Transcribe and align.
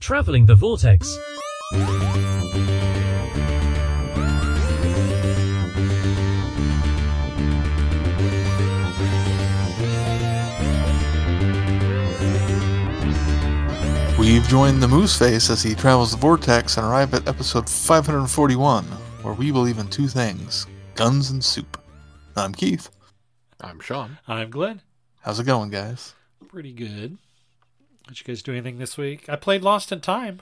Traveling 0.00 0.46
the 0.46 0.54
Vortex. 0.54 1.06
We've 14.18 14.46
joined 14.48 14.82
the 14.82 14.88
Moose 14.88 15.18
Face 15.18 15.50
as 15.50 15.62
he 15.62 15.74
travels 15.74 16.12
the 16.12 16.16
vortex 16.16 16.78
and 16.78 16.86
arrive 16.86 17.12
at 17.12 17.28
episode 17.28 17.68
541, 17.68 18.84
where 19.22 19.34
we 19.34 19.52
believe 19.52 19.78
in 19.78 19.88
two 19.88 20.08
things 20.08 20.66
guns 20.94 21.30
and 21.30 21.44
soup. 21.44 21.78
I'm 22.36 22.54
Keith. 22.54 22.88
I'm 23.60 23.80
Sean. 23.80 24.18
I'm 24.26 24.48
Glenn. 24.48 24.80
How's 25.20 25.40
it 25.40 25.44
going, 25.44 25.68
guys? 25.68 26.14
Pretty 26.48 26.72
good. 26.72 27.18
Did 28.10 28.18
you 28.18 28.24
guys 28.26 28.42
do 28.42 28.50
anything 28.50 28.78
this 28.78 28.98
week? 28.98 29.28
I 29.28 29.36
played 29.36 29.62
Lost 29.62 29.92
in 29.92 30.00
Time. 30.00 30.40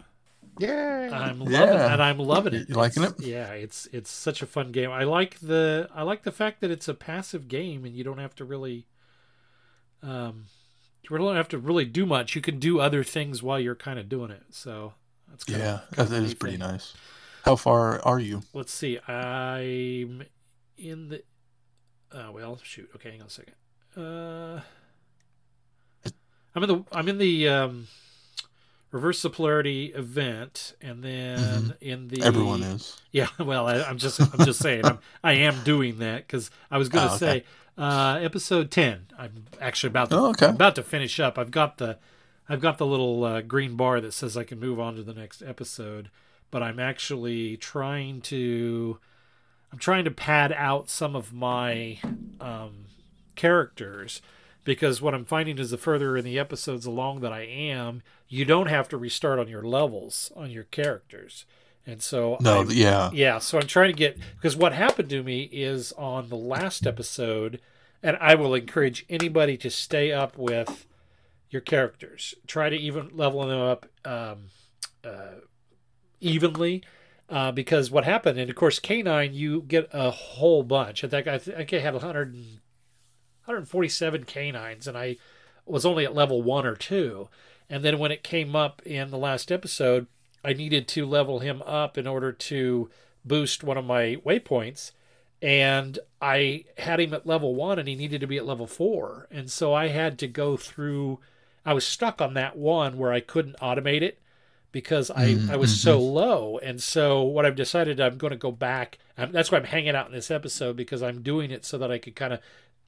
Yay! 0.59 1.11
I'm 1.13 1.39
loving 1.39 1.53
Yeah. 1.53 1.93
and 1.93 2.03
I'm 2.03 2.19
loving 2.19 2.55
it. 2.55 2.69
You 2.69 2.75
liking 2.75 3.03
It's- 3.03 3.21
it? 3.21 3.27
Yeah, 3.27 3.51
it's 3.51 3.87
it's 3.93 4.11
such 4.11 4.41
a 4.41 4.47
fun 4.47 4.73
game. 4.73 4.91
I 4.91 5.05
like 5.05 5.39
the 5.41 5.89
I 5.95 6.03
like 6.03 6.23
the 6.23 6.33
fact 6.33 6.63
that 6.63 6.71
it's 6.71 6.89
a 6.89 6.95
passive 6.95 7.47
game 7.47 7.85
and 7.85 7.95
you 7.95 8.03
don't 8.05 8.19
have 8.19 8.35
to 8.37 8.45
really 8.45 8.87
um 10.03 10.47
you 11.03 11.17
don't 11.17 11.37
have 11.37 11.49
to 11.49 11.59
really 11.59 11.85
do 11.85 12.07
much. 12.07 12.35
You 12.35 12.41
can 12.41 12.59
do 12.59 12.81
other 12.81 13.05
things 13.05 13.43
while 13.43 13.61
you're 13.61 13.75
kind 13.75 13.99
of 13.99 14.09
doing 14.09 14.31
it. 14.31 14.45
So 14.51 14.95
that's 15.29 15.45
kind 15.45 15.61
Yeah, 15.61 15.81
of, 15.99 16.09
that 16.09 16.23
is 16.23 16.35
pretty 16.35 16.57
nice. 16.57 16.95
How 17.45 17.55
far 17.57 18.01
are 18.05 18.19
you? 18.19 18.43
Let's 18.55 18.73
see. 18.73 18.99
I'm 19.07 20.25
in 20.79 21.09
the. 21.11 21.23
Uh, 22.11 22.33
well, 22.33 22.59
shoot. 22.63 22.89
Okay, 22.97 23.11
hang 23.13 23.21
on 23.21 23.27
a 23.27 23.31
second. 23.31 23.55
Uh, 23.97 24.61
I'm 26.59 26.69
in 26.71 26.77
the. 26.77 26.85
I'm 26.93 27.09
in 27.09 27.19
the 27.19 27.49
um, 27.49 27.87
reverse 28.91 29.25
polarity 29.25 29.87
event, 29.95 30.75
and 30.81 31.03
then 31.03 31.75
in 31.81 32.09
the 32.09 32.17
Mm-hmm. 32.19 32.27
Everyone 32.27 32.63
is. 32.63 33.01
Yeah. 33.13 33.29
Well, 33.39 33.67
I, 33.69 33.83
I'm 33.83 33.99
just. 33.99 34.21
I'm 34.21 34.45
just 34.45 34.61
saying. 34.61 34.85
I'm. 34.85 34.99
I 35.23 35.33
am 35.35 35.63
doing 35.65 35.99
that 35.99 36.27
because 36.27 36.51
I 36.71 36.79
was 36.79 36.89
going 36.89 37.07
to 37.07 37.13
Oh, 37.13 37.17
okay. 37.17 37.27
say 37.41 37.45
uh, 37.77 38.19
episode 38.21 38.71
ten. 38.71 39.07
I'm 39.19 39.45
actually 39.61 39.89
about 39.89 40.11
to. 40.11 40.17
Oh, 40.17 40.27
okay. 40.31 40.47
About 40.49 40.75
to 40.77 40.83
finish 40.83 41.21
up. 41.21 41.39
I've 41.39 41.51
got 41.51 41.79
the. 41.79 41.99
I've 42.49 42.61
got 42.61 42.79
the 42.79 42.87
little 42.87 43.25
uh, 43.25 43.41
green 43.43 43.77
bar 43.77 44.01
that 44.01 44.13
says 44.13 44.37
I 44.37 44.43
can 44.45 44.59
move 44.59 44.81
on 44.81 44.97
to 44.97 45.03
the 45.03 45.13
next 45.15 45.43
episode, 45.43 46.11
but 46.51 46.63
I'm 46.63 46.81
actually 46.81 47.57
trying 47.59 48.21
to. 48.23 48.99
I'm 49.71 49.79
trying 49.79 50.05
to 50.07 50.11
pad 50.11 50.51
out 50.53 50.89
some 50.89 51.15
of 51.15 51.33
my 51.35 51.99
um, 52.41 52.87
characters 53.37 54.23
because 54.69 55.01
what 55.01 55.15
I'm 55.15 55.25
finding 55.25 55.59
is 55.59 55.71
the 55.71 55.79
further 55.79 56.15
in 56.17 56.25
the 56.25 56.39
episodes 56.39 56.85
along 56.85 57.21
that 57.21 57.33
I 57.33 57.41
am, 57.43 58.03
you 58.29 58.45
don't 58.45 58.67
have 58.69 58.87
to 58.91 58.99
restart 58.99 59.39
on 59.39 59.49
your 59.49 59.63
levels 59.63 60.31
on 60.37 60.51
your 60.51 60.65
characters, 60.65 61.47
and 61.87 62.03
so 62.03 62.37
No, 62.41 62.59
I'm- 62.59 62.69
yeah. 62.71 63.11
yeah, 63.15 63.39
so 63.39 63.59
I'm 63.59 63.67
trying 63.67 63.93
to 63.93 63.97
get 63.97 64.19
because 64.37 64.57
what 64.57 64.73
happened 64.75 65.09
to 65.11 65.23
me 65.23 65.45
is 65.51 65.93
on 65.93 66.29
the 66.29 66.37
last 66.37 66.87
episode, 66.87 67.61
and 68.03 68.17
I 68.21 68.35
will 68.35 68.55
encourage 68.55 69.07
anybody 69.09 69.57
to 69.57 69.71
stay 69.71 70.13
up 70.13 70.37
with 70.37 70.87
your 71.51 71.63
characters. 71.63 72.35
Try 72.47 72.69
to 72.69 72.77
even 72.77 73.09
level 73.17 73.47
them 73.47 73.59
up 73.59 73.87
um, 74.05 74.51
uh, 75.03 75.41
evenly. 76.21 76.83
Uh, 77.31 77.53
because 77.53 77.91
what 77.91 78.05
happened, 78.05 78.39
and 78.39 78.49
of 78.49 78.57
course, 78.57 78.81
K9, 78.81 79.35
you 79.35 79.61
get 79.69 79.87
a 79.93 80.11
whole 80.11 80.63
bunch. 80.63 81.05
I 81.05 81.09
think 81.09 81.27
I, 81.27 81.37
think 81.37 81.75
I 81.75 81.79
had 81.79 81.93
100, 81.93 82.33
and- 82.33 82.61
147 83.49 84.25
K9s, 84.25 84.87
and 84.87 84.97
I 84.97 85.17
was 85.65 85.87
only 85.87 86.05
at 86.05 86.15
level 86.15 86.43
one 86.43 86.67
or 86.67 86.77
two. 86.77 87.29
And 87.71 87.85
then 87.85 87.99
when 87.99 88.13
it 88.13 88.23
came 88.23 88.55
up 88.55 88.83
in 88.85 89.11
the 89.11 89.19
last 89.19 89.51
episode, 89.51 90.07
I 90.45 90.53
needed 90.53 90.87
to 90.89 91.07
level 91.07 91.41
him 91.41 91.63
up 91.63 91.99
in 91.99 92.07
order 92.07 92.33
to 92.33 92.91
boost 93.25 93.65
one 93.65 93.77
of 93.77 93.85
my 93.85 94.17
waypoints. 94.25 94.93
And 95.43 95.99
I 96.21 96.65
had 96.79 97.01
him 97.01 97.15
at 97.15 97.27
level 97.27 97.55
one 97.55 97.79
and 97.79 97.89
he 97.89 97.95
needed 97.95 98.21
to 98.23 98.27
be 98.27 98.39
at 98.39 98.47
level 98.47 98.67
four. 98.67 99.27
And 99.31 99.51
so 99.51 99.73
I 99.75 99.89
had 99.89 100.19
to 100.21 100.27
go 100.27 100.57
through, 100.57 101.19
I 101.65 101.75
was 101.75 101.87
stuck 101.87 102.21
on 102.21 102.35
that 102.35 102.57
one 102.57 102.97
where 102.99 103.13
I 103.13 103.21
couldn't 103.21 103.59
automate 103.59 104.03
it 104.03 104.19
because 104.73 105.11
I, 105.11 105.35
Mm, 105.35 105.51
I 105.51 105.57
was 105.57 105.79
so 105.81 105.99
low. 106.01 106.59
And 106.59 106.83
so 106.83 107.23
what 107.23 107.47
I've 107.47 107.55
decided 107.57 108.01
I'm 108.01 108.19
going 108.19 108.33
to 108.33 108.37
go 108.37 108.51
back. 108.53 108.99
Um, 109.17 109.33
that's 109.33 109.51
why 109.53 109.59
I'm 109.59 109.65
hanging 109.65 109.95
out 109.95 110.07
in 110.07 110.13
this 110.13 110.31
episode 110.31 110.77
because 110.77 111.03
I'm 111.03 111.23
doing 111.23 111.51
it 111.51 111.65
so 111.65 111.79
that 111.79 111.91
I 111.91 111.99
could 111.99 112.17
kind 112.17 112.33
of 112.33 112.41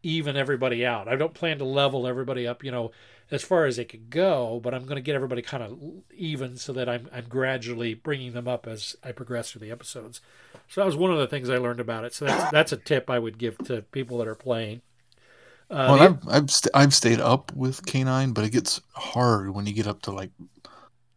even 0.03 0.37
everybody 0.37 0.85
out. 0.85 1.09
I 1.09 1.17
don't 1.17 1.35
plan 1.35 1.59
to 1.59 1.65
level 1.65 2.07
everybody 2.07 2.47
up, 2.47 2.65
you 2.65 2.71
know, 2.71 2.91
as 3.31 3.43
far 3.43 3.65
as 3.67 3.79
it 3.79 3.89
could 3.89 4.11
go, 4.11 4.61
but 4.63 4.75
I'm 4.75 4.83
going 4.85 4.97
to 4.97 5.01
get 5.03 5.15
everybody 5.15 5.43
kind 5.43 5.63
of 5.63 5.79
even 6.15 6.57
so 6.57 6.73
that 6.73 6.89
I'm 6.89 7.09
I'm 7.13 7.27
gradually 7.29 7.95
bringing 7.95 8.33
them 8.33 8.49
up 8.49 8.67
as 8.67 8.97
I 9.05 9.13
progress 9.13 9.51
through 9.53 9.61
the 9.61 9.71
episodes. 9.71 10.21
So 10.69 10.81
that 10.81 10.87
was 10.87 10.97
one 10.97 11.13
of 11.13 11.19
the 11.19 11.27
things 11.29 11.49
I 11.49 11.59
learned 11.59 11.81
about 11.81 12.05
it. 12.05 12.13
So 12.15 12.25
that's 12.25 12.51
that's 12.53 12.73
a 12.73 12.77
tip 12.77 13.09
I 13.09 13.19
would 13.19 13.39
give 13.39 13.57
to 13.67 13.83
people 13.83 14.19
that 14.19 14.29
are 14.29 14.35
playing. 14.35 14.83
Uh, 15.71 15.87
Well, 15.89 15.97
the- 15.99 16.05
I've 16.05 16.29
I've, 16.29 16.51
st- 16.51 16.75
I've 16.75 16.95
stayed 16.95 17.21
up 17.21 17.53
with 17.55 17.87
K9, 17.87 18.35
but 18.35 18.45
it 18.45 18.51
gets 18.51 18.81
hard 18.95 19.51
when 19.51 19.67
you 19.67 19.73
get 19.73 19.87
up 19.87 20.03
to 20.03 20.11
like 20.11 20.31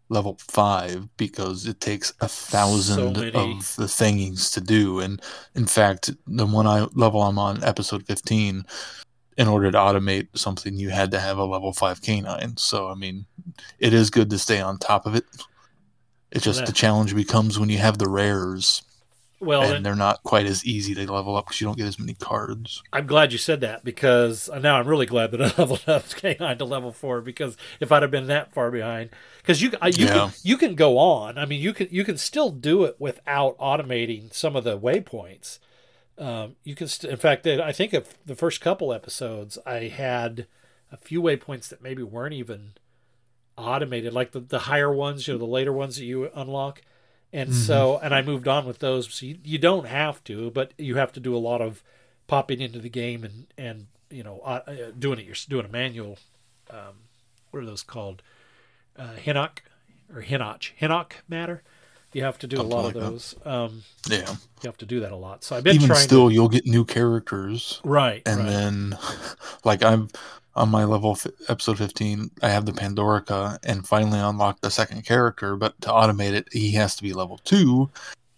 level 0.10 0.38
five 0.40 1.08
because 1.18 1.66
it 1.66 1.80
takes 1.80 2.14
a 2.22 2.28
thousand 2.28 3.14
many. 3.18 3.28
of 3.30 3.76
the 3.78 3.86
thingings 3.86 4.54
to 4.54 4.62
do. 4.62 5.00
And 5.00 5.22
in 5.56 5.66
fact, 5.66 6.12
the 6.28 6.46
one 6.46 6.68
I 6.68 6.88
level 6.94 7.22
I'm 7.24 7.40
on, 7.40 7.64
episode 7.64 8.06
15, 8.06 8.66
in 9.38 9.48
order 9.48 9.72
to 9.72 9.78
automate 9.78 10.28
something, 10.36 10.76
you 10.78 10.90
had 10.90 11.12
to 11.12 11.20
have 11.20 11.38
a 11.38 11.46
level 11.46 11.74
five 11.74 12.02
K9. 12.02 12.60
So 12.60 12.90
I 12.90 12.94
mean, 12.96 13.26
it 13.80 13.94
is 13.94 14.10
good 14.10 14.30
to 14.30 14.38
stay 14.38 14.62
on 14.62 14.78
top 14.78 15.06
of 15.06 15.16
it. 15.16 15.26
It's 16.32 16.44
just 16.44 16.62
Yeah. 16.62 16.66
the 16.66 16.74
challenge 16.74 17.16
becomes 17.16 17.60
when 17.60 17.70
you 17.70 17.78
have 17.80 17.98
the 17.98 18.10
rares, 18.10 18.82
well, 19.46 19.62
and 19.72 19.86
they're 19.86 19.96
not 19.96 20.24
quite 20.24 20.46
as 20.46 20.66
easy 20.66 20.96
to 20.96 21.12
level 21.12 21.36
up 21.36 21.46
because 21.46 21.62
you 21.62 21.68
don't 21.68 21.78
get 21.78 21.88
as 21.88 22.00
many 22.00 22.14
cards. 22.14 22.82
I'm 22.92 23.08
glad 23.08 23.32
you 23.32 23.38
said 23.38 23.62
that 23.62 23.84
because 23.84 24.50
now 24.62 24.76
I'm 24.78 24.88
really 24.88 25.06
glad 25.06 25.32
that 25.32 25.42
I 25.42 25.46
leveled 25.58 25.84
up 25.88 26.04
K9 26.06 26.58
to 26.58 26.66
level 26.66 26.92
four 26.92 27.22
because 27.22 27.58
if 27.80 27.92
I'd 27.92 28.02
have 28.02 28.12
been 28.12 28.28
that 28.28 28.54
far 28.54 28.72
behind, 28.72 29.10
because 29.38 29.62
you 29.62 29.72
you 29.86 30.06
Yeah. 30.06 30.14
can, 30.14 30.32
you 30.44 30.58
can 30.58 30.76
go 30.76 30.98
on. 30.98 31.38
I 31.38 31.46
mean, 31.46 31.62
you 31.62 31.74
can 31.74 31.88
you 31.92 32.04
can 32.04 32.18
still 32.18 32.50
do 32.50 32.84
it 32.84 32.96
without 33.00 33.58
automating 33.58 34.34
some 34.34 34.56
of 34.56 34.64
the 34.64 34.80
waypoints. 34.80 35.60
Um, 36.18 36.56
you 36.64 36.76
can, 36.76 36.88
st- 36.88 37.12
in 37.12 37.18
fact, 37.18 37.48
I 37.48 37.72
think 37.72 37.92
of 37.94 38.16
the 38.26 38.36
first 38.36 38.62
couple 38.62 38.94
episodes, 38.94 39.58
I 39.66 39.88
had 39.88 40.46
a 40.92 40.98
few 40.98 41.22
waypoints 41.24 41.70
that 41.70 41.82
maybe 41.82 42.04
weren't 42.04 42.36
even 42.36 42.74
automated, 43.58 44.14
like 44.14 44.32
the, 44.32 44.40
the 44.40 44.60
higher 44.60 44.94
ones, 44.94 45.28
you 45.28 45.34
know, 45.34 45.38
the 45.40 45.46
later 45.46 45.74
ones 45.74 45.98
that 45.98 46.06
you 46.06 46.30
unlock. 46.36 46.82
And 47.34 47.54
so, 47.54 47.98
and 48.04 48.14
I 48.14 48.22
moved 48.22 48.48
on 48.48 48.66
with 48.66 48.78
those. 48.80 49.12
So 49.12 49.26
you, 49.26 49.38
you 49.44 49.58
don't 49.58 49.88
have 49.88 50.24
to, 50.26 50.52
but 50.52 50.72
you 50.78 50.96
have 50.98 51.12
to 51.14 51.20
do 51.20 51.36
a 51.36 51.40
lot 51.40 51.62
of 51.62 51.84
popping 52.28 52.62
into 52.62 52.78
the 52.80 52.90
game 52.90 53.24
and, 53.24 53.48
and, 53.58 53.88
you 54.12 54.24
know, 54.24 54.40
uh, 54.46 54.62
uh, 54.68 54.74
doing 54.98 55.18
it. 55.20 55.26
You're 55.26 55.36
doing 55.50 55.66
a 55.66 55.70
manual. 55.70 56.20
Um, 56.70 57.08
what 57.50 57.64
are 57.64 57.66
those 57.66 57.82
called? 57.84 58.22
Uh, 58.96 59.14
Hinnock 59.16 59.64
or 60.14 60.22
Hinnoch, 60.22 60.66
Hinnock 60.76 61.16
matter. 61.28 61.64
You 62.14 62.24
have 62.24 62.38
to 62.40 62.48
do 62.48 62.58
Something 62.58 62.72
a 62.72 62.76
lot 62.76 62.86
like 62.86 62.96
of 62.96 63.02
those. 63.02 63.36
Um, 63.44 63.84
Yeah. 64.08 64.30
you 64.30 64.68
have 64.68 64.78
to 64.78 64.86
do 64.86 65.00
that 65.00 65.12
a 65.12 65.16
lot. 65.16 65.44
So 65.44 65.56
I've 65.56 65.64
been 65.64 65.76
Even 65.78 65.88
trying 65.88 66.00
still, 66.02 66.28
to, 66.30 66.34
you'll 66.36 66.48
get 66.50 66.68
new 66.68 66.86
characters. 66.86 67.82
right. 67.84 68.22
and 68.28 68.38
right. 68.42 68.48
then 68.48 68.98
like 69.64 69.84
i'm 69.84 70.10
on 70.56 70.70
my 70.70 70.84
level 70.84 71.12
f- 71.12 71.28
episode 71.48 71.78
15 71.78 72.32
i 72.42 72.50
have 72.50 72.66
the 72.66 72.72
pandorica 72.72 73.58
and 73.64 73.88
finally 73.88 74.20
unlocked 74.20 74.62
the 74.62 74.72
second 74.72 75.04
character 75.04 75.56
but 75.56 75.80
to 75.82 75.90
automate 75.90 76.34
it 76.34 76.48
he 76.52 76.72
has 76.72 76.96
to 76.96 77.04
be 77.04 77.14
level 77.14 77.38
2 77.40 77.90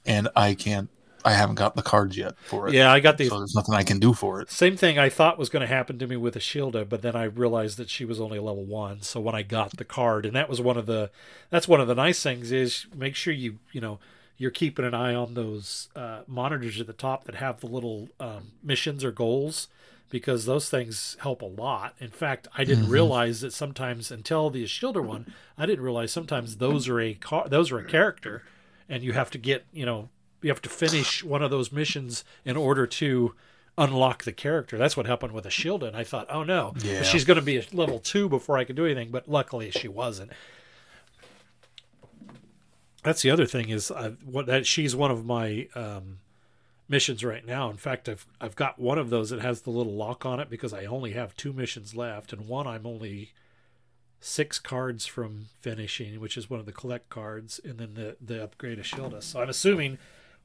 and 0.06 0.28
i 0.36 0.53
can't 0.53 0.90
i 1.24 1.34
haven't 1.34 1.56
got 1.56 1.76
the 1.76 1.81
cards 1.81 2.16
yet 2.16 2.34
for 2.46 2.68
it 2.68 2.74
yeah, 2.74 2.92
I 2.92 3.00
got 3.00 3.18
the 3.18 3.28
so 3.28 3.40
there's 3.40 3.56
nothing 3.56 3.74
i 3.76 3.84
can 3.84 4.00
do 4.00 4.14
for 4.14 4.42
it 4.42 4.52
Same 4.52 4.78
thing 4.78 5.00
I 5.00 5.09
thought 5.09 5.38
was 5.38 5.50
going 5.50 5.62
to 5.62 5.68
happen 5.68 5.98
to 6.00 6.08
me 6.08 6.16
with 6.18 6.36
Ashildr, 6.36 6.88
but 6.88 7.02
then 7.02 7.16
I 7.16 7.24
realized 7.24 7.78
that 7.78 7.90
she 7.90 8.06
was 8.06 8.22
only 8.22 8.38
level 8.38 8.64
one. 8.64 9.02
So 9.02 9.20
when 9.20 9.34
I 9.34 9.42
got 9.42 9.78
the 9.78 9.84
card, 9.84 10.26
and 10.26 10.36
that 10.36 10.47
was 10.50 10.62
one 10.62 10.78
of 10.78 10.86
the 10.86 11.09
that's 11.50 11.68
one 11.68 11.82
of 11.82 11.88
the 11.88 11.96
nice 11.96 12.22
things 12.22 12.52
is 12.52 12.86
make 12.96 13.16
sure 13.16 13.34
you 13.34 13.58
you 13.72 13.82
know 13.82 14.00
you're 14.38 14.52
keeping 14.52 14.85
an 14.85 14.94
eye 14.94 15.16
on 15.16 15.34
those 15.34 15.90
uh, 15.96 16.22
monitors 16.28 16.79
at 16.79 16.88
the 16.88 16.94
top 16.94 17.23
that 17.23 17.35
have 17.35 17.59
the 17.59 17.67
little 17.67 18.09
um, 18.20 18.52
missions 18.64 19.03
or 19.03 19.12
goals 19.12 19.67
because 20.09 20.46
those 20.46 20.69
things 20.69 21.17
help 21.22 21.41
a 21.41 21.46
lot. 21.46 21.96
In 21.99 22.09
fact, 22.11 22.47
I 22.57 22.63
didn't 22.63 22.90
realize 22.90 23.41
that 23.41 23.53
sometimes 23.53 24.11
until 24.11 24.49
the 24.49 24.63
Ashildr 24.63 25.03
one, 25.03 25.34
I 25.57 25.66
didn't 25.66 25.84
realize 25.84 26.11
sometimes 26.11 26.57
those 26.57 26.87
are 26.87 26.99
a 26.99 27.13
car 27.16 27.47
those 27.49 27.72
are 27.72 27.79
a 27.79 27.84
character, 27.85 28.43
and 28.87 29.03
you 29.03 29.13
have 29.13 29.29
to 29.31 29.37
get 29.37 29.66
you 29.73 29.85
know 29.85 30.09
you 30.41 30.49
have 30.49 30.61
to 30.61 30.69
finish 30.69 31.23
one 31.23 31.41
of 31.41 31.49
those 31.52 31.72
missions 31.72 32.23
in 32.43 32.55
order 32.55 32.85
to 32.85 33.34
unlock 33.78 34.23
the 34.23 34.31
character. 34.31 34.78
That's 34.78 34.96
what 34.96 35.05
happened 35.05 35.34
with 35.34 35.43
Ashildr, 35.46 35.87
and 35.87 35.97
I 35.97 36.03
thought, 36.03 36.28
oh 36.29 36.43
no, 36.43 36.73
Yeah. 36.81 37.02
she's 37.02 37.25
going 37.25 37.40
to 37.40 37.46
be 37.46 37.57
a 37.57 37.63
level 37.73 37.99
two 37.99 38.29
before 38.29 38.57
I 38.57 38.63
could 38.63 38.75
do 38.78 38.85
anything. 38.85 39.09
But 39.11 39.28
luckily, 39.28 39.72
she 39.72 39.87
wasn't. 39.90 40.31
That's 43.03 43.22
the 43.22 43.29
other 43.31 43.46
thing 43.46 43.69
is 43.69 43.91
I, 43.91 44.09
what 44.23 44.46
that 44.47 44.66
she's 44.66 44.96
one 44.96 45.11
of 45.11 45.25
my 45.25 45.67
um, 45.75 46.19
missions 46.87 47.23
right 47.23 47.46
now. 47.46 47.70
In 47.70 47.78
fact, 47.78 48.08
I've 48.09 48.26
I've 48.40 48.55
got 48.55 48.79
one 48.79 48.97
of 48.97 49.09
those 49.09 49.29
that 49.29 49.41
has 49.41 49.61
the 49.61 49.72
little 49.72 49.93
lock 49.93 50.26
on 50.26 50.40
it 50.40 50.49
because 50.49 50.73
I 50.73 50.85
only 50.85 51.11
have 51.11 51.35
two 51.35 51.53
missions 51.53 51.96
left, 51.96 52.34
and 52.34 52.47
one 52.47 52.67
I'm 52.67 52.85
only 52.85 53.34
six 54.20 54.58
cards 54.59 55.05
from 55.05 55.47
finishing, 55.59 56.20
which 56.20 56.37
is 56.37 56.49
one 56.49 56.59
of 56.59 56.66
the 56.66 56.72
collect 56.72 57.09
cards, 57.09 57.59
and 57.64 57.78
then 57.78 57.93
the 57.93 58.17
the 58.22 58.43
upgrade 58.43 58.79
of 58.79 58.85
Shilda. 58.85 59.22
So 59.23 59.41
I'm 59.41 59.49
assuming 59.49 59.97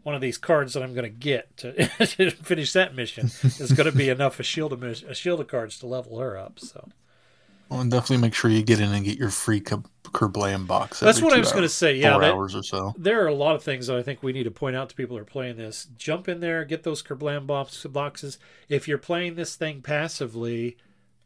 one 0.03 0.15
of 0.15 0.21
these 0.21 0.39
cards 0.39 0.73
that 0.75 0.83
I'm 0.83 0.95
going 0.95 1.05
to 1.05 1.11
get 1.11 1.57
to, 1.59 2.31
finish 2.31 2.73
that 2.73 2.95
mission 2.95 3.27
is 3.27 3.73
going 3.73 3.91
to 3.91 3.97
be 3.97 4.09
enough 4.09 4.41
of 4.41 4.47
Shilda 4.47 4.79
Shilda 4.79 5.47
cards 5.47 5.79
to 5.81 5.87
level 5.87 6.19
her 6.19 6.37
up. 6.37 6.59
So 6.59 6.89
Well, 7.71 7.81
and 7.81 7.91
definitely 7.91 8.19
make 8.19 8.35
sure 8.35 8.51
you 8.51 8.63
get 8.63 8.81
in 8.81 8.93
and 8.93 9.05
get 9.05 9.17
your 9.17 9.31
free 9.31 9.61
Kerblam 9.61 10.67
box. 10.67 10.99
that's 11.01 11.23
what 11.23 11.33
I 11.33 11.39
was 11.39 11.53
going 11.53 11.63
to 11.63 11.69
say. 11.69 11.95
Yeah, 11.95 12.13
four 12.15 12.21
that- 12.23 12.35
hours 12.35 12.55
or 12.57 12.63
so. 12.65 12.93
there 12.99 13.23
are 13.23 13.29
a 13.29 13.35
lot 13.35 13.55
of 13.55 13.63
things 13.63 13.87
that 13.87 13.97
I 13.97 14.03
think 14.03 14.23
we 14.23 14.33
need 14.33 14.43
to 14.45 14.51
point 14.51 14.75
out 14.75 14.89
to 14.89 14.95
people 14.97 15.17
who 15.17 15.23
are 15.23 15.27
playing 15.27 15.57
this. 15.57 15.87
Jump 15.97 16.29
in 16.29 16.41
there, 16.41 16.65
get 16.65 16.83
those 16.83 17.03
Kerblam 17.03 17.47
box 17.47 17.85
boxes. 17.87 18.39
If 18.69 18.89
you're 18.89 18.99
playing 18.99 19.37
this 19.37 19.55
thing 19.55 19.83
passively, 19.83 20.77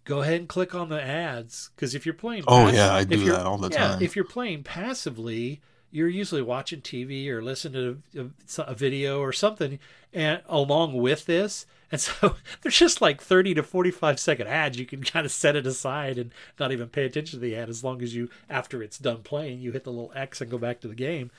go 0.05 0.21
ahead 0.21 0.41
and 0.41 0.49
click 0.49 0.75
on 0.75 0.91
the 0.91 1.03
ads 1.03 1.71
because 1.75 1.95
if 1.95 2.05
you're 2.05 2.15
playing, 2.15 2.45
Oh 2.47 2.65
passive- 2.67 2.75
yeah, 2.77 2.95
I 2.95 3.05
do 3.05 3.25
that 3.33 3.47
all 3.47 3.57
the 3.57 3.71
yeah, 3.71 3.89
time. 3.89 4.03
if 4.03 4.15
you're 4.15 4.25
playing 4.27 4.65
passively, 4.65 5.63
you're 5.91 6.09
usually 6.11 6.43
watching 6.43 6.83
TV 6.83 7.29
or 7.29 7.43
listening 7.43 8.03
to 8.13 8.31
a, 8.59 8.63
a 8.65 8.75
video 8.75 9.21
or 9.21 9.33
something, 9.33 9.79
and 10.13 10.43
along 10.47 10.93
with 10.95 11.25
this, 11.25 11.65
and 11.93 12.01
so 12.01 12.37
there's 12.63 12.79
just 12.79 13.01
like 13.01 13.21
30 13.23 13.55
to 13.55 13.63
45 13.63 14.19
second 14.19 14.47
ads. 14.47 14.79
You 14.79 14.87
can 14.87 15.03
kind 15.03 15.27
of 15.27 15.33
set 15.33 15.57
it 15.57 15.67
aside 15.67 16.19
and 16.19 16.31
not 16.59 16.73
even 16.73 16.89
pay 16.89 17.05
attention 17.05 17.39
to 17.39 17.45
the 17.45 17.57
ad 17.57 17.69
as 17.69 17.85
long 17.85 18.03
as 18.03 18.15
you, 18.15 18.31
after 18.49 18.83
it's 18.83 18.99
done 18.99 19.23
playing, 19.23 19.61
you 19.61 19.73
hit 19.73 19.85
the 19.85 19.91
little 19.93 20.13
X 20.15 20.41
and 20.41 20.51
go 20.51 20.59
back 20.59 20.81
to 20.81 20.89
the 20.89 20.95
game. 20.95 21.31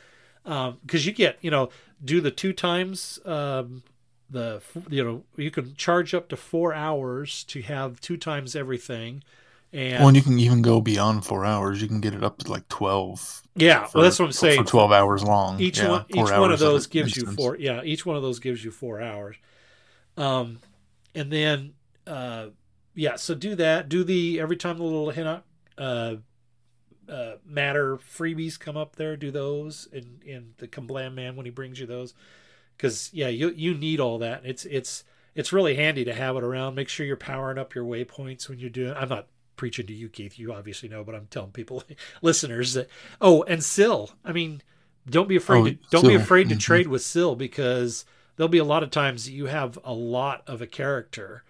Because 0.44 1.06
you 1.06 1.12
get, 1.12 1.38
you 1.42 1.50
know, 1.50 1.69
do 2.03 2.21
the 2.21 2.31
two 2.31 2.53
times. 2.53 3.19
Um, 3.25 3.83
the 4.30 4.62
you 4.89 5.03
know 5.03 5.24
you 5.36 5.51
can 5.51 5.75
charge 5.75 6.13
up 6.13 6.30
to 6.30 6.36
four 6.36 6.74
hours 6.74 7.44
to 7.45 7.62
have 7.62 8.01
two 8.01 8.18
times 8.18 8.56
everything, 8.56 9.24
and 9.71 10.00
well, 10.00 10.07
and 10.07 10.18
you 10.18 10.24
can 10.24 10.39
even 10.39 10.62
go 10.62 10.81
beyond 10.81 11.25
four 11.25 11.45
hours. 11.45 11.81
You 11.81 11.88
can 11.88 12.01
get 12.01 12.13
it 12.13 12.24
up 12.24 12.39
to 12.39 12.51
like 12.51 12.68
twelve. 12.68 13.44
yeah, 13.56 13.86
for- 13.86 14.00
well 14.00 14.03
that's 14.03 14.19
what 14.19 14.25
I'm 14.25 14.31
saying. 14.31 14.63
For 14.63 14.69
twelve 14.69 14.92
hours 14.92 15.24
long. 15.24 15.59
each 15.59 15.80
Yeah, 15.80 15.89
one 15.89 16.06
each 16.09 16.31
one 16.31 16.51
of 16.51 16.59
those 16.59 16.88
gives 16.88 17.15
you 17.15 17.27
four 17.27 17.56
yeah 17.57 17.83
each 17.83 18.06
one 18.06 18.15
of 18.15 18.24
those 18.24 18.39
gives 18.39 18.63
you 18.63 18.71
four 18.71 19.01
hours 19.01 19.36
um 20.18 20.60
and 21.14 21.32
then 21.32 21.74
uh 22.08 22.48
yeah 22.94 23.16
so 23.16 23.36
do 23.36 23.56
that. 23.56 23.90
Do 23.90 24.04
the 24.04 24.40
every 24.40 24.58
time 24.58 24.78
the 24.78 24.84
little 24.84 25.10
Hinnock 25.12 25.44
uh 25.78 26.16
uh 27.10 27.34
matter 27.46 27.98
freebies 27.98 28.60
come 28.60 28.76
up 28.78 28.96
there 28.96 29.16
do 29.16 29.30
those 29.30 29.88
and 29.94 30.22
and 30.28 30.54
the 30.58 30.68
Kerblam 30.68 31.14
man 31.14 31.36
when 31.36 31.46
he 31.46 31.52
brings 31.52 31.80
you 31.80 31.86
those. 31.86 32.14
Because 32.78 33.10
yeah 33.14 33.28
you 33.28 33.50
you 33.50 33.74
need 33.74 34.00
all 34.00 34.18
that. 34.20 34.42
It's 34.46 34.66
it's 34.66 35.04
it's 35.36 35.52
really 35.52 35.76
handy 35.76 36.06
to 36.06 36.14
have 36.14 36.38
it 36.38 36.44
around. 36.44 36.76
Make 36.76 36.88
sure 36.88 37.06
you're 37.06 37.18
powering 37.18 37.58
up 37.58 37.76
your 37.76 37.84
waypoints 37.84 38.48
when 38.50 38.60
you're 38.60 38.70
doing 38.70 38.94
i'm 38.96 39.10
not 39.10 39.28
preaching 39.58 39.88
to 39.88 39.94
you 39.94 40.10
keith. 40.10 40.38
You 40.40 40.54
obviously 40.54 40.90
know 40.90 41.04
but 41.04 41.16
i'm 41.16 41.28
telling 41.28 41.52
people 41.52 41.84
listeners 42.22 42.74
that 42.74 42.90
oh 43.22 43.44
and 43.44 43.64
Sil. 43.64 44.12
i 44.24 44.32
mean 44.32 44.62
don't 45.10 45.30
be 45.30 45.36
afraid 45.36 45.60
Oh, 45.60 45.66
to 45.70 45.78
don't 45.92 46.08
be 46.08 46.16
afraid 46.16 46.50
to 46.50 46.56
mhm. 46.56 46.60
trade 46.60 46.88
with 46.88 47.04
Sil 47.06 47.36
because 47.36 48.06
there'll 48.36 48.50
be 48.50 48.58
a 48.58 48.64
lot 48.64 48.84
of 48.84 48.92
times 48.92 49.26
that 49.26 49.32
you 49.32 49.48
have 49.48 49.78
a 49.84 49.94
lot 49.94 50.44
of 50.48 50.62
a 50.62 50.68
character 50.68 51.44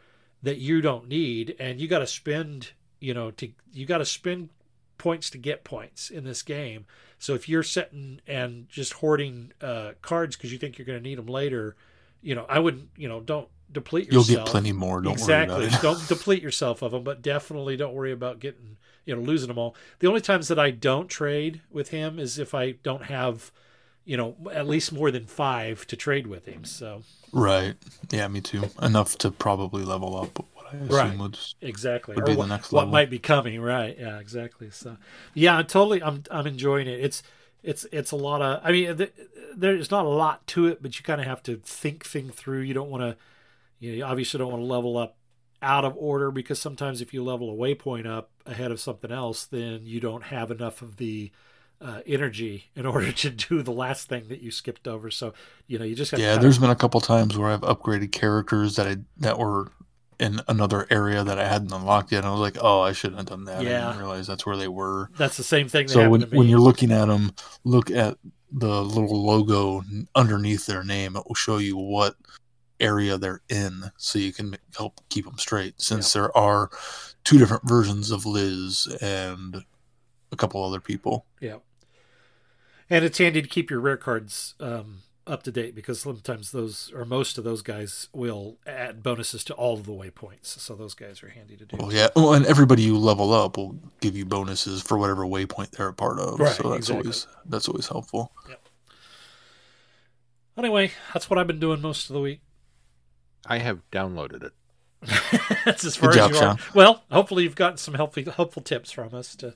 that 0.43 0.57
you 0.57 0.81
don't 0.81 1.07
need 1.07 1.55
and 1.59 1.79
you 1.79 1.87
got 1.87 1.99
to 1.99 2.07
spend 2.07 2.71
you 2.99 3.13
know 3.13 3.31
to 3.31 3.49
you 3.73 3.85
got 3.85 3.99
to 3.99 4.05
spend 4.05 4.49
points 4.97 5.29
to 5.29 5.37
get 5.37 5.63
points 5.63 6.09
in 6.09 6.23
this 6.23 6.41
game 6.41 6.85
so 7.19 7.33
if 7.33 7.49
you're 7.49 7.63
sitting 7.63 8.21
and 8.27 8.69
just 8.69 8.93
hoarding 8.93 9.51
uh, 9.61 9.91
cards 10.01 10.35
because 10.35 10.51
you 10.51 10.57
think 10.57 10.77
you're 10.77 10.85
going 10.85 10.99
to 11.01 11.03
need 11.03 11.17
them 11.17 11.27
later 11.27 11.75
you 12.21 12.33
know 12.35 12.45
i 12.47 12.59
wouldn't 12.59 12.89
you 12.95 13.07
know 13.07 13.19
don't 13.19 13.49
deplete 13.71 14.05
yourself. 14.05 14.29
You'll 14.29 14.37
get 14.37 14.45
plenty 14.45 14.71
more. 14.71 15.01
Don't 15.01 15.13
exactly 15.13 15.55
worry 15.55 15.67
about 15.67 15.79
it. 15.79 15.81
don't 15.81 16.07
deplete 16.07 16.43
yourself 16.43 16.81
of 16.81 16.91
them 16.91 17.03
but 17.03 17.21
definitely 17.21 17.75
don't 17.75 17.93
worry 17.93 18.11
about 18.11 18.39
getting 18.39 18.77
you 19.05 19.15
know 19.15 19.21
losing 19.21 19.47
them 19.47 19.57
all 19.57 19.75
the 19.99 20.07
only 20.07 20.21
times 20.21 20.47
that 20.47 20.59
i 20.59 20.71
don't 20.71 21.07
trade 21.07 21.61
with 21.71 21.89
him 21.89 22.19
is 22.19 22.39
if 22.39 22.53
i 22.53 22.71
don't 22.71 23.05
have 23.05 23.51
you 24.05 24.15
know 24.17 24.35
at 24.51 24.67
least 24.67 24.91
more 24.93 25.11
than 25.11 25.25
five 25.25 25.85
to 25.87 25.95
trade 25.95 26.27
with 26.27 26.45
him 26.45 26.63
so 26.63 27.01
Right. 27.31 27.75
Yeah, 28.11 28.29
me 28.29 28.39
too. 28.39 28.69
Enough 28.81 29.17
to 29.17 29.29
probably 29.29 29.83
level 29.83 30.15
up. 30.15 30.39
What 30.53 30.67
I 30.73 30.77
assume 30.77 30.89
Right. 30.95 31.19
would. 31.19 31.37
exactly 31.61 32.15
Would 32.15 32.23
or 32.23 32.27
be 32.27 32.31
the 32.33 32.37
what, 32.39 32.47
next 32.47 32.71
what 32.71 32.87
might 32.87 33.09
be 33.09 33.19
coming 33.19 33.59
right 33.61 33.95
yeah 33.99 34.19
exactly 34.19 34.69
so 34.71 34.97
yeah 35.33 35.57
i'm 35.57 35.65
totally 35.65 36.01
i'm 36.01 36.23
i'm 36.31 36.47
enjoying 36.47 36.87
it 36.87 36.99
it's 37.01 37.21
it's 37.61 37.85
it's 37.91 38.11
a 38.11 38.15
lot 38.15 38.41
of 38.41 38.61
i 38.63 38.71
mean 38.71 38.95
th- 38.97 39.13
there's 39.55 39.91
not 39.91 40.05
a 40.05 40.09
lot 40.09 40.45
to 40.47 40.67
it 40.67 40.81
but 40.81 40.97
you 40.97 41.03
kind 41.03 41.19
of 41.21 41.27
have 41.27 41.43
to 41.43 41.57
think 41.57 42.05
thing 42.05 42.29
through 42.29 42.61
you 42.61 42.73
don't 42.73 42.89
want 42.89 43.01
to 43.03 43.15
you, 43.79 43.91
know, 43.91 43.97
you 43.97 44.03
obviously 44.03 44.37
don't 44.37 44.51
want 44.51 44.61
to 44.61 44.65
level 44.67 44.97
up 44.97 45.17
out 45.61 45.83
of 45.85 45.95
order 45.97 46.31
because 46.31 46.59
sometimes 46.59 47.01
if 47.01 47.13
you 47.13 47.23
level 47.23 47.49
a 47.51 47.53
waypoint 47.53 48.05
up 48.05 48.29
ahead 48.45 48.71
of 48.71 48.79
something 48.79 49.11
else 49.11 49.45
then 49.45 49.81
you 49.83 49.99
don't 49.99 50.23
have 50.25 50.49
enough 50.51 50.81
of 50.81 50.97
the 50.97 51.31
uh, 51.81 52.01
energy 52.05 52.65
in 52.75 52.85
order 52.85 53.11
to 53.11 53.29
do 53.29 53.61
the 53.61 53.71
last 53.71 54.07
thing 54.07 54.27
that 54.29 54.41
you 54.41 54.51
skipped 54.51 54.87
over 54.87 55.11
so 55.11 55.33
you 55.67 55.77
know 55.77 55.85
you 55.85 55.95
just 55.95 56.11
got 56.11 56.19
Yeah, 56.19 56.37
there's 56.37 56.57
been 56.59 56.69
a 56.69 56.75
couple 56.75 57.01
times 57.01 57.37
where 57.37 57.49
I've 57.49 57.61
upgraded 57.61 58.11
characters 58.11 58.75
that 58.77 58.87
I 58.87 58.97
that 59.17 59.37
were 59.37 59.71
in 60.19 60.39
another 60.47 60.87
area 60.89 61.23
that 61.23 61.37
I 61.37 61.47
hadn't 61.47 61.73
unlocked 61.73 62.11
yet. 62.11 62.19
And 62.19 62.27
I 62.27 62.31
was 62.31 62.39
like, 62.39 62.57
oh, 62.61 62.79
I 62.79 62.93
shouldn't 62.93 63.17
have 63.17 63.27
done 63.27 63.43
that. 63.45 63.59
I 63.59 63.63
Yeah. 63.63 63.87
didn't 63.87 63.99
realize 63.99 64.27
that's 64.27 64.45
where 64.45 64.55
they 64.55 64.69
were. 64.69 65.09
that's 65.17 65.35
the 65.35 65.43
same 65.43 65.67
thing 65.67 65.87
that 65.87 65.93
So 65.93 66.09
when, 66.09 66.21
to 66.21 66.27
me 66.27 66.37
when 66.37 66.47
you're 66.47 66.59
looking 66.59 66.91
at 66.93 67.07
them, 67.09 67.33
look 67.65 67.91
at 67.91 68.17
the 68.51 68.81
little 68.81 69.25
logo 69.25 69.83
underneath 70.15 70.65
their 70.65 70.83
name. 70.85 71.17
It 71.17 71.23
will 71.27 71.35
show 71.35 71.57
you 71.57 71.75
what 71.75 72.15
area 72.79 73.17
they're 73.17 73.41
in, 73.49 73.91
so 73.97 74.17
you 74.19 74.31
can 74.31 74.55
help 74.77 75.01
keep 75.09 75.25
them 75.25 75.37
straight. 75.37 75.81
Since 75.81 76.13
there 76.13 76.35
are 76.37 76.69
two 77.25 77.37
different 77.37 77.67
versions 77.67 78.11
of 78.11 78.25
Liz 78.25 78.87
and 79.01 79.63
a 80.35 80.37
couple 80.37 80.63
other 80.63 80.79
people. 80.79 81.25
Yeah. 81.39 81.57
And 82.89 83.03
it's 83.03 83.17
handy 83.17 83.41
to 83.41 83.47
keep 83.47 83.71
your 83.71 83.79
rare 83.79 83.97
cards 83.97 84.53
um, 84.59 84.99
up 85.25 85.41
to 85.43 85.51
date 85.51 85.73
because 85.73 86.01
sometimes 86.01 86.51
those 86.51 86.91
or 86.93 87.03
most 87.03 87.37
of 87.37 87.43
those 87.43 87.61
guys 87.61 88.09
will 88.13 88.57
add 88.67 89.01
bonuses 89.01 89.43
to 89.45 89.53
all 89.55 89.73
of 89.73 89.85
the 89.85 89.91
waypoints. 89.91 90.59
So 90.59 90.75
those 90.75 90.93
guys 90.93 91.23
are 91.23 91.29
handy 91.29 91.57
to 91.57 91.65
do. 91.65 91.77
Oh 91.79 91.89
yeah, 91.89 92.09
well, 92.15 92.33
and 92.33 92.45
everybody 92.45 92.83
you 92.83 92.97
level 92.97 93.33
up 93.33 93.57
will 93.57 93.75
give 94.01 94.15
you 94.15 94.25
bonuses 94.25 94.81
for 94.81 94.97
whatever 94.97 95.23
waypoint 95.23 95.71
they're 95.71 95.87
a 95.87 95.93
part 95.93 96.19
of. 96.19 96.39
Right, 96.39 96.55
so 96.55 96.69
that's 96.69 96.77
exactly. 96.77 96.95
always 96.97 97.27
that's 97.45 97.67
always 97.67 97.87
helpful. 97.87 98.31
Yep. 98.49 98.61
Anyway, 100.57 100.91
that's 101.13 101.29
what 101.29 101.39
I've 101.39 101.47
been 101.47 101.59
doing 101.59 101.81
most 101.81 102.09
of 102.09 102.13
the 102.13 102.21
week. 102.21 102.41
I 103.47 103.57
have 103.57 103.81
downloaded 103.91 104.43
it. 104.43 104.53
that's 105.65 105.83
as 105.83 105.95
far 105.95 106.11
Good 106.11 106.19
as 106.19 106.27
job, 106.27 106.31
you 106.31 106.37
are. 106.37 106.57
Sean. 106.57 106.59
Well, 106.73 107.03
hopefully 107.11 107.43
you've 107.43 107.55
gotten 107.55 107.77
some 107.77 107.93
helpful 107.95 108.31
helpful 108.31 108.61
tips 108.61 108.91
from 108.91 109.13
us 109.13 109.35
to 109.37 109.55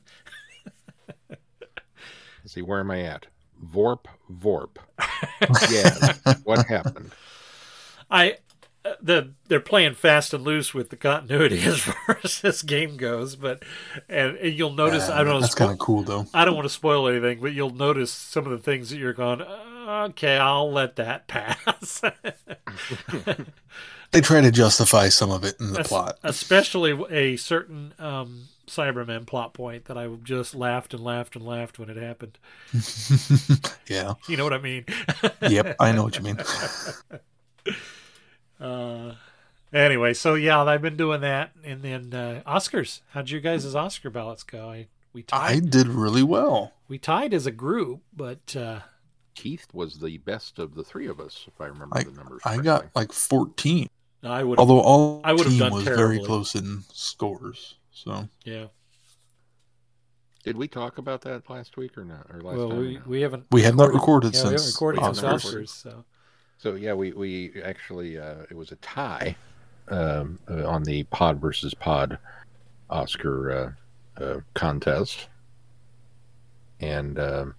Let's 2.44 2.53
see, 2.53 2.62
where 2.62 2.80
am 2.80 2.91
I 2.91 3.01
at? 3.01 3.27
Vorp, 3.65 4.06
Vorp. 4.31 4.77
yeah, 5.72 6.36
what 6.43 6.65
happened? 6.67 7.12
I 8.10 8.38
uh, 8.86 8.93
the 9.01 9.34
they're 9.48 9.60
playing 9.60 9.93
fast 9.96 10.34
and 10.34 10.43
loose 10.43 10.74
with 10.74 10.89
the 10.89 10.96
continuity 10.96 11.62
as 11.63 11.79
far 11.79 12.19
as 12.24 12.41
this 12.41 12.62
game 12.62 12.96
goes, 12.98 13.36
but 13.36 13.63
and, 14.08 14.38
and 14.38 14.53
you'll 14.53 14.72
notice 14.72 15.10
I 15.10 15.17
don't 15.17 15.34
know 15.34 15.41
That's 15.41 15.55
kind 15.55 15.72
of 15.72 15.79
cool 15.79 16.03
though. 16.03 16.25
I 16.34 16.46
don't 16.46 16.55
want 16.55 16.65
to 16.65 16.74
spoil 16.74 17.08
anything, 17.08 17.41
but 17.41 17.53
you'll 17.53 17.74
notice 17.74 18.12
some 18.12 18.46
of 18.46 18.51
the 18.51 18.58
things 18.60 18.89
that 18.89 18.98
you're 18.98 19.13
going, 19.13 19.41
"Uh, 19.41 20.08
okay, 20.12 20.38
I'll 20.38 20.72
let 20.72 20.96
that 20.96 21.27
pass. 21.27 22.01
They 24.12 24.22
try 24.22 24.41
to 24.41 24.51
justify 24.51 25.10
some 25.10 25.29
of 25.29 25.43
it 25.43 25.60
in 25.60 25.74
the 25.74 25.81
Es- 25.81 25.88
plot. 25.88 26.17
Especially 26.24 27.00
a 27.12 27.36
certain 27.36 27.93
um, 28.00 28.48
Cyberman 28.70 29.26
plot 29.26 29.54
point 29.54 29.86
that 29.86 29.98
I 29.98 30.08
just 30.24 30.56
laughed 30.56 30.94
and 30.94 31.04
laughed 31.04 31.36
and 31.36 31.46
laughed 31.46 31.80
when 31.80 31.90
it 31.90 31.98
happened. 31.98 32.38
yeah. 33.88 34.14
You 34.28 34.38
know 34.38 34.44
what 34.44 34.54
I 34.54 34.60
mean? 34.60 34.86
Yep. 35.42 35.78
I 35.80 35.92
know 35.92 36.04
what 36.04 36.18
you 36.18 36.24
mean. 36.24 36.38
Uh, 38.62 39.14
anyway, 39.72 40.14
so 40.14 40.34
yeah, 40.36 40.62
I've 40.62 40.82
been 40.82 40.98
doing 40.98 41.22
that. 41.22 41.52
And 41.64 41.82
then 41.82 42.14
uh, 42.14 42.42
Oscars. 42.46 43.00
How'd 43.12 43.30
you 43.30 43.40
guys' 43.40 43.74
Oscar 43.74 44.10
ballots 44.10 44.44
go? 44.44 44.70
I, 44.70 44.88
we 45.14 45.24
tied. 45.24 45.40
I 45.40 45.60
did 45.60 45.88
really 45.88 46.24
well. 46.24 46.74
We 46.90 46.98
tied 46.98 47.34
as 47.34 47.46
a 47.46 47.52
group, 47.52 48.02
but 48.14 48.54
uh, 48.58 48.82
Keith 49.34 49.68
was 49.72 50.00
the 50.00 50.18
best 50.18 50.60
of 50.60 50.76
the 50.76 50.84
three 50.84 51.08
of 51.08 51.22
us, 51.22 51.46
if 51.48 51.62
I 51.62 51.68
remember 51.68 51.98
I 51.98 52.04
the 52.04 52.12
numbers. 52.12 52.42
I 52.44 52.56
correctly. 52.58 52.64
got 52.66 52.96
like 52.96 53.14
14. 53.14 53.88
I 54.24 54.44
would. 54.44 54.60
Although 54.60 54.82
all 54.82 55.22
I 55.24 55.32
would've 55.32 55.58
done 55.58 55.74
was 55.74 55.86
terribly. 55.86 56.04
very 56.04 56.20
close 56.26 56.54
in 56.56 56.84
scores. 56.92 57.76
So 58.03 58.27
Yeah. 58.46 58.65
Did 60.44 60.56
we 60.56 60.70
talk 60.70 60.98
about 60.98 61.22
that 61.24 61.50
last 61.50 61.75
week 61.75 61.98
or 61.98 62.06
not? 62.06 62.25
Or 62.34 62.41
last 62.41 62.58
Well, 62.58 62.70
time? 62.70 62.79
we, 62.79 62.94
not? 62.96 63.08
we 63.08 63.22
haven't. 63.22 63.46
we 63.51 63.62
had 63.62 63.75
not 63.75 63.94
recorded 63.94 64.34
Yeah, 64.34 64.39
we 64.39 64.44
haven't 64.46 64.60
since 64.60 64.75
recorded 64.75 65.03
since 65.03 65.20
Oscars. 65.20 65.44
Oscars. 65.44 65.70
So 65.70 66.06
So 66.58 66.75
yeah, 66.75 66.94
we 66.94 67.12
we 67.12 67.62
actually 67.63 68.18
uh, 68.18 68.44
it 68.50 68.56
was 68.56 68.72
a 68.72 68.77
tie 68.77 69.36
um, 69.89 70.39
uh, 70.50 70.65
on 70.68 70.84
the 70.84 71.03
Pod 71.03 71.41
versus 71.41 71.74
Pod 71.74 72.18
Oscar 72.89 73.75
uh, 74.18 74.24
uh, 74.24 74.39
contest, 74.53 75.27
and 76.79 77.20
um, 77.20 77.56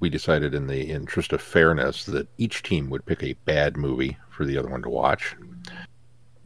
we 0.00 0.08
decided, 0.08 0.54
in 0.54 0.66
the 0.66 0.90
interest 0.90 1.32
of 1.32 1.42
fairness, 1.42 2.04
that 2.04 2.28
each 2.38 2.62
team 2.62 2.88
would 2.90 3.04
pick 3.04 3.22
a 3.22 3.32
bad 3.44 3.76
movie 3.76 4.16
for 4.30 4.44
the 4.44 4.56
other 4.56 4.68
one 4.70 4.82
to 4.82 4.88
watch. 4.88 5.34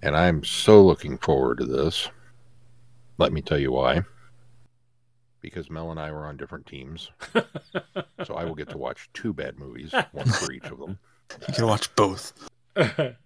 And 0.02 0.16
I'm 0.16 0.42
so 0.42 0.82
looking 0.82 1.18
forward 1.18 1.58
to 1.58 1.66
this. 1.66 2.08
Let 3.22 3.32
me 3.32 3.40
tell 3.40 3.58
you 3.58 3.70
why. 3.70 4.02
because 5.40 5.70
Mel 5.70 5.92
and 5.92 6.00
I 6.00 6.10
were 6.10 6.26
on 6.26 6.36
different 6.36 6.66
teams. 6.66 7.08
so 8.24 8.34
I 8.34 8.44
will 8.44 8.56
get 8.56 8.68
to 8.70 8.78
watch 8.78 9.08
two 9.14 9.32
bad 9.32 9.60
movies, 9.60 9.94
one 10.10 10.26
for 10.26 10.52
each 10.52 10.64
of 10.64 10.78
them. 10.78 10.98
You 11.46 11.54
can 11.54 11.66
watch 11.66 11.94
both. 11.94 12.32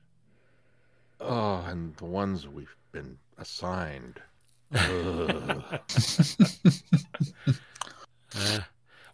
Oh, 1.18 1.64
and 1.66 1.96
the 1.96 2.04
ones 2.04 2.46
we've 2.46 2.76
been 2.92 3.16
assigned. 3.38 4.20
Uh, 8.38 8.58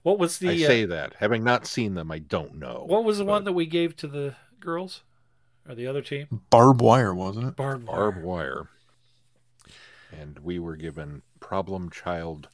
what 0.02 0.18
was 0.18 0.38
the 0.38 0.48
I 0.50 0.54
uh, 0.54 0.66
say 0.66 0.84
that. 0.86 1.14
Having 1.20 1.44
not 1.44 1.64
seen 1.64 1.94
them, 1.94 2.10
I 2.10 2.18
don't 2.18 2.56
know. 2.56 2.84
what 2.88 3.04
was 3.04 3.18
the 3.18 3.24
one 3.24 3.44
that 3.44 3.52
we 3.52 3.66
gave 3.66 3.94
to 3.96 4.08
the 4.08 4.34
girls 4.58 5.02
or 5.68 5.76
the 5.76 5.86
other 5.86 6.02
team? 6.02 6.40
Barb 6.50 6.80
Wire, 6.82 7.14
wasn't 7.14 7.46
it? 7.46 7.54
Barbed 7.54 7.86
Barb 7.86 8.20
Wire. 8.20 8.68
And 10.12 10.38
we 10.40 10.58
were 10.58 10.76
given 10.76 11.22
Problem 11.40 11.90
Child 11.90 12.48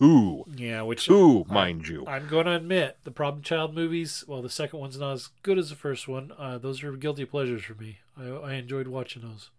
2. 0.00 0.44
Yeah, 0.56 0.82
which 0.82 1.06
2, 1.06 1.44
mind 1.48 1.88
you. 1.88 2.04
I'm 2.06 2.26
going 2.28 2.46
to 2.46 2.52
admit 2.52 2.98
the 3.04 3.10
Problem 3.10 3.42
Child 3.42 3.74
movies. 3.74 4.24
Well, 4.26 4.42
the 4.42 4.50
second 4.50 4.80
one's 4.80 4.98
not 4.98 5.12
as 5.12 5.28
good 5.42 5.58
as 5.58 5.70
the 5.70 5.76
first 5.76 6.08
one. 6.08 6.32
Uh, 6.36 6.58
those 6.58 6.82
are 6.82 6.92
guilty 6.92 7.24
pleasures 7.24 7.62
for 7.62 7.74
me. 7.74 7.98
I, 8.16 8.24
I 8.24 8.52
enjoyed 8.54 8.88
watching 8.88 9.22
those. 9.22 9.50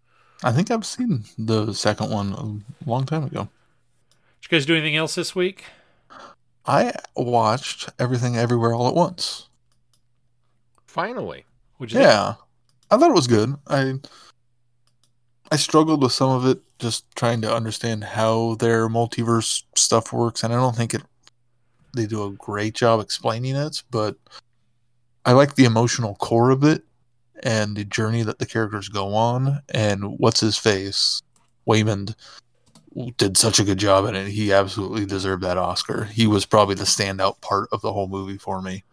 I 0.44 0.52
think 0.52 0.70
I've 0.70 0.84
seen 0.84 1.24
the 1.38 1.72
second 1.72 2.10
one 2.10 2.32
a 2.32 2.88
long 2.88 3.06
time 3.06 3.24
ago. 3.24 3.48
Did 4.42 4.52
you 4.52 4.58
guys 4.58 4.66
do 4.66 4.74
anything 4.74 4.96
else 4.96 5.14
this 5.14 5.34
week? 5.34 5.64
I 6.66 6.92
watched 7.14 7.88
Everything 7.98 8.36
Everywhere 8.36 8.74
All 8.74 8.88
at 8.88 8.94
Once. 8.94 9.48
Finally. 10.86 11.44
Would 11.78 11.92
you 11.92 11.98
think? 11.98 12.08
Yeah, 12.08 12.34
I 12.90 12.98
thought 12.98 13.10
it 13.10 13.14
was 13.14 13.26
good. 13.26 13.54
I 13.66 13.94
I 15.50 15.56
struggled 15.56 16.02
with 16.02 16.12
some 16.12 16.30
of 16.30 16.46
it, 16.46 16.60
just 16.78 17.04
trying 17.14 17.40
to 17.42 17.54
understand 17.54 18.04
how 18.04 18.56
their 18.56 18.88
multiverse 18.88 19.62
stuff 19.74 20.12
works, 20.12 20.42
and 20.42 20.52
I 20.52 20.56
don't 20.56 20.76
think 20.76 20.94
it 20.94 21.02
they 21.94 22.06
do 22.06 22.24
a 22.24 22.32
great 22.32 22.74
job 22.74 23.00
explaining 23.00 23.56
it. 23.56 23.82
But 23.90 24.16
I 25.24 25.32
like 25.32 25.54
the 25.54 25.64
emotional 25.64 26.14
core 26.16 26.50
of 26.50 26.62
it 26.62 26.82
and 27.42 27.76
the 27.76 27.84
journey 27.84 28.22
that 28.22 28.38
the 28.38 28.46
characters 28.46 28.88
go 28.88 29.14
on. 29.14 29.62
And 29.70 30.18
what's 30.18 30.40
his 30.40 30.56
face, 30.56 31.22
Waymond, 31.66 32.14
did 33.16 33.36
such 33.36 33.58
a 33.58 33.64
good 33.64 33.78
job 33.78 34.06
in 34.06 34.14
it. 34.14 34.28
He 34.28 34.52
absolutely 34.52 35.06
deserved 35.06 35.42
that 35.42 35.58
Oscar. 35.58 36.04
He 36.04 36.26
was 36.26 36.46
probably 36.46 36.74
the 36.74 36.84
standout 36.84 37.40
part 37.40 37.68
of 37.72 37.80
the 37.80 37.92
whole 37.92 38.08
movie 38.08 38.38
for 38.38 38.62
me. 38.62 38.84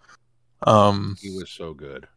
Um, 0.64 1.18
He 1.22 1.30
was 1.30 1.50
so 1.50 1.74
good. 1.74 2.08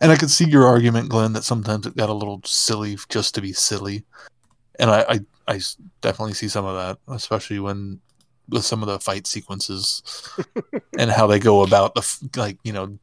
And 0.00 0.12
I 0.12 0.16
could 0.16 0.30
see 0.30 0.48
your 0.48 0.66
argument, 0.66 1.08
Glenn, 1.08 1.32
that 1.34 1.44
sometimes 1.44 1.86
it 1.86 1.96
got 1.96 2.08
a 2.08 2.14
little 2.14 2.40
silly 2.44 2.96
just 3.08 3.34
to 3.34 3.40
be 3.40 3.52
silly. 3.52 4.04
And 4.78 4.90
I 4.90 5.20
I 5.48 5.60
definitely 6.00 6.34
see 6.34 6.48
some 6.48 6.64
of 6.64 6.76
that, 6.76 6.98
especially 7.14 7.60
when 7.60 8.00
with 8.48 8.64
some 8.64 8.82
of 8.82 8.88
the 8.88 9.00
fight 9.00 9.26
sequences 9.26 10.02
and 10.98 11.10
how 11.10 11.26
they 11.26 11.38
go 11.38 11.62
about 11.62 11.94
the 11.94 12.28
like 12.36 12.58
you 12.62 12.72
know 12.72 12.98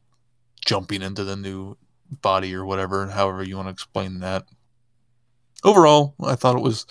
jumping 0.64 1.02
into 1.02 1.24
the 1.24 1.36
new 1.36 1.76
body 2.22 2.54
or 2.54 2.64
whatever, 2.64 3.06
however 3.06 3.42
you 3.42 3.56
want 3.56 3.68
to 3.68 3.72
explain 3.72 4.20
that. 4.20 4.44
Overall, 5.62 6.14
I 6.22 6.34
thought 6.34 6.56
it 6.56 6.62
was, 6.62 6.86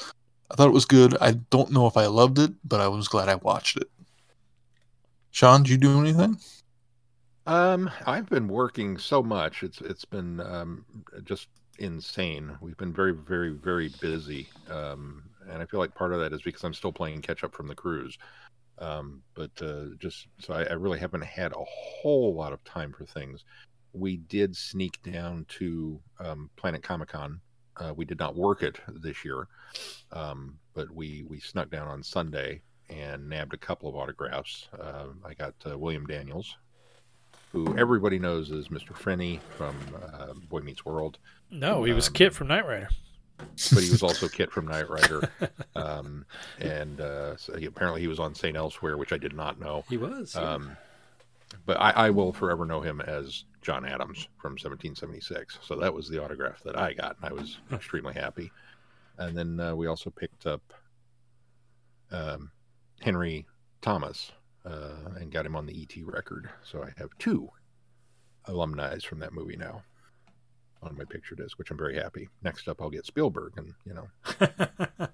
I 0.52 0.56
thought 0.56 0.68
it 0.68 0.74
was 0.74 0.86
good. 0.86 1.16
I 1.22 1.34
don't 1.50 1.72
know 1.72 1.88
if 1.88 1.98
I 1.98 2.08
loved 2.08 2.40
it, 2.40 2.52
but 2.64 2.82
I 2.82 2.88
was 2.88 3.08
glad 3.08 3.30
I 3.30 3.36
watched 3.36 3.78
it. 3.78 3.90
Sean, 5.32 5.64
did 5.64 5.72
you 5.72 5.78
do 5.78 6.00
anything? 6.00 6.38
Um, 7.46 7.90
I've 8.06 8.30
been 8.30 8.48
working 8.48 8.98
so 8.98 9.22
much. 9.22 9.64
It's 9.64 9.82
it's 9.82 10.06
been 10.06 10.40
um, 10.40 10.86
just 11.24 11.48
insane. 11.80 12.58
We've 12.62 12.78
been 12.78 12.94
very, 12.94 13.14
very, 13.14 13.52
very 13.52 13.90
busy. 14.02 14.48
Um, 14.70 15.24
and 15.50 15.62
I 15.62 15.66
feel 15.66 15.80
like 15.80 15.94
part 15.94 16.14
of 16.14 16.20
that 16.20 16.34
is 16.34 16.42
because 16.42 16.64
I'm 16.64 16.74
still 16.74 16.94
playing 16.94 17.22
catch 17.22 17.44
up 17.44 17.54
from 17.54 17.68
the 17.68 17.76
cruise. 17.76 18.18
Um, 18.80 19.22
but 19.36 19.52
uh, 19.62 19.86
just 20.00 20.28
so 20.40 20.54
I, 20.54 20.64
I 20.64 20.74
really 20.74 21.00
haven't 21.00 21.24
had 21.24 21.52
a 21.52 21.66
whole 21.66 22.34
lot 22.34 22.54
of 22.54 22.64
time 22.64 22.94
for 22.94 23.06
things. 23.06 23.44
We 23.94 24.18
did 24.18 24.56
sneak 24.56 25.02
down 25.04 25.46
to 25.60 26.00
um, 26.20 26.50
Planet 26.56 26.82
Comic 26.82 27.10
Con. 27.10 27.40
Uh, 27.78 27.94
we 27.96 28.06
did 28.06 28.20
not 28.20 28.36
work 28.36 28.64
it 28.64 28.80
this 28.88 29.26
year, 29.26 29.48
um, 30.12 30.58
but 30.74 30.92
we 30.92 31.24
we 31.28 31.40
snuck 31.40 31.70
down 31.70 31.88
on 31.88 32.04
Sunday 32.04 32.62
and 32.90 33.28
nabbed 33.28 33.54
a 33.54 33.58
couple 33.58 33.90
of 33.90 33.96
autographs. 33.96 34.70
Uh, 34.80 35.08
I 35.26 35.34
got 35.34 35.54
uh, 35.70 35.78
William 35.78 36.06
Daniels, 36.06 36.56
who 37.54 37.78
everybody 37.78 38.20
knows 38.20 38.52
as 38.52 38.68
Mr. 38.68 38.94
Feeny 38.98 39.40
from 39.58 39.76
uh, 40.04 40.34
Boy 40.50 40.60
Meets 40.60 40.84
World, 40.84 41.20
No, 41.50 41.84
he 41.86 41.94
was 41.94 42.08
Um, 42.10 42.14
KITT 42.16 42.34
from 42.34 42.48
Knight 42.50 42.66
Rider. 42.68 42.90
but 43.38 43.84
he 43.84 43.90
was 43.92 44.04
also 44.04 44.28
KITT 44.28 44.52
from 44.52 44.68
Knight 44.68 44.90
Rider, 44.90 45.30
um, 45.76 46.26
and 46.60 47.00
uh, 47.00 47.38
so 47.38 47.56
he, 47.58 47.66
apparently 47.68 48.02
he 48.02 48.08
was 48.08 48.20
on 48.20 48.34
Saint 48.36 48.58
Elsewhere, 48.58 48.98
which 48.98 49.14
I 49.14 49.18
did 49.18 49.34
not 49.36 49.60
know. 49.60 49.86
He 49.90 49.98
was. 49.98 50.36
Um, 50.36 50.76
but 51.68 51.80
I, 51.80 51.92
I 51.92 52.10
will 52.10 52.34
forever 52.34 52.66
know 52.66 52.82
him 52.82 53.00
as 53.02 53.46
John 53.62 53.86
Adams 53.86 54.28
from 54.42 54.54
1776. 54.54 55.60
So 55.62 55.76
that 55.76 55.94
was 55.94 56.10
the 56.10 56.22
autograph 56.24 56.62
that 56.64 56.78
I 56.78 56.94
got, 56.94 57.16
and 57.22 57.30
I 57.30 57.34
was 57.34 57.60
extremely 57.72 58.14
happy. 58.16 58.52
And 59.20 59.38
then 59.38 59.60
uh, 59.60 59.76
we 59.76 59.86
also 59.86 60.10
picked 60.10 60.48
up 60.48 60.62
um, 62.12 62.50
Henry 63.02 63.46
Thomas 63.82 64.32
uh, 64.66 65.10
and 65.20 65.32
got 65.32 65.46
him 65.46 65.56
on 65.56 65.66
the 65.66 65.82
ET 65.82 65.96
record. 66.06 66.50
So 66.64 66.84
I 66.84 66.92
have 66.98 67.10
two 67.20 67.50
alumni 68.46 68.98
from 69.00 69.20
that 69.20 69.34
movie 69.34 69.56
now 69.58 69.84
on 70.82 70.98
my 70.98 71.06
picture 71.06 71.36
disc, 71.36 71.58
which 71.58 71.72
I'm 71.72 71.78
very 71.78 71.96
happy. 71.96 72.28
Next 72.44 72.68
up, 72.68 72.82
I'll 72.82 72.90
get 72.90 73.06
Spielberg, 73.06 73.54
and 73.58 73.74
you 73.86 73.94
know, 73.94 74.08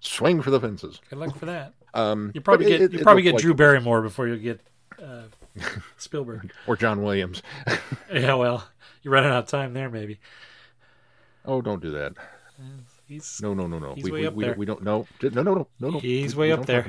swing 0.00 0.42
for 0.42 0.50
the 0.50 0.60
fences. 0.60 1.00
Good 1.10 1.18
luck 1.18 1.36
for 1.36 1.46
that. 1.46 1.74
Um, 1.94 2.30
You 2.34 2.40
probably 2.40 2.66
get 2.66 2.80
it- 2.82 2.92
you 2.92 3.00
probably 3.00 3.22
get 3.22 3.34
like- 3.34 3.42
Drew 3.42 3.54
Barrymore 3.54 4.02
before 4.02 4.28
you 4.28 4.36
get 4.36 4.60
uh, 5.02 5.22
Spielberg. 5.96 6.52
or 6.66 6.76
John 6.76 7.02
Williams. 7.02 7.42
yeah, 8.12 8.34
well, 8.34 8.66
you're 9.02 9.12
running 9.12 9.30
out 9.30 9.44
of 9.44 9.48
time 9.48 9.72
there, 9.74 9.90
maybe. 9.90 10.18
Oh, 11.44 11.60
don't 11.62 11.82
do 11.82 11.90
that. 11.92 12.12
He's 13.06 13.40
No, 13.40 13.54
no, 13.54 13.66
no, 13.66 13.78
no. 13.78 13.94
He's 13.94 14.04
we, 14.04 14.10
way 14.10 14.20
we, 14.22 14.26
up 14.26 14.34
we, 14.34 14.44
there. 14.44 14.50
don't- 14.54 14.58
we 14.58 14.66
don't. 14.66 14.82
No, 14.82 15.06
no, 15.22 15.42
no, 15.42 15.42
no, 15.54 15.68
no, 15.80 15.90
no. 15.90 15.98
He's 16.00 16.34
We- 16.34 16.40
way 16.40 16.46
we 16.48 16.52
up 16.52 16.66
there. 16.66 16.86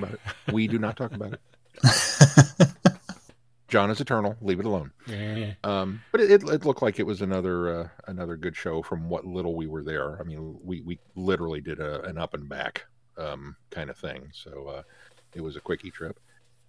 We 0.52 0.68
do 0.68 0.80
not 0.80 0.98
talk 0.98 1.14
about 1.14 1.34
it. 1.34 1.42
John 3.68 3.92
is 3.92 4.00
eternal. 4.00 4.38
Leave 4.42 4.60
it 4.62 4.66
alone. 4.66 4.92
yeah. 5.08 5.54
Um, 5.64 6.02
but 6.12 6.22
it, 6.22 6.32
it, 6.32 6.44
it 6.44 6.66
looked 6.66 6.82
like 6.82 7.00
it 7.00 7.06
was 7.06 7.22
another 7.22 7.82
uh, 7.82 7.88
another 8.08 8.38
good 8.38 8.56
show 8.56 8.82
from 8.82 9.10
what 9.10 9.26
little 9.26 9.56
we 9.56 9.68
were 9.68 9.84
there. 9.84 10.20
I 10.20 10.24
mean, 10.24 10.58
we 10.64 10.82
we 10.82 11.00
literally 11.16 11.60
did 11.62 11.80
a, 11.80 12.02
an 12.04 12.18
up 12.18 12.34
and 12.34 12.48
back 12.48 12.86
um, 13.18 13.58
kind 13.70 13.90
of 13.90 13.98
thing. 13.98 14.30
So 14.34 14.68
uh, 14.68 14.82
it 15.36 15.42
was 15.42 15.58
a 15.58 15.62
quickie 15.62 15.92
trip. 15.92 16.18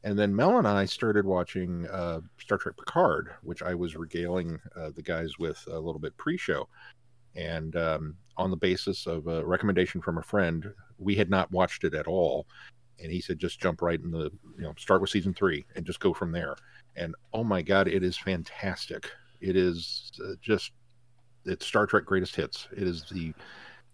And 0.04 0.18
then 0.18 0.34
Mel 0.34 0.58
and 0.58 0.66
I 0.66 0.84
started 0.84 1.24
watching 1.24 1.86
uh, 1.88 2.20
Star 2.38 2.58
Trek 2.58 2.76
Picard, 2.76 3.30
which 3.42 3.62
I 3.62 3.74
was 3.74 3.96
regaling 3.96 4.58
uh, 4.76 4.90
the 4.94 5.02
guys 5.02 5.38
with 5.38 5.62
a 5.68 5.78
little 5.78 5.98
bit 6.00 6.16
pre-show. 6.16 6.68
And 7.35 7.76
um, 7.76 8.16
on 8.37 8.50
the 8.50 8.56
basis 8.56 9.06
of 9.06 9.26
a 9.26 9.44
recommendation 9.44 10.00
from 10.00 10.18
a 10.18 10.23
friend, 10.23 10.73
we 10.99 11.14
had 11.14 11.30
not 11.30 11.50
watched 11.50 11.85
it 11.85 11.94
at 11.94 12.06
all. 12.06 12.47
And 13.00 13.12
he 13.12 13.20
said, 13.20 13.38
just 13.38 13.61
jump 13.61 13.80
right 13.80 14.00
in 14.00 14.11
the, 14.11 14.30
you 14.56 14.64
know, 14.64 14.75
start 14.76 15.00
with 15.00 15.11
season 15.11 15.32
three 15.32 15.64
and 15.76 15.87
just 15.87 16.00
go 16.00 16.12
from 16.12 16.32
there. 16.32 16.56
And 16.97 17.14
oh 17.32 17.44
my 17.44 17.62
god 17.62 17.87
it 17.88 18.02
is 18.02 18.18
fantastic. 18.18 19.11
It 19.40 19.56
is 19.56 20.11
uh, 20.23 20.35
just 20.40 20.73
it's 21.44 21.64
star 21.64 21.87
trek 21.87 22.04
greatest 22.04 22.35
hits. 22.35 22.68
It 22.73 22.82
is 22.82 23.04
the 23.11 23.32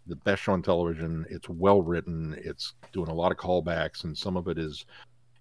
the 0.07 0.17
best 0.17 0.43
show 0.43 0.53
on 0.53 0.63
television. 0.63 1.27
It's 1.31 1.49
well 1.49 1.83
written. 1.83 2.37
It's 2.43 2.75
doing 2.93 3.11
a 3.11 3.15
lot 3.15 3.33
of 3.33 3.39
callbacks. 3.39 4.05
And 4.05 4.17
some 4.17 4.37
of 4.37 4.49
it 4.49 4.59
is 4.59 4.87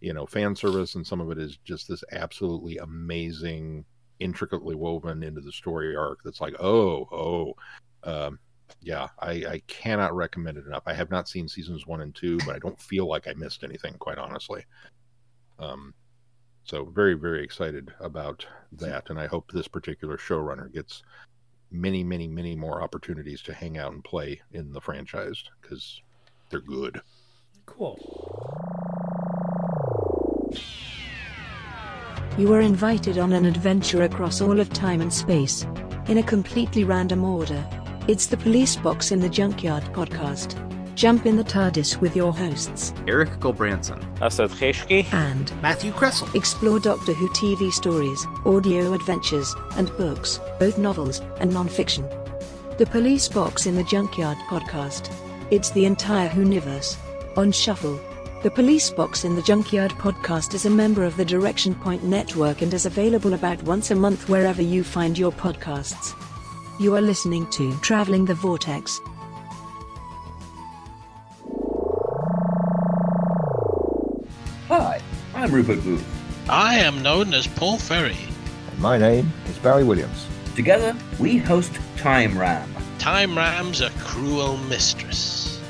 you 0.01 0.13
know 0.13 0.25
fan 0.25 0.55
service. 0.55 0.95
And 0.95 1.07
some 1.07 1.21
of 1.21 1.31
it 1.31 1.37
is 1.37 1.57
just 1.63 1.87
this 1.87 2.03
absolutely 2.11 2.77
amazing 2.77 3.85
intricately 4.19 4.75
woven 4.75 5.23
into 5.23 5.41
the 5.41 5.51
story 5.51 5.95
arc 5.95 6.19
that's 6.23 6.39
like 6.39 6.53
oh 6.59 7.07
oh 7.11 7.53
um 8.03 8.39
yeah 8.81 9.07
I, 9.19 9.31
I 9.31 9.61
cannot 9.67 10.15
recommend 10.15 10.57
it 10.57 10.65
enough 10.65 10.83
i 10.85 10.93
have 10.93 11.11
not 11.11 11.29
seen 11.29 11.47
seasons 11.47 11.87
one 11.87 12.01
and 12.01 12.13
two 12.13 12.37
but 12.39 12.55
i 12.55 12.59
don't 12.59 12.79
feel 12.79 13.07
like 13.07 13.27
i 13.27 13.33
missed 13.33 13.63
anything 13.63 13.93
quite 13.95 14.17
honestly 14.17 14.65
um 15.59 15.93
so 16.65 16.85
very, 16.85 17.13
very 17.13 17.43
excited 17.43 17.93
about 17.99 18.45
that, 18.73 19.09
and 19.09 19.19
I 19.19 19.27
hope 19.27 19.51
this 19.51 19.67
particular 19.67 20.17
showrunner 20.17 20.71
gets 20.73 21.03
many, 21.71 22.03
many, 22.03 22.27
many 22.27 22.55
more 22.55 22.81
opportunities 22.81 23.41
to 23.43 23.53
hang 23.53 23.77
out 23.77 23.91
and 23.91 24.03
play 24.03 24.41
in 24.53 24.71
the 24.71 24.79
franchise 24.79 25.43
because 25.61 26.01
they're 26.49 26.61
good. 26.61 27.01
Cool. 27.65 27.99
You 32.37 32.53
are 32.53 32.61
invited 32.61 33.17
on 33.17 33.33
an 33.33 33.45
adventure 33.45 34.03
across 34.03 34.39
all 34.39 34.59
of 34.59 34.69
time 34.71 35.01
and 35.01 35.13
space. 35.13 35.65
In 36.07 36.17
a 36.17 36.23
completely 36.23 36.83
random 36.83 37.23
order. 37.23 37.82
It's 38.05 38.25
the 38.25 38.35
Police 38.35 38.75
Box 38.75 39.13
in 39.13 39.21
the 39.21 39.29
Junkyard 39.29 39.83
podcast. 39.93 40.59
Jump 40.93 41.25
in 41.25 41.37
the 41.37 41.43
TARDIS 41.43 42.01
with 42.01 42.17
your 42.17 42.33
hosts 42.33 42.93
Eric 43.07 43.29
Gulbranson, 43.39 44.03
Asad 44.21 44.49
Kheshki. 44.49 45.05
and 45.13 45.53
Matthew 45.61 45.93
Kressel, 45.93 46.35
explore 46.35 46.81
Doctor 46.81 47.13
Who 47.13 47.29
TV 47.29 47.71
stories, 47.71 48.27
audio 48.45 48.91
adventures, 48.91 49.55
and 49.77 49.87
books, 49.95 50.41
both 50.59 50.77
novels 50.77 51.21
and 51.39 51.53
non-fiction. 51.53 52.05
The 52.77 52.85
Police 52.85 53.29
Box 53.29 53.67
in 53.67 53.75
the 53.75 53.85
Junkyard 53.85 54.37
podcast. 54.49 55.09
It's 55.49 55.71
the 55.71 55.85
entire 55.85 56.27
Whoniverse. 56.27 56.97
On 57.37 57.53
shuffle. 57.53 57.97
The 58.43 58.51
Police 58.51 58.89
Box 58.89 59.23
in 59.23 59.35
the 59.35 59.41
Junkyard 59.43 59.91
podcast 59.91 60.53
is 60.53 60.65
a 60.65 60.69
member 60.69 61.05
of 61.05 61.15
the 61.15 61.23
Direction 61.23 61.73
Point 61.73 62.03
Network 62.03 62.61
and 62.63 62.73
is 62.73 62.85
available 62.85 63.33
about 63.33 63.63
once 63.63 63.91
a 63.91 63.95
month 63.95 64.27
wherever 64.27 64.61
you 64.61 64.83
find 64.83 65.17
your 65.17 65.31
podcasts. 65.31 66.13
You 66.79 66.95
are 66.95 67.01
listening 67.01 67.45
to 67.51 67.71
Traveling 67.81 68.25
the 68.25 68.33
Vortex. 68.33 68.99
Hi, 74.69 74.99
I'm 75.35 75.51
Rupert 75.51 75.83
Booth. 75.83 76.03
I 76.49 76.79
am 76.79 77.03
known 77.03 77.35
as 77.35 77.45
Paul 77.45 77.77
Ferry. 77.77 78.17
And 78.71 78.79
my 78.79 78.97
name 78.97 79.31
is 79.47 79.59
Barry 79.59 79.83
Williams. 79.83 80.25
Together, 80.55 80.95
we 81.19 81.37
host 81.37 81.77
Time 81.95 82.35
Ram. 82.35 82.73
Time 82.97 83.37
Ram's 83.37 83.81
a 83.81 83.91
cruel 83.99 84.57
mistress. 84.57 85.61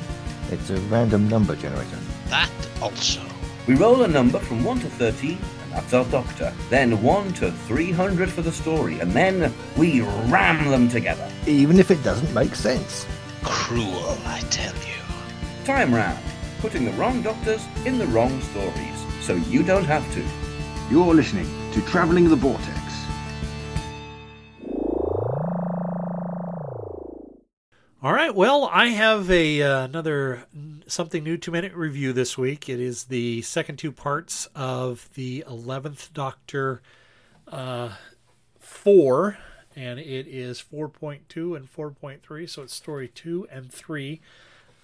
It's 0.52 0.70
a 0.70 0.78
random 0.84 1.28
number 1.28 1.58
generator. 1.58 2.00
That 2.28 2.50
also. 2.82 3.22
We 3.68 3.76
roll 3.76 4.04
a 4.04 4.08
number 4.08 4.40
from 4.40 4.64
1 4.64 4.80
to 4.80 4.90
13, 4.92 5.38
and 5.63 5.63
that's 5.74 5.94
our 5.94 6.06
doctor. 6.06 6.54
Then 6.70 7.02
1 7.02 7.34
to 7.34 7.52
300 7.52 8.32
for 8.32 8.42
the 8.42 8.52
story, 8.52 9.00
and 9.00 9.12
then 9.12 9.54
we 9.76 10.02
ram 10.02 10.70
them 10.70 10.88
together. 10.88 11.30
Even 11.48 11.80
if 11.80 11.90
it 11.90 12.04
doesn't 12.04 12.34
make 12.34 12.56
sense. 12.56 13.08
Cruel, 13.44 14.18
I 14.26 14.40
tell 14.52 14.74
you. 14.76 15.66
Time 15.66 15.94
Ram, 15.94 16.18
putting 16.60 16.86
the 16.86 16.92
wrong 16.92 17.22
doctors 17.22 17.66
in 17.86 17.98
the 17.98 18.08
wrong 18.08 18.40
stories, 18.42 19.06
so 19.22 19.34
you 19.34 19.64
don't 19.64 19.86
have 19.86 20.06
to. 20.14 20.24
You're 20.92 21.14
listening 21.14 21.50
to 21.72 21.82
Traveling 21.82 22.30
the 22.30 22.36
Vortex. 22.36 22.83
All 28.04 28.12
right. 28.12 28.36
Well, 28.36 28.70
I 28.70 28.88
have 28.88 29.32
a 29.32 29.62
uh, 29.62 29.86
another 29.86 30.44
something 30.88 31.24
new 31.24 31.38
two 31.38 31.52
minute 31.52 31.74
review 31.74 32.12
this 32.12 32.38
week. 32.38 32.68
It 32.68 32.82
is 32.82 33.06
the 33.06 33.42
second 33.44 33.78
two 33.78 33.94
parts 33.94 34.46
of 34.54 35.10
the 35.14 35.46
eleventh 35.48 36.14
Doctor 36.14 36.82
uh, 37.48 37.92
four, 38.60 39.38
and 39.74 40.02
it 40.02 40.28
is 40.28 40.60
four 40.60 40.90
point 40.90 41.30
two 41.30 41.56
and 41.56 41.70
four 41.70 41.92
point 41.92 42.22
three. 42.22 42.46
So 42.46 42.64
it's 42.64 42.74
story 42.74 43.08
two 43.08 43.48
and 43.50 43.72
three. 43.72 44.20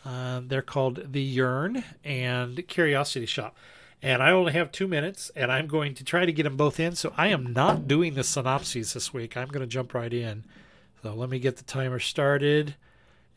Uh, 0.06 0.40
they're 0.48 0.62
called 0.62 1.12
the 1.12 1.22
Yearn 1.22 1.84
and 2.06 2.66
Curiosity 2.70 3.26
Shop. 3.26 3.58
And 4.02 4.24
I 4.24 4.32
only 4.32 4.54
have 4.54 4.72
two 4.72 4.88
minutes, 4.88 5.30
and 5.36 5.52
I'm 5.52 5.68
going 5.68 5.94
to 5.96 6.06
try 6.06 6.26
to 6.26 6.32
get 6.32 6.44
them 6.44 6.56
both 6.56 6.80
in. 6.80 6.96
So 6.96 7.14
I 7.18 7.28
am 7.28 7.52
not 7.52 7.86
doing 7.86 8.14
the 8.14 8.24
synopses 8.24 8.94
this 8.94 9.14
week. 9.14 9.36
I'm 9.36 9.50
going 9.50 9.60
to 9.60 9.68
jump 9.68 9.94
right 9.94 10.14
in. 10.14 10.46
So 11.04 11.14
let 11.14 11.30
me 11.30 11.40
get 11.40 11.58
the 11.58 11.66
timer 11.66 12.00
started. 12.00 12.76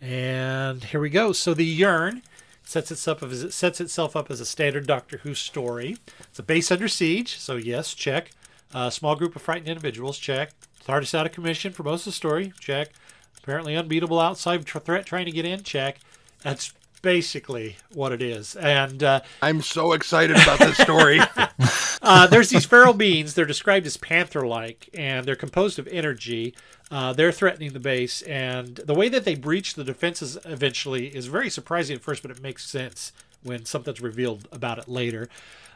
And 0.03 0.83
here 0.83 0.99
we 0.99 1.11
go. 1.11 1.33
So 1.33 1.55
the 1.55 1.65
Yearn 1.65 2.23
sets 2.65 2.91
itself 2.91 3.23
up 3.23 3.31
as 3.31 3.45
it 3.45 3.53
sets 3.53 3.81
itself 3.81 4.17
up 4.17 4.31
as 4.31 4.41
a 4.41 4.45
standard 4.45 4.87
Doctor 4.87 5.19
Who 5.19 5.35
story. 5.35 5.97
It's 6.21 6.41
a 6.41 6.43
base 6.43 6.73
under 6.73 6.89
siege, 6.89 7.39
so 7.39 7.55
yes, 7.55 7.95
check. 7.95 8.33
A 8.75 8.91
small 8.91 9.15
group 9.15 9.37
of 9.37 9.43
frightened 9.43 9.69
individuals, 9.69 10.19
check. 10.19 10.51
TARDIS 10.85 11.15
out 11.15 11.27
of 11.27 11.33
commission 11.33 11.73
for 11.73 11.85
most 11.85 12.01
of 12.01 12.07
the 12.07 12.17
story, 12.17 12.53
check. 12.59 12.91
Apparently 13.39 13.77
unbeatable 13.77 14.19
outside 14.19 14.67
threat 14.67 15.07
trying 15.07 15.27
to 15.27 15.33
get 15.33 15.45
in, 15.45 15.63
check. 15.63 15.99
That's 16.43 16.73
basically 17.03 17.77
what 17.93 18.13
it 18.13 18.23
is. 18.23 18.57
And 18.57 19.03
uh, 19.03 19.21
I'm 19.43 19.61
so 19.61 19.93
excited 19.93 20.37
about 20.37 20.59
this 20.61 20.79
story. 20.79 21.21
uh, 22.03 22.27
there's 22.29 22.49
these 22.49 22.65
feral 22.65 22.95
beings. 22.95 23.35
They're 23.35 23.45
described 23.45 23.87
as 23.87 23.97
panther-like, 23.97 24.89
and 24.95 25.27
they're 25.27 25.37
composed 25.37 25.79
of 25.79 25.89
energy. 25.89 26.55
Uh, 26.91 27.13
they're 27.13 27.33
threatening 27.33 27.73
the 27.73 27.81
base, 27.81 28.23
and 28.23 28.77
the 28.77 28.95
way 28.95 29.09
that 29.09 29.25
they 29.25 29.35
breach 29.35 29.75
the 29.75 29.85
defenses 29.85 30.39
eventually 30.45 31.09
is 31.09 31.27
very 31.27 31.51
surprising 31.51 31.97
at 31.97 32.03
first, 32.03 32.23
but 32.23 32.31
it 32.31 32.43
makes 32.43 32.65
sense 32.65 33.13
when 33.43 33.65
something's 33.65 34.01
revealed 34.01 34.47
about 34.53 34.79
it 34.79 34.89
later. 34.89 35.29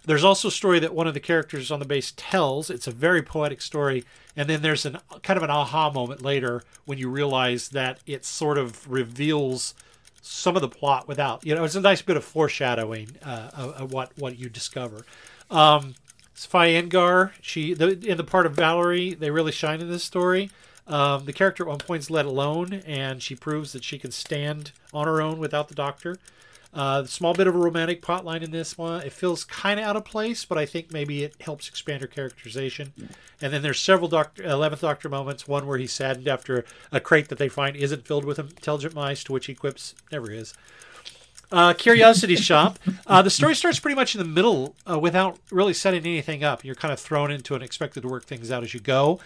There's 0.04 0.24
also 0.24 0.48
a 0.48 0.52
story 0.52 0.78
that 0.78 0.94
one 0.94 1.08
of 1.08 1.14
the 1.14 1.20
characters 1.20 1.72
on 1.72 1.80
the 1.80 1.84
base 1.84 2.12
tells. 2.16 2.70
It's 2.70 2.86
a 2.86 2.92
very 2.92 3.22
poetic 3.22 3.60
story, 3.60 4.04
and 4.36 4.48
then 4.48 4.62
there's 4.62 4.86
an 4.86 4.98
kind 5.22 5.36
of 5.36 5.42
an 5.42 5.50
aha 5.50 5.90
moment 5.90 6.22
later 6.22 6.62
when 6.84 6.98
you 6.98 7.10
realize 7.10 7.70
that 7.70 7.98
it 8.06 8.24
sort 8.24 8.56
of 8.56 8.88
reveals 8.88 9.74
some 10.26 10.56
of 10.56 10.62
the 10.62 10.68
plot 10.68 11.06
without. 11.06 11.46
You 11.46 11.54
know, 11.54 11.64
it's 11.64 11.76
a 11.76 11.80
nice 11.80 12.02
bit 12.02 12.16
of 12.16 12.24
foreshadowing 12.24 13.16
uh, 13.24 13.50
of, 13.54 13.70
of 13.74 13.92
what 13.92 14.10
what 14.16 14.38
you 14.38 14.48
discover. 14.48 15.04
Um, 15.50 15.94
Ingar, 16.36 17.32
she 17.40 17.74
the, 17.74 17.98
in 18.06 18.16
the 18.16 18.24
part 18.24 18.46
of 18.46 18.54
Valerie, 18.54 19.14
they 19.14 19.30
really 19.30 19.52
shine 19.52 19.80
in 19.80 19.88
this 19.88 20.04
story. 20.04 20.50
Um, 20.86 21.24
the 21.24 21.32
character 21.32 21.64
at 21.64 21.68
one 21.68 21.78
point 21.78 22.02
is 22.02 22.10
let 22.10 22.26
alone, 22.26 22.74
and 22.86 23.22
she 23.22 23.34
proves 23.34 23.72
that 23.72 23.82
she 23.82 23.98
can 23.98 24.12
stand 24.12 24.72
on 24.92 25.06
her 25.06 25.20
own 25.20 25.38
without 25.38 25.68
the 25.68 25.74
doctor. 25.74 26.18
Uh, 26.76 27.02
a 27.06 27.08
small 27.08 27.32
bit 27.32 27.46
of 27.46 27.54
a 27.54 27.58
romantic 27.58 28.02
plotline 28.02 28.42
in 28.42 28.50
this 28.50 28.76
one. 28.76 29.00
It 29.00 29.12
feels 29.14 29.44
kind 29.44 29.80
of 29.80 29.86
out 29.86 29.96
of 29.96 30.04
place, 30.04 30.44
but 30.44 30.58
I 30.58 30.66
think 30.66 30.92
maybe 30.92 31.24
it 31.24 31.34
helps 31.40 31.68
expand 31.68 32.02
her 32.02 32.06
characterization. 32.06 32.92
And 33.40 33.50
then 33.50 33.62
there's 33.62 33.80
several 33.80 34.08
Doctor 34.08 34.42
Eleventh 34.44 34.82
Doctor 34.82 35.08
moments. 35.08 35.48
One 35.48 35.66
where 35.66 35.78
he's 35.78 35.94
saddened 35.94 36.28
after 36.28 36.66
a 36.92 37.00
crate 37.00 37.28
that 37.30 37.38
they 37.38 37.48
find 37.48 37.76
isn't 37.76 38.06
filled 38.06 38.26
with 38.26 38.38
intelligent 38.38 38.94
mice, 38.94 39.24
to 39.24 39.32
which 39.32 39.46
he 39.46 39.54
quips, 39.54 39.94
"Never 40.12 40.30
is." 40.30 40.52
Uh, 41.50 41.72
Curiosity 41.72 42.36
Shop. 42.36 42.78
Uh, 43.06 43.22
the 43.22 43.30
story 43.30 43.54
starts 43.54 43.80
pretty 43.80 43.94
much 43.94 44.14
in 44.14 44.18
the 44.18 44.28
middle 44.28 44.74
uh, 44.90 44.98
without 44.98 45.38
really 45.50 45.72
setting 45.72 46.00
anything 46.00 46.44
up. 46.44 46.62
You're 46.62 46.74
kind 46.74 46.92
of 46.92 47.00
thrown 47.00 47.30
into 47.30 47.54
it 47.54 47.58
and 47.58 47.64
expected 47.64 48.02
to 48.02 48.08
work 48.08 48.24
things 48.26 48.50
out 48.50 48.62
as 48.62 48.74
you 48.74 48.80
go. 48.80 49.18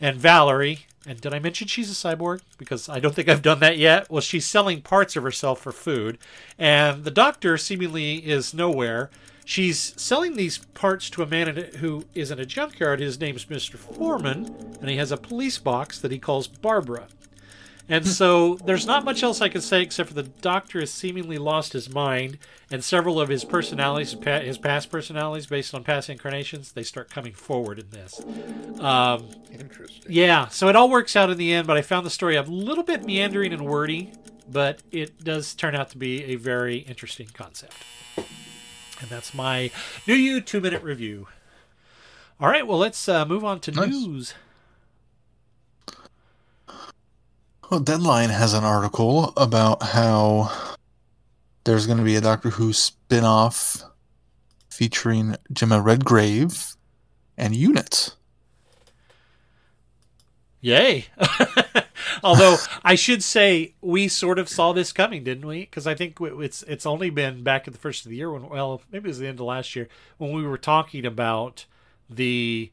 And 0.00 0.16
Valerie, 0.16 0.86
and 1.06 1.20
did 1.20 1.34
I 1.34 1.38
mention 1.38 1.66
she's 1.66 1.90
a 1.90 1.94
cyborg? 1.94 2.40
Because 2.56 2.88
I 2.88 3.00
don't 3.00 3.14
think 3.14 3.28
I've 3.28 3.42
done 3.42 3.60
that 3.60 3.78
yet. 3.78 4.10
Well, 4.10 4.20
she's 4.20 4.46
selling 4.46 4.82
parts 4.82 5.16
of 5.16 5.22
herself 5.22 5.60
for 5.60 5.72
food. 5.72 6.18
And 6.58 7.04
the 7.04 7.10
doctor 7.10 7.56
seemingly 7.58 8.16
is 8.16 8.54
nowhere. 8.54 9.10
She's 9.44 9.94
selling 9.96 10.36
these 10.36 10.58
parts 10.58 11.08
to 11.10 11.22
a 11.22 11.26
man 11.26 11.56
who 11.78 12.04
is 12.14 12.30
in 12.30 12.38
a 12.38 12.44
junkyard. 12.44 13.00
His 13.00 13.18
name's 13.18 13.46
Mr. 13.46 13.76
Foreman, 13.76 14.76
and 14.80 14.90
he 14.90 14.98
has 14.98 15.10
a 15.10 15.16
police 15.16 15.58
box 15.58 15.98
that 16.00 16.12
he 16.12 16.18
calls 16.18 16.46
Barbara. 16.46 17.08
And 17.88 18.06
so 18.06 18.56
there's 18.56 18.86
not 18.86 19.04
much 19.04 19.22
else 19.22 19.40
I 19.40 19.48
can 19.48 19.62
say 19.62 19.82
except 19.82 20.10
for 20.10 20.14
the 20.14 20.24
Doctor 20.24 20.80
has 20.80 20.90
seemingly 20.90 21.38
lost 21.38 21.72
his 21.72 21.88
mind, 21.88 22.38
and 22.70 22.84
several 22.84 23.18
of 23.18 23.30
his 23.30 23.44
personalities, 23.44 24.14
his 24.22 24.58
past 24.58 24.90
personalities 24.90 25.46
based 25.46 25.74
on 25.74 25.84
past 25.84 26.10
incarnations, 26.10 26.72
they 26.72 26.82
start 26.82 27.08
coming 27.08 27.32
forward 27.32 27.78
in 27.78 27.88
this. 27.90 28.20
Um, 28.78 29.28
Interesting. 29.50 30.12
Yeah, 30.12 30.48
so 30.48 30.68
it 30.68 30.76
all 30.76 30.90
works 30.90 31.16
out 31.16 31.30
in 31.30 31.38
the 31.38 31.52
end, 31.52 31.66
but 31.66 31.78
I 31.78 31.82
found 31.82 32.04
the 32.04 32.10
story 32.10 32.36
a 32.36 32.42
little 32.42 32.84
bit 32.84 33.06
meandering 33.06 33.52
and 33.54 33.64
wordy, 33.64 34.12
but 34.50 34.82
it 34.92 35.24
does 35.24 35.54
turn 35.54 35.74
out 35.74 35.88
to 35.90 35.98
be 35.98 36.24
a 36.24 36.36
very 36.36 36.78
interesting 36.78 37.28
concept. 37.32 37.74
And 39.00 39.08
that's 39.08 39.32
my 39.32 39.70
new 40.06 40.14
you 40.14 40.40
two 40.40 40.60
minute 40.60 40.82
review. 40.82 41.28
All 42.40 42.48
right, 42.48 42.66
well, 42.66 42.78
let's 42.78 43.08
uh, 43.08 43.24
move 43.24 43.44
on 43.44 43.60
to 43.60 43.70
nice. 43.72 43.88
news. 43.88 44.34
Well, 47.70 47.80
Deadline 47.80 48.30
has 48.30 48.54
an 48.54 48.64
article 48.64 49.34
about 49.36 49.82
how 49.82 50.76
there's 51.64 51.86
going 51.86 51.98
to 51.98 52.04
be 52.04 52.16
a 52.16 52.20
Doctor 52.22 52.48
Who 52.48 52.72
spin 52.72 53.24
off 53.24 53.82
featuring 54.70 55.36
Jemma 55.52 55.84
Redgrave 55.84 56.76
and 57.36 57.54
Unit. 57.54 58.14
Yay. 60.62 61.08
Although 62.22 62.56
I 62.82 62.94
should 62.94 63.22
say 63.22 63.74
we 63.82 64.08
sort 64.08 64.38
of 64.38 64.48
saw 64.48 64.72
this 64.72 64.90
coming, 64.90 65.22
didn't 65.22 65.46
we? 65.46 65.60
Because 65.60 65.86
I 65.86 65.94
think 65.94 66.16
it's 66.20 66.62
it's 66.62 66.86
only 66.86 67.10
been 67.10 67.42
back 67.42 67.68
at 67.68 67.74
the 67.74 67.78
first 67.78 68.06
of 68.06 68.10
the 68.10 68.16
year 68.16 68.30
when 68.32 68.48
well 68.48 68.80
maybe 68.90 69.04
it 69.04 69.08
was 69.08 69.18
the 69.18 69.28
end 69.28 69.40
of 69.40 69.46
last 69.46 69.76
year 69.76 69.88
when 70.16 70.32
we 70.32 70.42
were 70.42 70.58
talking 70.58 71.04
about 71.04 71.66
the 72.08 72.72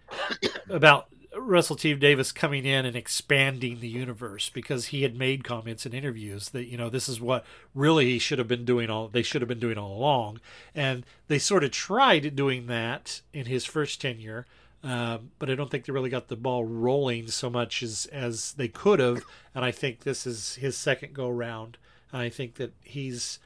about 0.70 1.08
Russell 1.46 1.76
T 1.76 1.94
Davies 1.94 2.32
coming 2.32 2.66
in 2.66 2.86
and 2.86 2.96
expanding 2.96 3.80
the 3.80 3.88
universe 3.88 4.50
because 4.50 4.88
he 4.88 5.04
had 5.04 5.16
made 5.16 5.44
comments 5.44 5.86
in 5.86 5.94
interviews 5.94 6.50
that 6.50 6.66
you 6.66 6.78
know 6.78 6.90
this 6.90 7.08
is 7.08 7.22
what 7.22 7.46
really 7.74 8.06
he 8.06 8.20
should 8.20 8.40
have 8.40 8.48
been 8.48 8.66
doing 8.66 8.90
all 8.90 9.08
they 9.08 9.22
should 9.22 9.42
have 9.42 9.50
been 9.50 9.60
doing 9.60 9.78
all 9.78 9.96
along, 9.96 10.40
and 10.74 11.06
they 11.28 11.40
sort 11.40 11.64
of 11.64 11.72
tried 11.72 12.36
doing 12.36 12.68
that 12.68 13.22
in 13.34 13.46
his 13.46 13.66
first 13.66 14.02
tenure. 14.02 14.46
Um, 14.86 15.32
but 15.40 15.50
I 15.50 15.56
don't 15.56 15.72
think 15.72 15.86
they 15.86 15.94
really 15.94 16.12
got 16.12 16.28
the 16.28 16.36
ball 16.36 16.64
rolling 16.64 17.28
so 17.30 17.50
much 17.50 17.82
as 17.82 18.06
as 18.12 18.54
they 18.54 18.68
could 18.68 19.00
have. 19.00 19.24
And 19.56 19.66
I 19.66 19.72
think 19.72 20.02
this 20.02 20.28
is 20.28 20.56
his 20.56 20.78
second 20.78 21.14
go 21.14 21.28
round. 21.28 21.78
And 22.12 22.22
I 22.22 22.30
think 22.30 22.56
that 22.56 22.74
he's, 22.84 23.40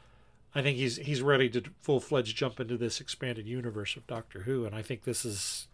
I 0.53 0.61
think 0.61 0.77
he's 0.77 0.97
he's 0.97 1.21
ready 1.21 1.49
to 1.51 1.63
full 1.81 2.01
fledged 2.01 2.35
jump 2.35 2.59
into 2.59 2.75
this 2.75 2.99
expanded 2.99 3.47
universe 3.47 3.95
of 3.95 4.05
Doctor 4.05 4.41
Who. 4.41 4.65
And 4.65 4.75
I 4.75 4.81
think 4.81 5.03
this 5.05 5.23
is 5.23 5.67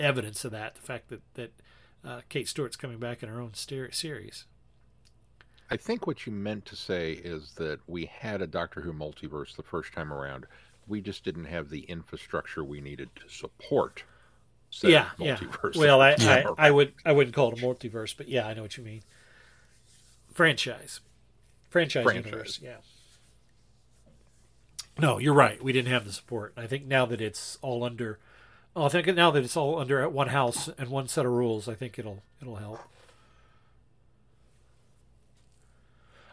evidence 0.00 0.44
of 0.44 0.52
that. 0.52 0.74
The 0.74 0.80
fact 0.80 1.08
that 1.08 1.22
that 1.34 1.52
uh, 2.04 2.20
Kate 2.28 2.48
Stewart's 2.48 2.76
coming 2.76 2.98
back 2.98 3.22
in 3.22 3.28
her 3.28 3.40
own 3.40 3.52
series. 3.54 4.46
I 5.72 5.76
think 5.76 6.06
what 6.06 6.26
you 6.26 6.32
meant 6.32 6.66
to 6.66 6.76
say 6.76 7.12
is 7.12 7.52
that 7.52 7.78
we 7.86 8.06
had 8.06 8.42
a 8.42 8.46
Doctor 8.46 8.80
Who 8.80 8.92
multiverse 8.92 9.54
the 9.54 9.62
first 9.62 9.92
time 9.92 10.12
around. 10.12 10.46
We 10.88 11.00
just 11.00 11.22
didn't 11.24 11.44
have 11.44 11.70
the 11.70 11.82
infrastructure 11.82 12.64
we 12.64 12.80
needed 12.80 13.10
to 13.16 13.28
support 13.28 14.02
yeah, 14.82 15.06
multiverse. 15.18 15.74
Yeah. 15.74 15.80
Well, 15.80 16.00
I. 16.00 16.14
I, 16.18 16.44
I, 16.58 16.70
would 16.70 16.92
I 17.04 17.12
wouldn't 17.12 17.34
call 17.34 17.52
it 17.52 17.58
a 17.58 17.62
multiverse, 17.62 18.16
but 18.16 18.28
yeah, 18.28 18.46
I 18.46 18.54
know 18.54 18.62
what 18.62 18.76
you 18.76 18.84
mean. 18.84 19.02
Franchise, 20.32 21.00
franchise, 21.68 22.04
franchise. 22.04 22.24
universe. 22.24 22.60
Yeah. 22.62 22.76
No, 24.98 25.18
you're 25.18 25.34
right. 25.34 25.62
We 25.62 25.72
didn't 25.72 25.90
have 25.90 26.04
the 26.04 26.12
support. 26.12 26.52
I 26.56 26.66
think 26.66 26.86
now 26.86 27.06
that 27.06 27.20
it's 27.20 27.58
all 27.62 27.84
under, 27.84 28.18
oh, 28.76 28.84
I 28.84 28.88
think 28.88 29.06
now 29.08 29.30
that 29.30 29.44
it's 29.44 29.56
all 29.56 29.78
under 29.78 30.08
one 30.08 30.28
house 30.28 30.68
and 30.78 30.88
one 30.88 31.08
set 31.08 31.26
of 31.26 31.32
rules, 31.32 31.68
I 31.68 31.74
think 31.74 31.98
it'll 31.98 32.22
it'll 32.40 32.56
help. 32.56 32.80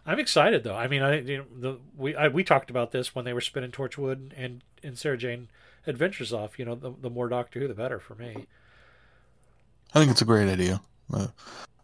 I'm 0.05 0.19
excited 0.19 0.63
though. 0.63 0.75
I 0.75 0.87
mean, 0.87 1.01
I 1.01 1.19
you 1.19 1.37
know, 1.37 1.45
the 1.53 1.79
we 1.97 2.15
I, 2.15 2.29
we 2.29 2.43
talked 2.43 2.69
about 2.69 2.91
this 2.91 3.13
when 3.13 3.25
they 3.25 3.33
were 3.33 3.41
spinning 3.41 3.71
Torchwood 3.71 4.31
and 4.37 4.63
and 4.81 4.97
Sarah 4.97 5.17
Jane 5.17 5.49
Adventures 5.85 6.31
off. 6.31 6.57
You 6.57 6.65
know, 6.65 6.75
the 6.75 6.93
the 7.01 7.09
more 7.09 7.27
Doctor 7.27 7.59
Who, 7.59 7.67
the 7.67 7.73
better 7.73 7.99
for 7.99 8.15
me. 8.15 8.47
I 9.93 9.99
think 9.99 10.11
it's 10.11 10.21
a 10.21 10.25
great 10.25 10.49
idea. 10.49 10.81
Uh, 11.13 11.27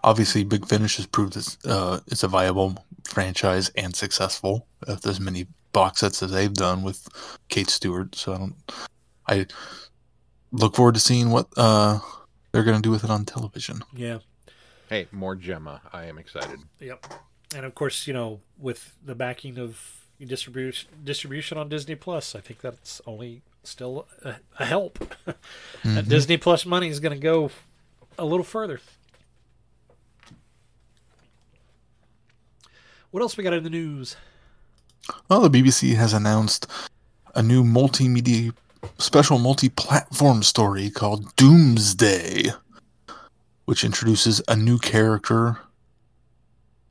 obviously, 0.03 0.43
Big 0.43 0.67
Finish 0.67 0.97
has 0.97 1.05
proved 1.05 1.35
it's 1.35 1.57
uh, 1.65 1.99
it's 2.07 2.23
a 2.23 2.29
viable 2.29 2.85
franchise 3.03 3.69
and 3.75 3.93
successful. 3.93 4.67
If 4.87 5.01
there's 5.01 5.19
many 5.19 5.47
box 5.73 5.99
sets 5.99 6.23
as 6.23 6.31
they've 6.31 6.53
done 6.53 6.83
with 6.83 7.07
Kate 7.49 7.69
Stewart, 7.69 8.15
so 8.15 8.33
I 8.33 8.37
don't. 8.37 8.55
I 9.27 9.47
look 10.53 10.75
forward 10.75 10.93
to 10.93 11.01
seeing 11.01 11.31
what 11.31 11.47
uh, 11.57 11.99
they're 12.51 12.63
going 12.63 12.77
to 12.77 12.81
do 12.81 12.91
with 12.91 13.03
it 13.03 13.09
on 13.09 13.25
television. 13.25 13.83
Yeah. 13.93 14.19
Hey, 14.87 15.07
more 15.11 15.35
Jemma. 15.35 15.81
I 15.91 16.05
am 16.05 16.17
excited. 16.17 16.59
Yep. 16.79 17.05
And 17.55 17.65
of 17.65 17.75
course, 17.75 18.07
you 18.07 18.13
know, 18.13 18.39
with 18.57 18.95
the 19.03 19.15
backing 19.15 19.57
of 19.57 20.05
distribution 20.23 20.89
distribution 21.03 21.57
on 21.57 21.67
Disney 21.67 21.95
Plus, 21.95 22.35
I 22.35 22.39
think 22.39 22.61
that's 22.61 23.01
only 23.05 23.41
still 23.63 24.07
a, 24.23 24.35
a 24.59 24.65
help. 24.65 24.99
that 25.83 26.07
Disney 26.07 26.37
Plus 26.37 26.65
money 26.65 26.87
is 26.87 26.99
going 26.99 27.13
to 27.13 27.21
go 27.21 27.51
a 28.17 28.25
little 28.25 28.43
further. 28.43 28.79
What 33.11 33.21
else 33.21 33.37
we 33.37 33.43
got 33.43 33.53
in 33.53 33.63
the 33.63 33.69
news? 33.69 34.15
Well, 35.29 35.47
the 35.47 35.49
BBC 35.49 35.95
has 35.95 36.13
announced 36.13 36.65
a 37.35 37.43
new 37.43 37.63
multimedia 37.63 38.53
special 38.97 39.39
multi-platform 39.39 40.43
story 40.43 40.89
called 40.89 41.35
Doomsday, 41.35 42.51
which 43.65 43.83
introduces 43.83 44.41
a 44.47 44.55
new 44.55 44.77
character 44.77 45.59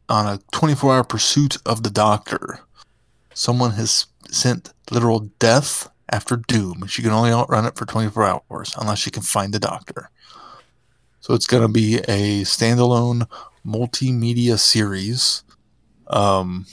on 0.08 0.26
a 0.26 0.38
24-hour 0.52 1.04
pursuit 1.04 1.56
of 1.64 1.82
the 1.82 1.90
Doctor. 1.90 2.60
Someone 3.34 3.72
has 3.72 4.06
sent 4.30 4.72
literal 4.90 5.30
death 5.38 5.88
after 6.10 6.36
doom. 6.36 6.86
She 6.86 7.02
can 7.02 7.12
only 7.12 7.30
outrun 7.30 7.64
it 7.64 7.76
for 7.76 7.86
24 7.86 8.24
hours 8.50 8.74
unless 8.78 8.98
she 8.98 9.10
can 9.10 9.22
find 9.22 9.52
the 9.52 9.58
Doctor. 9.58 10.10
So 11.20 11.34
it's 11.34 11.46
going 11.46 11.62
to 11.62 11.72
be 11.72 11.96
a 12.08 12.42
standalone 12.42 13.26
multimedia 13.64 14.58
series. 14.58 15.44
Um, 16.08 16.66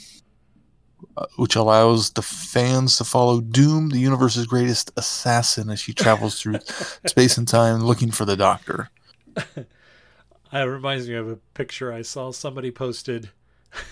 which 1.36 1.56
allows 1.56 2.10
the 2.10 2.22
fans 2.22 2.96
to 2.98 3.04
follow 3.04 3.40
Doom, 3.40 3.90
the 3.90 3.98
universe's 3.98 4.46
greatest 4.46 4.90
assassin, 4.96 5.70
as 5.70 5.80
she 5.80 5.92
travels 5.92 6.40
through 6.40 6.58
space 7.06 7.36
and 7.36 7.46
time 7.48 7.80
looking 7.80 8.10
for 8.10 8.24
the 8.24 8.36
Doctor. 8.36 8.90
It 10.52 10.64
reminds 10.64 11.08
me 11.08 11.14
of 11.14 11.28
a 11.28 11.36
picture 11.54 11.92
I 11.92 12.02
saw. 12.02 12.32
Somebody 12.32 12.72
posted 12.72 13.30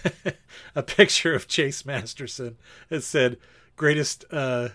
a 0.74 0.82
picture 0.82 1.32
of 1.34 1.46
Chase 1.46 1.86
Masterson. 1.86 2.56
It 2.90 3.02
said 3.02 3.38
"greatest 3.76 4.24
uh, 4.32 4.70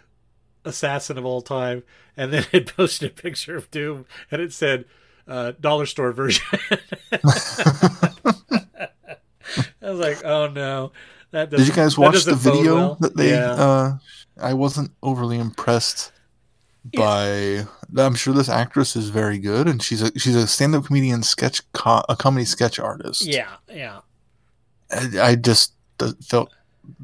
assassin 0.64 1.18
of 1.18 1.26
all 1.26 1.42
time," 1.42 1.84
and 2.16 2.32
then 2.32 2.46
it 2.54 2.74
posted 2.76 3.12
a 3.12 3.14
picture 3.14 3.58
of 3.58 3.70
Doom, 3.70 4.06
and 4.32 4.42
it 4.42 4.54
said 4.54 4.86
uh, 5.28 5.54
"dollar 5.60 5.86
store 5.86 6.14
version." 6.14 6.46
I 7.12 7.20
was 9.82 10.00
like, 10.00 10.24
"Oh 10.24 10.48
no!" 10.48 10.94
That 11.50 11.58
Did 11.58 11.68
you 11.68 11.74
guys 11.74 11.98
watch 11.98 12.24
the 12.24 12.36
video 12.36 12.76
well. 12.76 12.98
that 13.02 13.16
they? 13.18 13.32
Yeah. 13.32 13.52
Uh, 13.52 13.98
I 14.42 14.54
wasn't 14.54 14.92
overly 15.02 15.38
impressed 15.38 16.12
by. 16.96 17.66
I'm 17.96 18.16
sure 18.16 18.34
this 18.34 18.50
actress 18.50 18.96
is 18.96 19.10
very 19.10 19.38
good, 19.38 19.68
and 19.68 19.82
she's 19.82 20.02
a 20.02 20.18
she's 20.18 20.36
a 20.36 20.48
stand-up 20.48 20.86
comedian, 20.86 21.24
sketch 21.24 21.62
co- 21.74 22.04
a 22.10 22.16
comedy 22.16 22.46
sketch 22.46 22.80
artist. 22.80 23.26
yeah, 23.26 23.50
yeah. 23.72 24.00
I, 24.92 25.20
I 25.22 25.36
just 25.36 25.74
felt 26.28 26.52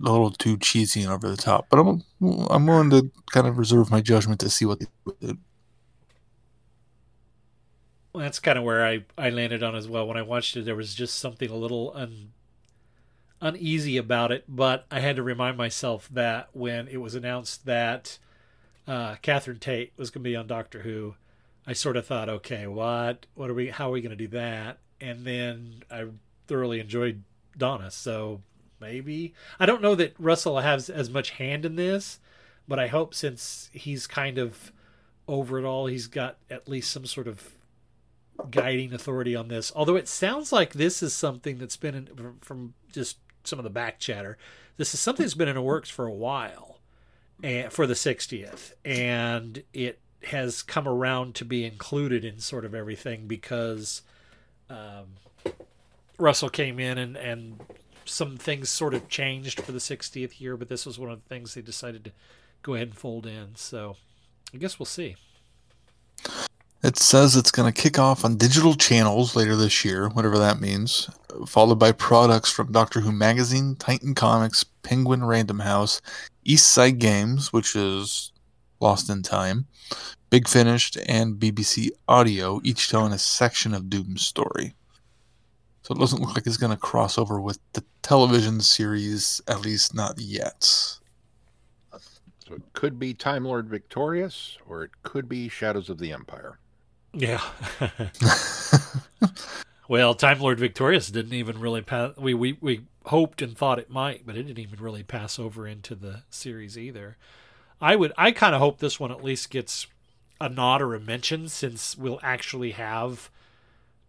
a 0.03 0.11
little 0.11 0.31
too 0.31 0.57
cheesy 0.57 1.03
and 1.03 1.11
over 1.11 1.29
the 1.29 1.37
top, 1.37 1.67
but 1.69 1.79
I'm 1.79 2.03
I'm 2.49 2.65
willing 2.65 2.89
to 2.89 3.11
kind 3.31 3.45
of 3.47 3.57
reserve 3.57 3.91
my 3.91 4.01
judgment 4.01 4.39
to 4.41 4.49
see 4.49 4.65
what 4.65 4.79
they 4.79 4.87
do. 5.21 5.37
Well, 8.13 8.23
that's 8.23 8.39
kind 8.39 8.57
of 8.57 8.63
where 8.63 8.83
I, 8.85 9.05
I 9.17 9.29
landed 9.29 9.61
on 9.61 9.75
as 9.75 9.87
well. 9.87 10.07
When 10.07 10.17
I 10.17 10.23
watched 10.23 10.57
it, 10.57 10.65
there 10.65 10.75
was 10.75 10.95
just 10.95 11.19
something 11.19 11.49
a 11.49 11.55
little 11.55 11.91
un, 11.95 12.31
uneasy 13.41 13.97
about 13.97 14.31
it, 14.31 14.43
but 14.47 14.85
I 14.91 14.99
had 14.99 15.15
to 15.15 15.23
remind 15.23 15.57
myself 15.57 16.09
that 16.11 16.49
when 16.53 16.87
it 16.87 16.97
was 16.97 17.15
announced 17.15 17.65
that 17.65 18.17
uh, 18.87 19.15
Catherine 19.21 19.59
Tate 19.59 19.93
was 19.97 20.09
going 20.09 20.23
to 20.23 20.29
be 20.29 20.35
on 20.35 20.47
Doctor 20.47 20.81
Who, 20.81 21.15
I 21.65 21.73
sort 21.73 21.97
of 21.97 22.05
thought, 22.05 22.29
okay, 22.29 22.67
what, 22.67 23.25
what 23.35 23.49
are 23.49 23.53
we, 23.53 23.69
how 23.69 23.89
are 23.89 23.93
we 23.93 24.01
going 24.01 24.09
to 24.09 24.15
do 24.15 24.27
that? 24.29 24.79
And 24.99 25.25
then 25.25 25.83
I 25.89 26.05
thoroughly 26.47 26.79
enjoyed 26.79 27.23
Donna, 27.57 27.91
so 27.91 28.41
maybe 28.79 29.33
I 29.59 29.65
don't 29.65 29.81
know 29.81 29.95
that 29.95 30.15
Russell 30.19 30.59
has 30.59 30.89
as 30.89 31.09
much 31.09 31.31
hand 31.31 31.65
in 31.65 31.75
this, 31.75 32.19
but 32.67 32.79
I 32.79 32.87
hope 32.87 33.13
since 33.13 33.69
he's 33.73 34.07
kind 34.07 34.37
of 34.37 34.71
over 35.27 35.59
it 35.59 35.65
all, 35.65 35.85
he's 35.85 36.07
got 36.07 36.37
at 36.49 36.67
least 36.67 36.91
some 36.91 37.05
sort 37.05 37.27
of 37.27 37.51
guiding 38.49 38.93
authority 38.93 39.35
on 39.35 39.47
this. 39.47 39.71
Although 39.75 39.95
it 39.95 40.07
sounds 40.07 40.51
like 40.51 40.73
this 40.73 41.03
is 41.03 41.13
something 41.13 41.57
that's 41.57 41.77
been 41.77 41.95
in, 41.95 42.05
from- 42.07 42.39
from 42.41 42.73
just 42.91 43.17
some 43.43 43.59
of 43.59 43.63
the 43.63 43.69
back 43.69 43.99
chatter. 43.99 44.37
This 44.77 44.93
is 44.93 44.99
something 44.99 45.23
that's 45.23 45.33
been 45.33 45.47
in 45.47 45.55
the 45.55 45.61
works 45.61 45.89
for 45.89 46.05
a 46.05 46.13
while, 46.13 46.79
and 47.43 47.71
for 47.71 47.85
the 47.85 47.93
60th, 47.93 48.73
and 48.85 49.63
it 49.73 49.99
has 50.23 50.61
come 50.61 50.87
around 50.87 51.35
to 51.35 51.45
be 51.45 51.65
included 51.65 52.25
in 52.25 52.39
sort 52.39 52.65
of 52.65 52.75
everything 52.75 53.27
because 53.27 54.01
um, 54.69 55.05
Russell 56.17 56.49
came 56.49 56.79
in 56.79 56.97
and 56.97 57.15
and 57.15 57.61
some 58.09 58.37
things 58.37 58.69
sort 58.69 58.93
of 58.93 59.07
changed 59.07 59.61
for 59.61 59.71
the 59.71 59.79
60th 59.79 60.41
year, 60.41 60.57
but 60.57 60.67
this 60.67 60.85
was 60.85 60.97
one 60.97 61.11
of 61.11 61.21
the 61.21 61.29
things 61.29 61.53
they 61.53 61.61
decided 61.61 62.03
to 62.03 62.11
go 62.63 62.73
ahead 62.73 62.87
and 62.89 62.97
fold 62.97 63.25
in. 63.25 63.55
So 63.55 63.97
I 64.53 64.57
guess 64.57 64.79
we'll 64.79 64.85
see. 64.87 65.15
It 66.81 66.97
says 66.97 67.35
it's 67.35 67.51
going 67.51 67.71
to 67.71 67.81
kick 67.81 67.99
off 67.99 68.23
on 68.23 68.37
digital 68.37 68.73
channels 68.73 69.35
later 69.35 69.57
this 69.57 69.83
year, 69.83 70.07
whatever 70.07 70.37
that 70.37 70.61
means, 70.61 71.09
followed 71.45 71.77
by 71.77 71.91
products 71.91 72.49
from 72.49 72.71
Doctor 72.71 73.01
Who 73.01 73.11
Magazine, 73.11 73.75
Titan 73.75 74.15
Comics, 74.15 74.63
Penguin 74.63 75.25
Random 75.25 75.59
House, 75.59 76.01
East 76.45 76.71
Side 76.71 76.99
Games, 76.99 77.51
which 77.51 77.75
is 77.75 78.31
Lost 78.79 79.09
in 79.09 79.23
Time, 79.23 79.67
Big 80.29 80.47
Finish, 80.47 80.93
and 81.05 81.35
BBC 81.35 81.89
Audio, 82.07 82.61
each 82.63 82.87
telling 82.87 83.11
a 83.11 83.19
section 83.19 83.73
of 83.73 83.89
Doom's 83.89 84.25
story. 84.25 84.73
So 85.81 85.93
it 85.93 85.99
doesn't 85.99 86.21
look 86.21 86.33
like 86.33 86.47
it's 86.47 86.55
going 86.55 86.71
to 86.71 86.77
cross 86.77 87.17
over 87.17 87.41
with 87.41 87.59
the 87.73 87.83
television 88.03 88.61
series, 88.61 89.41
at 89.49 89.59
least 89.61 89.93
not 89.93 90.17
yet. 90.17 90.63
So 90.63 90.99
it 92.51 92.61
could 92.71 92.97
be 92.97 93.13
Time 93.13 93.43
Lord 93.43 93.67
Victorious, 93.67 94.57
or 94.65 94.85
it 94.85 94.91
could 95.03 95.27
be 95.27 95.49
Shadows 95.49 95.89
of 95.89 95.97
the 95.97 96.13
Empire. 96.13 96.57
Yeah. 97.13 97.41
well, 99.87 100.13
Time 100.13 100.39
Lord 100.39 100.59
Victorious 100.59 101.09
didn't 101.09 101.33
even 101.33 101.59
really 101.59 101.81
pass. 101.81 102.15
We, 102.17 102.33
we 102.33 102.57
we 102.61 102.81
hoped 103.05 103.41
and 103.41 103.57
thought 103.57 103.79
it 103.79 103.89
might, 103.89 104.25
but 104.25 104.35
it 104.35 104.43
didn't 104.43 104.59
even 104.59 104.79
really 104.79 105.03
pass 105.03 105.39
over 105.39 105.67
into 105.67 105.95
the 105.95 106.23
series 106.29 106.77
either. 106.77 107.17
I 107.81 107.95
would. 107.95 108.13
I 108.17 108.31
kind 108.31 108.53
of 108.53 108.61
hope 108.61 108.79
this 108.79 108.99
one 108.99 109.11
at 109.11 109.23
least 109.23 109.49
gets 109.49 109.87
a 110.39 110.49
nod 110.49 110.81
or 110.81 110.95
a 110.95 110.99
mention, 110.99 111.49
since 111.49 111.97
we'll 111.97 112.19
actually 112.21 112.71
have 112.71 113.29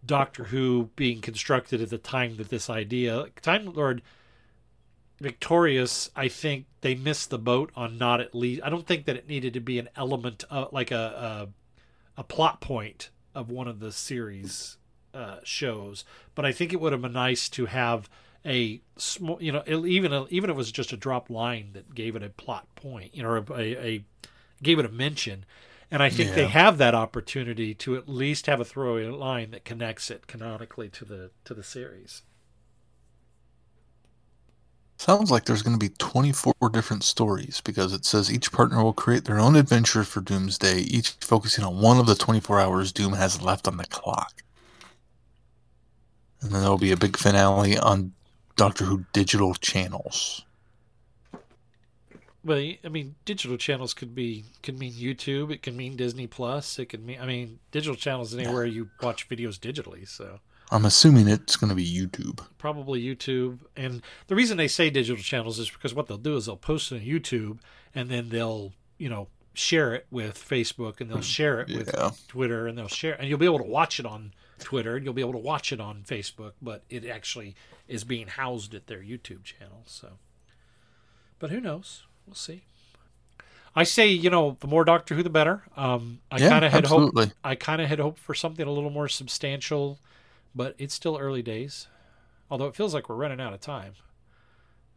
Doctor 0.05 0.45
Who 0.45 0.91
being 0.97 1.21
constructed 1.21 1.81
at 1.81 1.91
the 1.91 1.99
time 1.99 2.37
that 2.37 2.51
this 2.51 2.71
idea 2.71 3.27
Time 3.43 3.73
Lord 3.73 4.03
Victorious, 5.21 6.11
I 6.17 6.29
think 6.29 6.67
they 6.81 6.95
missed 6.95 7.31
the 7.31 7.39
boat 7.39 7.71
on 7.77 7.99
not 7.99 8.21
at 8.21 8.35
least. 8.35 8.63
I 8.65 8.71
don't 8.71 8.87
think 8.87 9.05
that 9.05 9.17
it 9.17 9.29
needed 9.29 9.53
to 9.55 9.61
be 9.61 9.79
an 9.79 9.89
element, 9.95 10.45
of 10.51 10.73
like 10.73 10.91
a, 10.91 11.49
a 12.17 12.21
a 12.21 12.25
plot 12.25 12.61
point 12.61 13.11
of 13.35 13.51
one 13.51 13.67
of 13.67 13.81
the 13.81 13.93
series 13.93 14.77
uh, 15.15 15.39
shows. 15.43 16.05
But 16.35 16.45
I 16.45 16.53
think 16.53 16.73
it 16.73 16.81
would 16.81 16.93
have 16.93 17.03
been 17.03 17.13
nice 17.13 17.49
to 17.51 17.67
have 17.67 18.09
a 18.45 18.81
small, 18.97 19.39
you 19.41 19.53
know, 19.53 19.63
even 19.67 20.13
a, 20.13 20.27
even 20.29 20.51
if 20.51 20.55
it 20.55 20.57
was 20.57 20.73
just 20.73 20.93
a 20.93 20.97
drop 20.97 21.31
line 21.31 21.71
that 21.73 21.95
gave 21.95 22.17
it 22.17 22.23
a 22.23 22.29
plot 22.29 22.67
point, 22.75 23.15
you 23.15 23.23
know, 23.23 23.29
or 23.31 23.45
a, 23.55 23.87
a 23.87 24.05
gave 24.63 24.79
it 24.79 24.85
a 24.85 24.91
mention. 24.91 25.45
And 25.91 26.03
I 26.03 26.09
think 26.09 26.35
they 26.35 26.47
have 26.47 26.79
that 26.79 26.95
opportunity 26.95 27.75
to 27.75 27.97
at 27.97 28.09
least 28.09 28.47
have 28.47 28.61
a 28.61 28.65
throwaway 28.65 29.07
line 29.07 29.51
that 29.51 29.65
connects 29.65 30.09
it 30.09 30.29
canonically 30.29 30.89
to 30.91 31.05
the 31.05 31.31
to 31.45 31.55
the 31.55 31.65
series. 31.65 32.23
Sounds 35.01 35.31
like 35.31 35.47
there's 35.47 35.63
going 35.63 35.79
to 35.79 35.83
be 35.83 35.95
24 35.97 36.53
different 36.71 37.05
stories 37.05 37.63
because 37.65 37.95
it 37.95 38.05
says 38.05 38.31
each 38.31 38.53
partner 38.53 38.85
will 38.85 38.93
create 38.93 39.25
their 39.25 39.41
own 39.41 39.57
adventure 39.57 40.05
for 40.05 40.21
Doomsday, 40.21 40.81
each 40.81 41.13
focusing 41.23 41.65
on 41.65 41.81
one 41.81 41.99
of 41.99 42.05
the 42.05 42.15
24 42.15 42.61
hours 42.61 42.93
Doom 42.93 43.15
has 43.15 43.41
left 43.41 43.67
on 43.67 43.79
the 43.79 43.87
clock. 43.87 44.43
And 46.43 46.53
then 46.53 46.61
there'll 46.61 46.77
be 46.77 46.93
a 46.93 46.99
big 46.99 47.17
finale 47.17 47.79
on 47.79 48.13
Doctor 48.57 48.85
Who 48.85 49.07
digital 49.15 49.55
channels. 49.55 50.45
Well, 52.45 52.59
I 52.59 52.89
mean, 52.91 53.15
digital 53.25 53.57
channels 53.57 53.95
could 53.95 54.15
be 54.15 54.45
could 54.63 54.79
mean 54.79 54.93
YouTube. 54.93 55.51
It 55.51 55.63
can 55.63 55.79
mean 55.79 55.97
Disney 55.97 56.27
Plus. 56.27 56.79
It 56.79 56.91
could 56.91 57.07
mean 57.07 57.19
I 57.23 57.25
mean, 57.25 57.59
digital 57.71 57.97
channels 57.97 58.35
anywhere 58.35 58.67
you 58.67 58.91
watch 59.01 59.31
videos 59.31 59.59
digitally. 59.59 60.07
So 60.07 60.41
I'm 60.71 60.85
assuming 60.85 61.27
it's 61.29 61.57
going 61.57 61.71
to 61.71 61.75
be 61.75 61.85
YouTube. 61.87 62.41
probably 62.59 63.03
YouTube. 63.03 63.59
And 63.77 64.03
the 64.29 64.35
reason 64.37 64.57
they 64.57 64.69
say 64.69 64.91
digital 64.91 65.23
channels 65.23 65.59
is 65.59 65.71
because 65.71 65.95
what 65.95 66.07
they'll 66.07 66.17
do 66.17 66.37
is 66.37 66.47
they'll 66.47 66.57
post 66.57 66.93
it 66.93 66.97
on 66.97 67.01
YouTube 67.03 67.59
and 67.95 68.09
then 68.09 68.29
they'll 68.29 68.73
you 68.99 69.09
know 69.09 69.29
share 69.53 69.95
it 69.95 70.07
with 70.11 70.39
Facebook 70.39 71.01
and 71.01 71.11
they'll 71.11 71.21
share 71.21 71.61
it 71.61 71.69
with 71.77 71.91
Yeah. 71.93 72.11
Twitter 72.29 72.67
and 72.69 72.79
they'll 72.79 72.87
share 72.89 73.15
and 73.15 73.29
you'll 73.29 73.39
be 73.39 73.47
able 73.47 73.59
to 73.59 73.65
watch 73.65 73.99
it 73.99 74.07
on 74.07 74.33
Twitter 74.61 74.95
and 74.97 75.05
you'll 75.05 75.15
be 75.15 75.23
able 75.23 75.33
to 75.33 75.39
watch 75.39 75.73
it 75.73 75.81
on 75.81 76.03
Facebook, 76.07 76.53
but 76.63 76.85
it 76.89 77.05
actually 77.05 77.57
is 77.89 78.05
being 78.05 78.29
housed 78.29 78.75
at 78.75 78.87
their 78.87 79.01
YouTube 79.01 79.43
channel. 79.43 79.83
So, 79.87 80.19
but 81.41 81.51
who 81.51 81.61
knows? 81.61 82.05
We'll 82.27 82.35
see. 82.37 82.63
I 83.75 83.85
say, 83.85 84.09
you 84.09 84.31
know, 84.31 84.57
the 84.61 84.67
more 84.67 84.85
Doctor 84.85 85.15
Who, 85.15 85.23
the 85.23 85.31
better. 85.31 85.63
Um, 85.77 86.21
I 86.31 86.39
Yeah, 86.39 86.49
kind 86.49 86.65
of 86.65 86.73
had 86.73 86.87
hoped. 86.87 87.17
absolutely. 87.17 87.33
I 87.45 87.55
kind 87.55 87.81
of 87.81 87.89
had 87.89 87.99
hoped 88.01 88.19
for 88.19 88.35
something 88.35 88.67
a 88.67 88.71
little 88.71 88.91
more 88.91 89.09
substantial, 89.09 89.99
but 90.55 90.75
it's 90.79 90.95
still 90.95 91.19
early 91.19 91.43
days. 91.43 91.89
Although 92.51 92.67
it 92.67 92.75
feels 92.75 92.95
like 92.95 93.09
we're 93.09 93.17
running 93.17 93.41
out 93.41 93.53
of 93.53 93.61
time. 93.61 93.93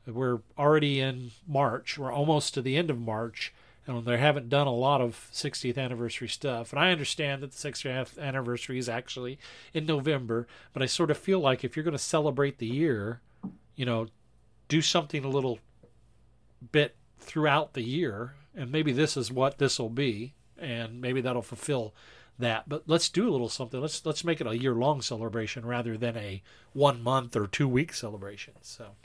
We're 0.05 0.39
already 0.57 0.99
in 0.99 1.31
March. 1.47 1.97
We're 1.97 2.11
almost 2.11 2.53
to 2.55 2.61
the 2.61 2.75
end 2.75 2.89
of 2.89 2.99
March, 2.99 3.53
and 3.85 4.03
they 4.05 4.17
haven't 4.17 4.49
done 4.49 4.67
a 4.67 4.73
lot 4.73 5.01
of 5.01 5.29
60th 5.31 5.77
anniversary 5.77 6.27
stuff. 6.27 6.73
And 6.73 6.79
I 6.79 6.91
understand 6.91 7.41
that 7.41 7.51
the 7.51 7.71
60th 7.71 8.17
anniversary 8.19 8.79
is 8.79 8.89
actually 8.89 9.39
in 9.73 9.85
November, 9.85 10.47
but 10.73 10.81
I 10.81 10.87
sort 10.87 11.11
of 11.11 11.17
feel 11.17 11.39
like 11.39 11.63
if 11.63 11.75
you're 11.75 11.85
going 11.85 11.93
to 11.93 11.99
celebrate 11.99 12.57
the 12.57 12.67
year, 12.67 13.21
you 13.75 13.85
know, 13.85 14.07
do 14.67 14.81
something 14.81 15.23
a 15.23 15.29
little 15.29 15.59
bit 16.71 16.95
throughout 17.19 17.73
the 17.73 17.83
year, 17.83 18.33
and 18.55 18.71
maybe 18.71 18.91
this 18.91 19.15
is 19.15 19.31
what 19.31 19.57
this 19.57 19.79
will 19.79 19.89
be, 19.89 20.33
and 20.57 20.99
maybe 20.99 21.21
that'll 21.21 21.41
fulfill 21.41 21.93
that. 22.39 22.67
But 22.69 22.83
let's 22.87 23.09
do 23.09 23.29
a 23.29 23.31
little 23.31 23.49
something. 23.49 23.79
Let's 23.81 24.05
let's 24.05 24.23
make 24.23 24.41
it 24.41 24.47
a 24.47 24.57
year 24.57 24.73
long 24.75 25.01
celebration 25.01 25.65
rather 25.65 25.97
than 25.97 26.17
a 26.17 26.41
one 26.73 27.01
month 27.03 27.35
or 27.35 27.47
two 27.47 27.67
week 27.67 27.93
celebration. 27.93 28.53
So 28.61 28.95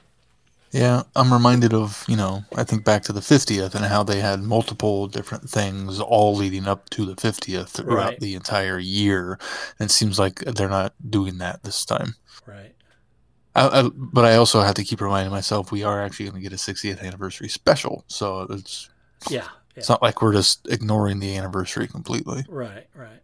Yeah, 0.71 1.05
I'm 1.17 1.33
reminded 1.33 1.73
of, 1.73 2.05
you 2.09 2.17
know, 2.17 2.45
I 2.55 2.63
think 2.65 2.85
back 2.85 3.03
to 3.05 3.13
the 3.13 3.21
50th 3.23 3.75
and 3.75 3.87
how 3.87 4.03
they 4.03 4.21
had 4.21 4.41
multiple 4.43 5.07
different 5.07 5.49
things 5.49 5.99
all 5.99 6.35
leading 6.37 6.67
up 6.69 6.91
to 6.91 7.07
the 7.07 7.17
50th 7.17 7.69
throughout 7.71 8.19
Right. 8.19 8.21
the 8.21 8.35
entire 8.35 8.79
year. 8.79 9.39
And 9.79 9.89
it 9.89 9.93
seems 9.93 10.19
like 10.19 10.41
they're 10.41 10.69
not 10.69 10.95
doing 11.09 11.39
that 11.39 11.63
this 11.63 11.85
time. 11.87 12.17
right. 12.47 12.75
I, 13.55 13.81
I, 13.81 13.91
but 13.95 14.25
I 14.25 14.37
also 14.37 14.61
have 14.61 14.75
to 14.77 14.85
keep 14.85 15.01
reminding 15.01 15.33
myself 15.33 15.73
we 15.73 15.83
are 15.83 16.03
actually 16.05 16.27
going 16.31 16.43
to 16.43 16.49
get 16.49 16.53
a 16.53 16.59
60th 16.59 17.01
anniversary 17.03 17.49
special. 17.49 18.05
So 18.09 18.43
it's 18.51 18.91
Yeah. 19.27 19.49
Yeah. 19.79 19.81
it's 19.81 19.89
not 19.89 20.03
like 20.03 20.21
we're 20.21 20.33
just 20.33 20.67
ignoring 20.69 21.21
the 21.21 21.37
anniversary 21.37 21.87
completely. 21.87 22.45
Right, 22.49 22.87
right. 22.95 23.23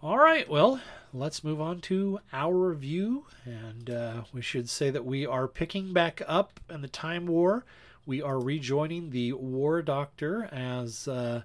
All 0.00 0.18
right, 0.18 0.48
well, 0.48 0.80
let's 1.12 1.42
move 1.42 1.60
on 1.60 1.80
to 1.82 2.20
our 2.32 2.54
review. 2.54 3.26
And 3.44 3.90
uh, 3.90 4.22
we 4.32 4.42
should 4.42 4.68
say 4.68 4.90
that 4.90 5.04
we 5.04 5.26
are 5.26 5.48
picking 5.48 5.92
back 5.92 6.22
up 6.26 6.60
in 6.70 6.82
the 6.82 6.88
Time 6.88 7.26
War. 7.26 7.64
We 8.06 8.22
are 8.22 8.40
rejoining 8.40 9.10
the 9.10 9.32
War 9.32 9.82
Doctor 9.82 10.48
as 10.52 11.06
uh, 11.08 11.42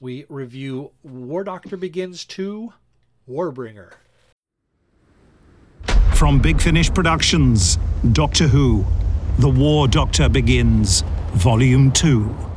we 0.00 0.24
review 0.28 0.90
War 1.02 1.44
Doctor 1.44 1.76
Begins 1.76 2.24
2 2.24 2.72
Warbringer. 3.28 3.92
From 6.14 6.40
Big 6.40 6.60
Finish 6.60 6.92
Productions, 6.92 7.78
Doctor 8.12 8.48
Who, 8.48 8.84
The 9.38 9.48
War 9.48 9.86
Doctor 9.86 10.28
Begins, 10.28 11.02
Volume 11.34 11.92
2. 11.92 12.55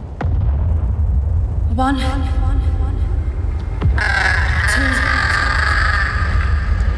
One, 1.79 1.95
two, 1.95 2.03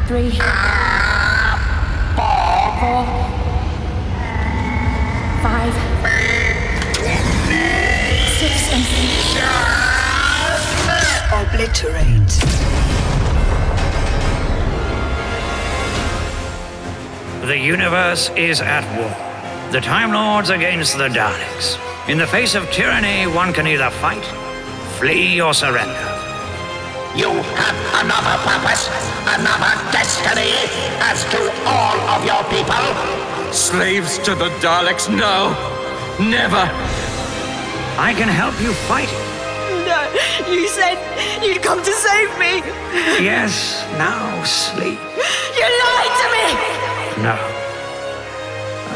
three, 0.08 0.30
four, 2.80 3.04
five, 5.40 5.72
six, 8.40 8.54
and 8.72 8.82
Obliterate. 11.30 12.32
The 17.46 17.56
universe 17.56 18.30
is 18.30 18.60
at 18.60 18.84
war. 18.98 19.14
The 19.70 19.80
Time 19.80 20.10
Lords 20.10 20.50
against 20.50 20.98
the 20.98 21.06
Daleks. 21.06 21.78
In 22.08 22.18
the 22.18 22.26
face 22.26 22.56
of 22.56 22.68
tyranny, 22.72 23.28
one 23.28 23.52
can 23.52 23.68
either 23.68 23.90
fight, 23.90 24.24
flee, 25.02 25.40
or 25.40 25.52
surrender. 25.52 26.08
You 27.16 27.30
have 27.58 27.78
another 28.06 28.36
purpose, 28.46 28.86
another 29.26 29.74
destiny, 29.90 30.54
as 31.10 31.24
do 31.34 31.42
all 31.66 31.98
of 32.14 32.24
your 32.24 32.42
people. 32.54 32.84
Slaves 33.52 34.18
to 34.18 34.36
the 34.36 34.50
Daleks? 34.62 35.10
No. 35.10 35.50
Never. 36.20 36.64
I 37.98 38.14
can 38.16 38.28
help 38.28 38.54
you 38.62 38.72
fight 38.86 39.10
it. 39.10 39.26
No, 39.90 40.00
you 40.48 40.68
said 40.68 40.96
you'd 41.42 41.62
come 41.62 41.82
to 41.82 41.92
save 41.92 42.30
me. 42.38 42.62
Yes, 43.18 43.84
now 43.98 44.44
sleep. 44.44 45.00
You 45.58 45.66
lied 45.82 46.14
to 46.22 46.26
me. 46.36 46.46
No. 47.26 47.34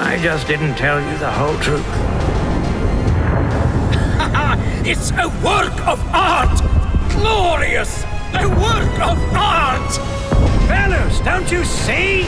I 0.08 0.20
just 0.22 0.46
didn't 0.46 0.76
tell 0.76 1.00
you 1.00 1.18
the 1.18 1.32
whole 1.32 1.58
truth. 1.58 2.35
It's 4.88 5.10
a 5.10 5.26
work 5.44 5.84
of 5.88 6.00
art! 6.14 6.60
Glorious! 7.10 8.04
A 8.34 8.48
work 8.48 9.00
of 9.00 9.18
art! 9.34 9.92
Fellows, 10.68 11.18
don't 11.22 11.50
you 11.50 11.64
see? 11.64 12.22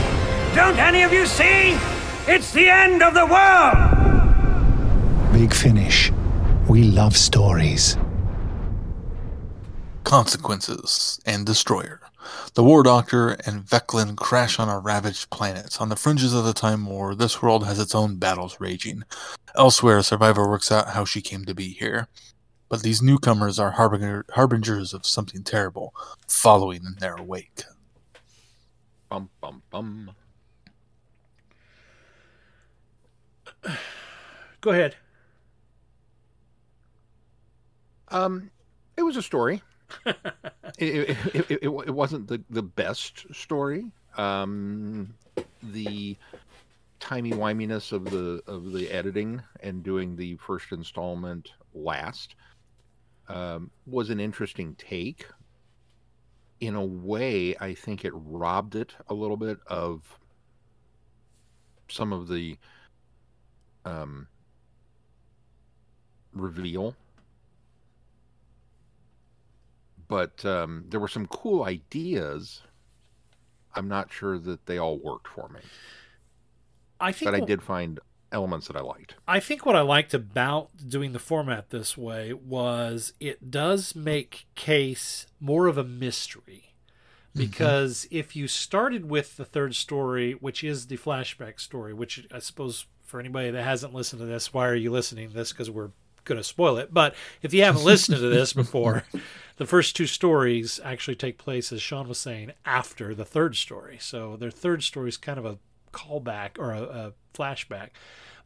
Don't 0.57 0.77
any 0.77 1.03
of 1.03 1.12
you 1.12 1.25
see? 1.25 1.79
It's 2.27 2.53
the 2.53 2.68
end 2.68 3.01
of 3.01 3.14
the 3.14 3.27
world! 3.27 3.77
Big 5.33 5.55
Finish. 5.55 6.11
We 6.68 6.83
love 6.83 7.16
stories. 7.16 7.97
Consequences 10.03 11.21
and 11.25 11.47
Destroyer. 11.47 12.01
The 12.55 12.64
War 12.64 12.83
Doctor 12.83 13.37
and 13.47 13.64
Veklin 13.64 14.16
crash 14.16 14.59
on 14.59 14.68
a 14.68 14.81
ravaged 14.81 15.31
planet. 15.31 15.81
On 15.81 15.90
the 15.90 15.97
fringes 15.97 16.35
of 16.35 16.44
the 16.44 16.53
Time 16.53 16.87
War, 16.87 17.14
this 17.14 17.40
world 17.40 17.66
has 17.66 17.79
its 17.79 17.94
own 17.94 18.16
battles 18.16 18.57
raging. 18.59 19.05
Elsewhere, 19.55 20.03
Survivor 20.03 20.49
works 20.49 20.73
out 20.73 20.88
how 20.88 21.05
she 21.05 21.21
came 21.21 21.44
to 21.44 21.55
be 21.55 21.68
here. 21.68 22.09
But 22.69 22.83
these 22.83 23.01
newcomers 23.01 23.59
are 23.59 23.71
harbinger, 23.73 24.27
harbingers 24.31 24.93
of 24.93 25.07
something 25.07 25.43
terrible, 25.43 25.95
following 26.27 26.83
in 26.85 26.97
their 26.99 27.17
wake. 27.17 27.63
Bum 29.09 29.31
bum 29.41 29.63
bum. 29.71 30.11
Go 34.61 34.71
ahead. 34.71 34.97
Um, 38.09 38.51
it 38.97 39.03
was 39.03 39.17
a 39.17 39.23
story. 39.23 39.63
it, 40.07 40.15
it, 40.79 41.17
it, 41.35 41.51
it, 41.51 41.63
it 41.63 41.95
wasn't 41.95 42.27
the, 42.27 42.43
the 42.51 42.63
best 42.63 43.35
story. 43.35 43.91
Um, 44.17 45.15
the 45.63 46.17
timey 47.01 47.31
wiminess 47.31 47.93
of 47.93 48.05
the 48.05 48.43
of 48.47 48.73
the 48.73 48.91
editing 48.91 49.41
and 49.61 49.83
doing 49.83 50.17
the 50.17 50.37
first 50.37 50.73
installment 50.73 51.53
last 51.73 52.35
um, 53.29 53.71
was 53.87 54.11
an 54.11 54.21
interesting 54.21 54.75
take. 54.77 55.27
In 56.61 56.75
a 56.75 56.85
way, 56.85 57.57
I 57.61 57.75
think 57.75 58.05
it 58.05 58.12
robbed 58.14 58.75
it 58.75 58.95
a 59.09 59.14
little 59.14 59.37
bit 59.37 59.59
of 59.69 60.03
some 61.88 62.12
of 62.12 62.29
the 62.29 62.57
um, 63.85 64.27
reveal 66.33 66.97
but 70.09 70.43
um, 70.47 70.85
there 70.88 70.99
were 70.99 71.09
some 71.09 71.27
cool 71.27 71.64
ideas. 71.64 72.62
I'm 73.75 73.88
not 73.88 74.11
sure 74.11 74.38
that 74.38 74.64
they 74.67 74.79
all 74.79 74.99
worked 74.99 75.29
for 75.29 75.49
me. 75.51 75.61
I 76.99 77.12
think 77.12 77.31
but 77.31 77.41
I 77.41 77.45
did 77.45 77.62
find 77.62 78.01
elements 78.33 78.67
that 78.69 78.77
I 78.77 78.81
liked. 78.81 79.14
I 79.27 79.41
think 79.41 79.64
what 79.64 79.77
I 79.77 79.81
liked 79.81 80.14
about 80.14 80.71
doing 80.88 81.12
the 81.12 81.19
format 81.19 81.71
this 81.71 81.97
way 81.97 82.33
was 82.33 83.12
it 83.21 83.51
does 83.51 83.95
make 83.95 84.47
case 84.55 85.27
more 85.41 85.67
of 85.67 85.79
a 85.79 85.85
mystery. 85.85 86.75
Mm-hmm. 87.35 87.47
Because 87.47 88.07
if 88.11 88.35
you 88.35 88.49
started 88.49 89.09
with 89.09 89.37
the 89.37 89.45
third 89.45 89.75
story, 89.75 90.33
which 90.33 90.64
is 90.64 90.87
the 90.87 90.97
flashback 90.97 91.61
story, 91.61 91.93
which 91.93 92.27
I 92.33 92.38
suppose 92.38 92.87
for 93.05 93.21
anybody 93.21 93.51
that 93.51 93.64
hasn't 93.64 93.95
listened 93.95 94.21
to 94.21 94.27
this, 94.27 94.53
why 94.53 94.69
are 94.69 94.75
you 94.75 94.91
listening 94.91 95.29
to 95.29 95.35
this? 95.35 95.53
Because 95.53 95.71
we're 95.71 95.91
going 96.25 96.38
to 96.38 96.45
spoil 96.45 96.77
it. 96.77 96.93
But 96.93 97.14
if 97.43 97.53
you 97.53 97.64
haven't 97.64 97.85
listened 97.85 98.19
to 98.19 98.29
this 98.29 98.53
before, 98.55 99.05
the 99.57 99.67
first 99.67 99.97
two 99.97 100.07
stories 100.07 100.79
actually 100.85 101.17
take 101.17 101.38
place, 101.38 101.73
as 101.73 101.83
Sean 101.83 102.09
was 102.09 102.19
saying, 102.19 102.53
after 102.64 103.14
the 103.14 103.25
third 103.25 103.57
story. 103.57 103.99
So 104.01 104.37
their 104.37 104.51
third 104.51 104.83
story 104.83 105.09
is 105.09 105.17
kind 105.17 105.38
of 105.38 105.47
a 105.47 105.59
callback 105.92 106.59
or 106.59 106.72
a, 106.72 106.83
a 106.83 107.12
flashback. 107.35 107.90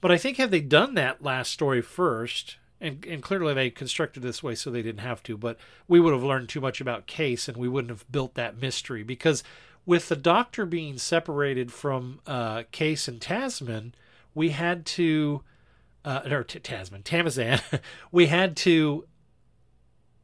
But 0.00 0.10
I 0.10 0.18
think 0.18 0.36
had 0.36 0.50
they 0.50 0.60
done 0.60 0.94
that 0.94 1.22
last 1.22 1.52
story 1.52 1.80
first, 1.80 2.56
and, 2.80 3.04
and 3.06 3.22
clearly 3.22 3.54
they 3.54 3.70
constructed 3.70 4.22
this 4.22 4.42
way 4.42 4.54
so 4.54 4.70
they 4.70 4.82
didn't 4.82 5.00
have 5.00 5.22
to, 5.24 5.36
but 5.36 5.56
we 5.86 6.00
would 6.00 6.12
have 6.12 6.24
learned 6.24 6.48
too 6.48 6.60
much 6.60 6.80
about 6.80 7.06
Case 7.06 7.48
and 7.48 7.56
we 7.56 7.68
wouldn't 7.68 7.90
have 7.90 8.10
built 8.10 8.34
that 8.34 8.60
mystery 8.60 9.02
because 9.02 9.44
with 9.86 10.08
the 10.08 10.16
Doctor 10.16 10.66
being 10.66 10.98
separated 10.98 11.72
from 11.72 12.20
uh, 12.26 12.64
Case 12.72 13.08
and 13.08 13.20
Tasman, 13.20 13.94
we 14.34 14.50
had 14.50 14.86
to, 14.86 15.42
uh, 16.04 16.22
or 16.30 16.44
T- 16.44 16.58
Tasman, 16.58 17.02
Tamazan, 17.02 17.60
we 18.12 18.26
had 18.26 18.56
to 18.58 19.06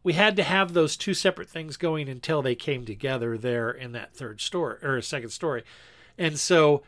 we 0.04 0.12
had 0.14 0.36
to 0.36 0.42
have 0.42 0.72
those 0.72 0.96
two 0.96 1.12
separate 1.12 1.50
things 1.50 1.76
going 1.76 2.08
until 2.08 2.40
they 2.40 2.54
came 2.54 2.84
together 2.84 3.36
there 3.36 3.70
in 3.70 3.92
that 3.92 4.14
third 4.14 4.40
story 4.40 4.78
or 4.82 5.02
second 5.02 5.30
story. 5.30 5.64
And 6.16 6.38
so 6.38 6.82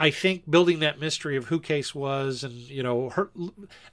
I 0.00 0.10
think 0.10 0.50
building 0.50 0.80
that 0.80 0.98
mystery 0.98 1.36
of 1.36 1.44
who 1.46 1.60
Case 1.60 1.94
was 1.94 2.42
and, 2.42 2.54
you 2.54 2.82
know, 2.82 3.10
her, 3.10 3.30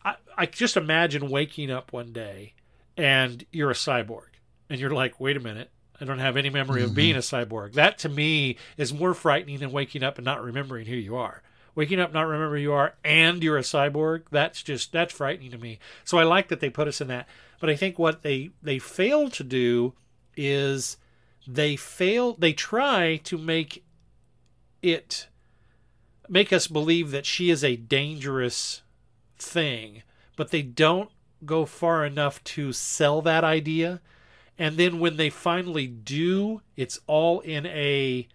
I, 0.05 0.15
I 0.37 0.45
just 0.45 0.77
imagine 0.77 1.29
waking 1.29 1.69
up 1.69 1.91
one 1.91 2.13
day 2.13 2.53
and 2.95 3.45
you're 3.51 3.69
a 3.69 3.75
cyborg 3.75 4.29
and 4.69 4.79
you're 4.79 4.89
like, 4.89 5.19
wait 5.19 5.35
a 5.35 5.41
minute, 5.41 5.69
I 5.99 6.05
don't 6.05 6.19
have 6.19 6.37
any 6.37 6.49
memory 6.49 6.81
of 6.81 6.95
being 6.95 7.15
a 7.15 7.19
mm-hmm. 7.19 7.53
cyborg. 7.53 7.73
That 7.73 7.97
to 7.99 8.09
me 8.09 8.55
is 8.77 8.93
more 8.93 9.13
frightening 9.13 9.59
than 9.59 9.73
waking 9.73 10.01
up 10.01 10.17
and 10.17 10.23
not 10.23 10.41
remembering 10.41 10.87
who 10.87 10.95
you 10.95 11.17
are. 11.17 11.43
Waking 11.75 11.99
up, 11.99 12.13
not 12.13 12.25
remember 12.25 12.55
who 12.55 12.61
you 12.61 12.73
are, 12.73 12.95
and 13.03 13.43
you're 13.43 13.57
a 13.57 13.61
cyborg, 13.61 14.23
that's 14.31 14.63
just, 14.63 14.93
that's 14.93 15.13
frightening 15.13 15.51
to 15.51 15.57
me. 15.57 15.77
So 16.05 16.17
I 16.17 16.23
like 16.23 16.47
that 16.47 16.59
they 16.59 16.69
put 16.69 16.87
us 16.87 17.01
in 17.01 17.07
that. 17.09 17.27
But 17.59 17.69
I 17.69 17.75
think 17.75 17.99
what 17.99 18.21
they 18.21 18.51
they 18.61 18.79
fail 18.79 19.29
to 19.31 19.43
do 19.43 19.93
is 20.35 20.97
they 21.47 21.75
fail 21.75 22.33
they 22.33 22.53
try 22.53 23.17
to 23.23 23.37
make 23.37 23.83
it 24.81 25.27
make 26.29 26.51
us 26.53 26.67
believe 26.67 27.11
that 27.11 27.25
she 27.25 27.49
is 27.49 27.63
a 27.63 27.75
dangerous 27.75 28.81
thing, 29.37 30.03
but 30.35 30.51
they 30.51 30.61
don't 30.61 31.09
go 31.45 31.65
far 31.65 32.05
enough 32.05 32.43
to 32.43 32.73
sell 32.73 33.21
that 33.21 33.43
idea. 33.43 34.01
And 34.57 34.77
then 34.77 34.99
when 34.99 35.17
they 35.17 35.29
finally 35.29 35.85
do, 35.87 36.61
it's 36.75 36.99
all 37.07 37.41
in 37.41 37.65
a 37.67 38.27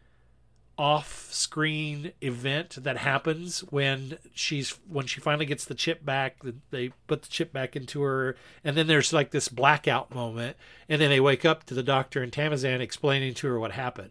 off-screen 0.79 2.13
event 2.23 2.77
that 2.83 2.97
happens 2.97 3.61
when 3.71 4.19
she's 4.35 4.71
when 4.89 5.07
she 5.07 5.21
finally 5.21 5.45
gets 5.45 5.67
the 5.67 5.75
chip 5.75 6.05
back 6.05 6.39
they 6.71 6.89
put 7.07 7.23
the 7.23 7.29
chip 7.29 7.53
back 7.53 7.77
into 7.77 8.03
her 8.03 8.35
and 8.65 8.77
then 8.77 8.87
there's 8.87 9.13
like 9.13 9.31
this 9.31 9.49
blackout 9.49 10.15
moment 10.15 10.57
and 10.89 11.01
then 11.01 11.11
they 11.11 11.21
wake 11.21 11.45
up 11.45 11.65
to 11.65 11.75
the 11.75 11.83
doctor 11.83 12.23
and 12.23 12.33
tamazan 12.33 12.81
explaining 12.81 13.35
to 13.35 13.47
her 13.47 13.59
what 13.61 13.73
happened 13.73 14.11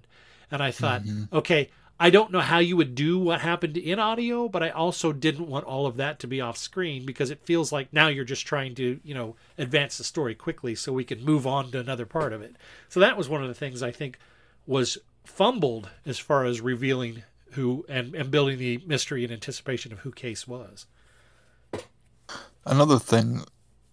and 0.52 0.62
i 0.62 0.70
thought 0.72 1.02
Mm-hmm. 1.04 1.36
okay 1.36 1.70
i 2.02 2.10
don't 2.10 2.32
know 2.32 2.42
how 2.42 2.60
you 2.60 2.76
would 2.76 2.96
do 2.96 3.18
what 3.18 3.42
happened 3.42 3.78
in 3.78 4.00
audio 4.00 4.50
but 4.50 4.62
i 4.62 4.70
also 4.70 5.14
didn't 5.14 5.48
want 5.48 5.66
all 5.66 5.86
of 5.86 5.98
that 5.98 6.20
to 6.20 6.28
be 6.28 6.42
off 6.42 6.58
screen 6.58 7.06
because 7.06 7.32
it 7.32 7.46
feels 7.46 7.72
like 7.72 7.92
now 7.94 8.08
you're 8.08 8.26
just 8.26 8.46
trying 8.46 8.76
to 8.76 9.00
you 9.04 9.14
know 9.14 9.36
advance 9.58 9.98
the 9.98 10.04
story 10.04 10.36
quickly 10.36 10.76
so 10.76 10.92
we 10.92 11.06
can 11.06 11.24
move 11.24 11.48
on 11.48 11.72
to 11.72 11.80
another 11.80 12.06
part 12.06 12.34
of 12.34 12.42
it 12.42 12.56
so 12.90 13.00
that 13.00 13.18
was 13.18 13.30
one 13.30 13.42
of 13.42 13.48
the 13.48 13.54
things 13.54 13.82
i 13.82 13.92
think 13.92 14.18
was 14.66 14.98
fumbled 15.24 15.90
as 16.06 16.20
far 16.20 16.46
as 16.46 16.62
revealing 16.62 17.24
who 17.52 17.86
and, 17.90 18.16
and 18.16 18.32
building 18.32 18.58
the 18.58 18.82
mystery 18.86 19.24
and 19.24 19.34
anticipation 19.34 19.92
of 19.92 20.00
who 20.00 20.12
Case 20.12 20.48
was. 20.48 20.86
Another 22.66 23.00
thing, 23.00 23.44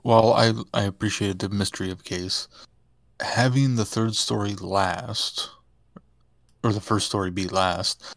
while 0.02 0.32
I 0.32 0.52
I 0.74 0.84
appreciated 0.84 1.38
the 1.38 1.48
mystery 1.48 1.90
of 1.90 2.04
Case, 2.04 2.48
having 3.20 3.76
the 3.76 3.84
third 3.84 4.14
story 4.14 4.54
last, 4.54 5.50
or 6.62 6.72
the 6.72 6.80
first 6.80 7.06
story 7.06 7.30
be 7.30 7.46
last, 7.48 8.14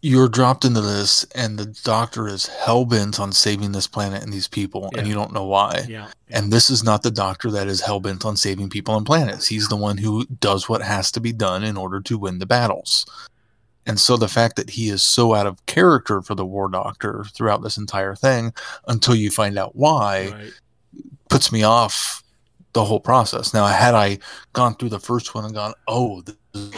you're 0.00 0.28
dropped 0.28 0.64
into 0.64 0.80
this, 0.80 1.24
and 1.34 1.58
the 1.58 1.66
doctor 1.82 2.28
is 2.28 2.46
hell 2.46 2.84
bent 2.84 3.18
on 3.18 3.32
saving 3.32 3.72
this 3.72 3.88
planet 3.88 4.22
and 4.22 4.32
these 4.32 4.46
people, 4.46 4.90
and 4.96 5.08
you 5.08 5.14
don't 5.14 5.32
know 5.32 5.44
why. 5.44 5.86
Yeah. 5.88 6.08
And 6.28 6.52
this 6.52 6.70
is 6.70 6.84
not 6.84 7.02
the 7.02 7.10
doctor 7.10 7.50
that 7.50 7.66
is 7.66 7.80
hell 7.80 7.98
bent 7.98 8.24
on 8.24 8.36
saving 8.36 8.70
people 8.70 8.96
and 8.96 9.04
planets. 9.04 9.48
He's 9.48 9.68
the 9.68 9.76
one 9.76 9.98
who 9.98 10.24
does 10.26 10.68
what 10.68 10.82
has 10.82 11.10
to 11.12 11.20
be 11.20 11.32
done 11.32 11.64
in 11.64 11.76
order 11.76 12.00
to 12.02 12.16
win 12.18 12.38
the 12.38 12.46
battles. 12.46 13.06
And 13.86 13.98
so 13.98 14.16
the 14.16 14.28
fact 14.28 14.56
that 14.56 14.70
he 14.70 14.88
is 14.88 15.02
so 15.02 15.34
out 15.34 15.46
of 15.46 15.64
character 15.66 16.20
for 16.22 16.34
the 16.34 16.46
War 16.46 16.68
Doctor 16.68 17.24
throughout 17.34 17.62
this 17.62 17.78
entire 17.78 18.14
thing, 18.14 18.52
until 18.86 19.16
you 19.16 19.30
find 19.30 19.58
out 19.58 19.74
why, 19.74 20.28
Right. 20.28 20.52
puts 21.28 21.50
me 21.50 21.64
off 21.64 22.22
the 22.72 22.84
whole 22.84 23.00
process. 23.00 23.52
Now, 23.52 23.66
had 23.66 23.94
I 23.94 24.18
gone 24.52 24.74
through 24.76 24.90
the 24.90 25.00
first 25.00 25.34
one 25.34 25.44
and 25.44 25.54
gone, 25.54 25.72
oh, 25.88 26.20
this 26.20 26.36
is, 26.54 26.70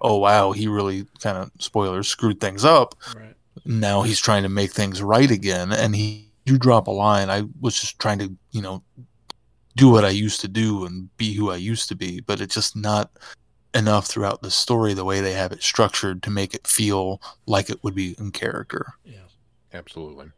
oh 0.00 0.18
wow, 0.18 0.52
he 0.52 0.68
really 0.68 1.06
kind 1.20 1.38
of 1.38 1.50
spoilers 1.58 2.08
screwed 2.08 2.40
things 2.40 2.64
up. 2.64 2.94
Right. 3.14 3.34
Now 3.64 4.02
he's 4.02 4.20
trying 4.20 4.44
to 4.44 4.48
make 4.48 4.72
things 4.72 5.02
right 5.02 5.30
again, 5.30 5.72
and 5.72 5.94
he 5.94 6.28
you 6.48 6.58
drop 6.58 6.86
a 6.86 6.90
line. 6.90 7.30
I 7.30 7.44
was 7.60 7.78
just 7.78 7.98
trying 7.98 8.18
to, 8.20 8.34
you 8.50 8.62
know, 8.62 8.82
do 9.76 9.90
what 9.90 10.04
I 10.04 10.08
used 10.08 10.40
to 10.40 10.48
do 10.48 10.86
and 10.86 11.14
be 11.16 11.34
who 11.34 11.50
I 11.50 11.56
used 11.56 11.88
to 11.88 11.94
be, 11.94 12.20
but 12.20 12.40
it's 12.40 12.54
just 12.54 12.74
not 12.74 13.10
enough 13.74 14.06
throughout 14.06 14.42
the 14.42 14.50
story 14.50 14.94
the 14.94 15.04
way 15.04 15.20
they 15.20 15.34
have 15.34 15.52
it 15.52 15.62
structured 15.62 16.22
to 16.22 16.30
make 16.30 16.54
it 16.54 16.66
feel 16.66 17.20
like 17.46 17.70
it 17.70 17.84
would 17.84 17.94
be 17.94 18.16
in 18.18 18.32
character. 18.32 18.94
Yeah, 19.04 19.28
absolutely. 19.72 20.30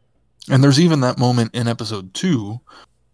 And 0.49 0.63
there's 0.63 0.79
even 0.79 0.99
that 1.01 1.17
moment 1.17 1.55
in 1.55 1.67
episode 1.67 2.13
two, 2.13 2.59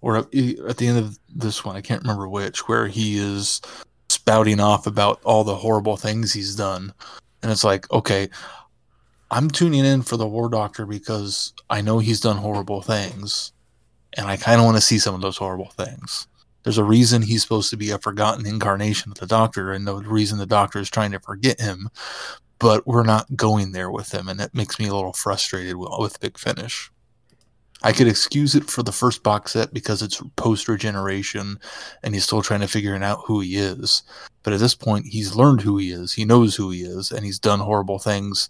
or 0.01 0.17
at 0.17 0.25
at 0.33 0.77
the 0.77 0.87
end 0.87 0.97
of 0.97 1.19
this 1.33 1.63
one, 1.63 1.75
I 1.75 1.81
can't 1.81 2.01
remember 2.01 2.27
which, 2.27 2.67
where 2.67 2.87
he 2.87 3.17
is 3.17 3.61
spouting 4.09 4.59
off 4.59 4.87
about 4.87 5.21
all 5.23 5.43
the 5.43 5.55
horrible 5.55 5.97
things 5.97 6.33
he's 6.33 6.55
done. 6.55 6.93
And 7.41 7.51
it's 7.51 7.63
like, 7.63 7.91
okay, 7.91 8.29
I'm 9.31 9.49
tuning 9.49 9.85
in 9.85 10.01
for 10.01 10.17
the 10.17 10.27
War 10.27 10.49
Doctor 10.49 10.85
because 10.85 11.53
I 11.69 11.81
know 11.81 11.99
he's 11.99 12.21
done 12.21 12.37
horrible 12.37 12.81
things. 12.81 13.51
And 14.13 14.27
I 14.27 14.37
kind 14.37 14.59
of 14.59 14.65
want 14.65 14.77
to 14.77 14.81
see 14.81 14.99
some 14.99 15.13
of 15.13 15.21
those 15.21 15.37
horrible 15.37 15.69
things. 15.69 16.27
There's 16.63 16.77
a 16.77 16.83
reason 16.83 17.21
he's 17.21 17.43
supposed 17.43 17.69
to 17.69 17.77
be 17.77 17.91
a 17.91 17.99
forgotten 17.99 18.45
incarnation 18.45 19.11
of 19.11 19.19
the 19.19 19.27
Doctor, 19.27 19.71
and 19.71 19.87
the 19.87 19.95
reason 19.95 20.37
the 20.37 20.45
Doctor 20.45 20.79
is 20.79 20.89
trying 20.89 21.11
to 21.11 21.19
forget 21.19 21.61
him. 21.61 21.89
But 22.59 22.87
we're 22.87 23.03
not 23.03 23.35
going 23.35 23.71
there 23.71 23.91
with 23.91 24.13
him, 24.13 24.27
and 24.27 24.41
it 24.41 24.53
makes 24.53 24.79
me 24.79 24.87
a 24.87 24.93
little 24.95 25.13
frustrated 25.13 25.75
with, 25.75 25.91
with 25.99 26.19
Big 26.19 26.37
Finish. 26.37 26.91
I 27.83 27.91
could 27.91 28.07
excuse 28.07 28.55
it 28.55 28.69
for 28.69 28.81
the 28.81 28.91
first 28.91 29.21
box 29.21 29.51
set 29.51 29.73
because 29.73 30.01
it's 30.01 30.21
post 30.35 30.67
regeneration 30.67 31.59
and 32.03 32.13
he's 32.13 32.23
still 32.23 32.41
trying 32.41 32.61
to 32.61 32.67
figure 32.67 32.95
out 32.95 33.21
who 33.25 33.39
he 33.39 33.55
is. 33.57 34.03
But 34.43 34.53
at 34.53 34.59
this 34.59 34.75
point, 34.75 35.05
he's 35.05 35.35
learned 35.35 35.61
who 35.61 35.77
he 35.77 35.91
is, 35.91 36.13
he 36.13 36.25
knows 36.25 36.55
who 36.55 36.71
he 36.71 36.81
is, 36.81 37.11
and 37.11 37.23
he's 37.23 37.39
done 37.39 37.59
horrible 37.59 37.99
things 37.99 38.49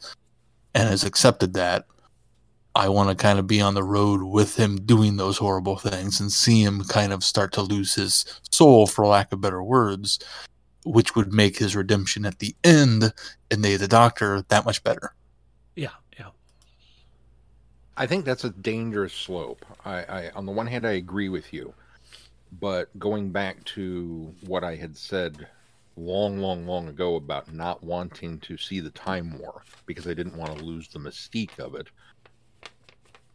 and 0.73 0.87
has 0.87 1.03
accepted 1.03 1.53
that. 1.55 1.85
I 2.75 2.89
want 2.89 3.09
to 3.09 3.15
kind 3.15 3.39
of 3.39 3.47
be 3.47 3.59
on 3.59 3.73
the 3.73 3.83
road 3.83 4.21
with 4.21 4.55
him 4.55 4.79
doing 4.85 5.17
those 5.17 5.39
horrible 5.39 5.77
things 5.77 6.19
and 6.19 6.31
see 6.31 6.61
him 6.61 6.83
kind 6.83 7.11
of 7.11 7.23
start 7.23 7.51
to 7.53 7.63
lose 7.63 7.95
his 7.95 8.23
soul, 8.51 8.85
for 8.85 9.07
lack 9.07 9.33
of 9.33 9.41
better 9.41 9.63
words, 9.63 10.19
which 10.85 11.15
would 11.15 11.33
make 11.33 11.57
his 11.57 11.75
redemption 11.75 12.23
at 12.23 12.37
the 12.37 12.55
end 12.63 13.13
in 13.49 13.63
Day 13.63 13.73
of 13.73 13.79
the 13.79 13.87
Doctor 13.87 14.43
that 14.49 14.65
much 14.65 14.83
better. 14.83 15.15
I 17.99 18.05
think 18.05 18.25
that's 18.25 18.43
a 18.43 18.51
dangerous 18.51 19.13
slope. 19.13 19.65
I, 19.83 20.03
I 20.03 20.29
on 20.35 20.45
the 20.45 20.51
one 20.51 20.67
hand 20.67 20.85
I 20.85 20.91
agree 20.91 21.29
with 21.29 21.51
you, 21.51 21.73
but 22.59 22.97
going 22.99 23.31
back 23.31 23.63
to 23.65 24.33
what 24.45 24.63
I 24.63 24.75
had 24.75 24.95
said 24.95 25.47
long, 25.97 26.37
long, 26.37 26.67
long 26.67 26.87
ago 26.87 27.15
about 27.15 27.51
not 27.51 27.83
wanting 27.83 28.39
to 28.41 28.55
see 28.55 28.79
the 28.79 28.91
time 28.91 29.39
war 29.39 29.63
because 29.87 30.07
I 30.07 30.13
didn't 30.13 30.37
want 30.37 30.55
to 30.55 30.63
lose 30.63 30.87
the 30.87 30.99
mystique 30.99 31.57
of 31.57 31.73
it. 31.73 31.87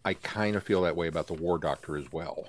I 0.04 0.14
kind 0.14 0.54
of 0.54 0.62
feel 0.62 0.82
that 0.82 0.96
way 0.96 1.08
about 1.08 1.26
the 1.26 1.34
War 1.34 1.58
Doctor 1.58 1.96
as 1.96 2.10
well. 2.12 2.48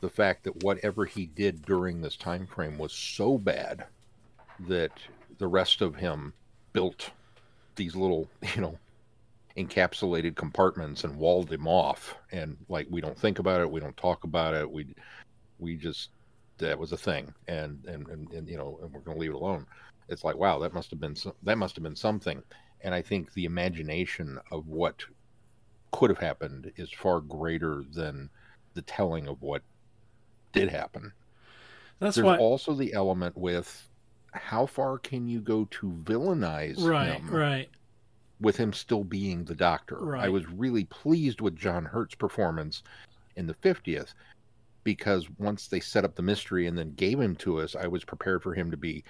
The 0.00 0.08
fact 0.08 0.44
that 0.44 0.64
whatever 0.64 1.04
he 1.04 1.26
did 1.26 1.62
during 1.66 2.00
this 2.00 2.16
time 2.16 2.46
frame 2.46 2.78
was 2.78 2.92
so 2.92 3.36
bad 3.36 3.84
that 4.60 4.92
the 5.36 5.46
rest 5.46 5.82
of 5.82 5.96
him 5.96 6.32
built 6.72 7.10
these 7.76 7.94
little, 7.94 8.28
you 8.54 8.62
know, 8.62 8.78
encapsulated 9.56 10.34
compartments 10.34 11.04
and 11.04 11.16
walled 11.16 11.52
him 11.52 11.66
off. 11.66 12.16
And 12.32 12.56
like 12.68 12.86
we 12.90 13.00
don't 13.00 13.18
think 13.18 13.38
about 13.38 13.60
it 13.60 13.70
we 13.70 13.80
don't 13.80 13.96
talk 13.96 14.24
about 14.24 14.54
it 14.54 14.70
we 14.70 14.94
we 15.58 15.76
just 15.76 16.10
that 16.58 16.78
was 16.78 16.92
a 16.92 16.96
thing. 16.96 17.32
And 17.48 17.84
and 17.86 18.08
and, 18.08 18.30
and 18.32 18.48
you 18.48 18.56
know 18.56 18.78
and 18.82 18.92
we're 18.92 19.00
going 19.00 19.16
to 19.16 19.20
leave 19.20 19.30
it 19.30 19.36
alone. 19.36 19.66
It's 20.08 20.24
like 20.24 20.36
wow 20.36 20.58
that 20.58 20.74
must 20.74 20.90
have 20.90 21.00
been 21.00 21.16
some, 21.16 21.34
that 21.42 21.58
must 21.58 21.76
have 21.76 21.84
been 21.84 21.96
something. 21.96 22.42
And 22.80 22.94
i 22.94 23.00
think 23.00 23.32
the 23.32 23.46
imagination 23.46 24.38
of 24.50 24.66
what 24.66 25.04
could 25.92 26.10
have 26.10 26.18
happened 26.18 26.72
is 26.76 26.90
far 26.90 27.20
greater 27.20 27.84
than 27.92 28.28
the 28.74 28.82
telling 28.82 29.28
of 29.28 29.40
what 29.40 29.62
did 30.52 30.68
happen. 30.68 31.12
That's 32.00 32.16
there's 32.16 32.24
why 32.24 32.36
also 32.36 32.74
the 32.74 32.92
element 32.92 33.36
with 33.36 33.88
how 34.32 34.66
far 34.66 34.98
can 34.98 35.28
you 35.28 35.40
go 35.40 35.66
to 35.70 35.86
villainize 36.02 36.84
right, 36.84 37.12
him 37.12 37.30
right. 37.30 37.68
With 38.44 38.56
him 38.56 38.72
still 38.72 39.04
being 39.04 39.44
the 39.44 39.54
doctor. 39.54 39.96
I 40.16 40.28
was 40.28 40.46
really 40.48 40.84
pleased 40.84 41.40
with 41.40 41.56
John 41.56 41.84
Hurt's 41.84 42.14
performance 42.14 42.82
in 43.36 43.46
the 43.46 43.54
50th 43.54 44.14
because 44.84 45.26
once 45.38 45.66
they 45.68 45.80
set 45.80 46.04
up 46.04 46.14
the 46.14 46.22
mystery 46.22 46.66
and 46.66 46.76
then 46.76 46.92
gave 46.94 47.18
him 47.18 47.34
to 47.36 47.60
us, 47.60 47.74
I 47.74 47.86
was 47.86 48.04
prepared 48.04 48.42
for 48.42 48.52
him 48.54 48.70
to 48.70 48.76
be 48.76 49.02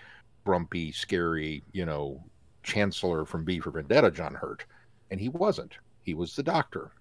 grumpy, 0.44 0.92
scary, 0.92 1.62
you 1.72 1.84
know, 1.84 2.22
Chancellor 2.62 3.24
from 3.24 3.44
V 3.44 3.58
for 3.60 3.70
Vendetta, 3.72 4.10
John 4.10 4.34
Hurt, 4.34 4.64
and 5.10 5.20
he 5.20 5.28
wasn't. 5.28 5.74
He 6.02 6.14
was 6.14 6.36
the 6.36 6.42
Doctor, 6.42 6.92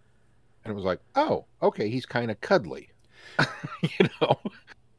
and 0.63 0.71
it 0.71 0.75
was 0.75 0.85
like, 0.85 0.99
oh, 1.15 1.45
okay, 1.61 1.89
he's 1.89 2.05
kind 2.05 2.31
of 2.31 2.41
cuddly, 2.41 2.89
you 3.81 4.09
know. 4.21 4.39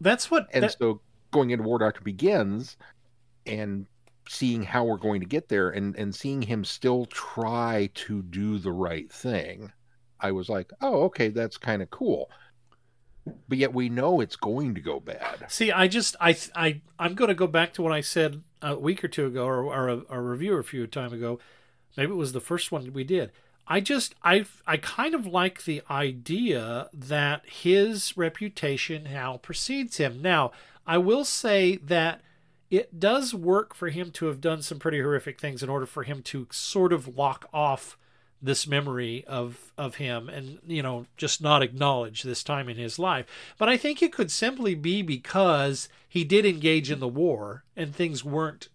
That's 0.00 0.30
what. 0.30 0.46
And 0.52 0.64
that- 0.64 0.76
so 0.78 1.00
going 1.32 1.50
into 1.50 1.64
War 1.64 1.78
Doctor 1.78 2.00
begins, 2.02 2.76
and 3.46 3.86
seeing 4.28 4.62
how 4.62 4.84
we're 4.84 4.96
going 4.96 5.20
to 5.20 5.26
get 5.26 5.48
there, 5.48 5.70
and 5.70 5.96
and 5.96 6.14
seeing 6.14 6.42
him 6.42 6.64
still 6.64 7.06
try 7.06 7.90
to 7.94 8.22
do 8.22 8.58
the 8.58 8.72
right 8.72 9.10
thing, 9.10 9.72
I 10.20 10.32
was 10.32 10.48
like, 10.48 10.72
oh, 10.80 11.04
okay, 11.04 11.28
that's 11.28 11.56
kind 11.56 11.82
of 11.82 11.90
cool. 11.90 12.30
But 13.48 13.58
yet 13.58 13.72
we 13.72 13.88
know 13.88 14.20
it's 14.20 14.36
going 14.36 14.74
to 14.74 14.80
go 14.80 15.00
bad. 15.00 15.46
See, 15.48 15.72
I 15.72 15.88
just 15.88 16.16
I 16.20 16.36
I 16.54 16.80
I'm 16.98 17.14
going 17.14 17.28
to 17.28 17.34
go 17.34 17.46
back 17.46 17.72
to 17.74 17.82
what 17.82 17.92
I 17.92 18.00
said 18.00 18.42
a 18.60 18.76
week 18.78 19.02
or 19.02 19.08
two 19.08 19.26
ago, 19.26 19.44
or, 19.44 19.64
or 19.64 19.88
a, 19.88 20.02
a 20.10 20.20
review 20.20 20.54
a 20.56 20.62
few 20.62 20.86
time 20.86 21.12
ago. 21.12 21.38
Maybe 21.96 22.12
it 22.12 22.16
was 22.16 22.32
the 22.32 22.40
first 22.40 22.72
one 22.72 22.92
we 22.92 23.04
did. 23.04 23.30
I 23.66 23.80
just 23.80 24.14
I 24.22 24.44
I 24.66 24.76
kind 24.76 25.14
of 25.14 25.26
like 25.26 25.64
the 25.64 25.82
idea 25.90 26.88
that 26.92 27.48
his 27.48 28.16
reputation 28.16 29.04
now 29.04 29.38
precedes 29.38 29.96
him. 29.96 30.20
Now, 30.20 30.52
I 30.86 30.98
will 30.98 31.24
say 31.24 31.76
that 31.76 32.20
it 32.70 32.98
does 32.98 33.34
work 33.34 33.74
for 33.74 33.88
him 33.88 34.10
to 34.12 34.26
have 34.26 34.40
done 34.40 34.62
some 34.62 34.78
pretty 34.78 35.00
horrific 35.00 35.40
things 35.40 35.62
in 35.62 35.68
order 35.68 35.86
for 35.86 36.02
him 36.02 36.22
to 36.22 36.46
sort 36.50 36.92
of 36.92 37.16
lock 37.16 37.48
off 37.52 37.96
this 38.42 38.66
memory 38.66 39.24
of 39.26 39.72
of 39.78 39.94
him 39.94 40.28
and 40.28 40.58
you 40.66 40.82
know 40.82 41.06
just 41.16 41.40
not 41.40 41.62
acknowledge 41.62 42.22
this 42.22 42.42
time 42.42 42.68
in 42.68 42.76
his 42.76 42.98
life. 42.98 43.26
But 43.58 43.68
i 43.68 43.76
think 43.76 44.02
it 44.02 44.12
could 44.12 44.30
simply 44.30 44.74
be 44.74 45.02
because 45.02 45.88
he 46.06 46.24
did 46.24 46.44
engage 46.44 46.90
in 46.90 47.00
the 47.00 47.08
war 47.08 47.64
and 47.74 47.94
things 47.94 48.22
weren't 48.24 48.68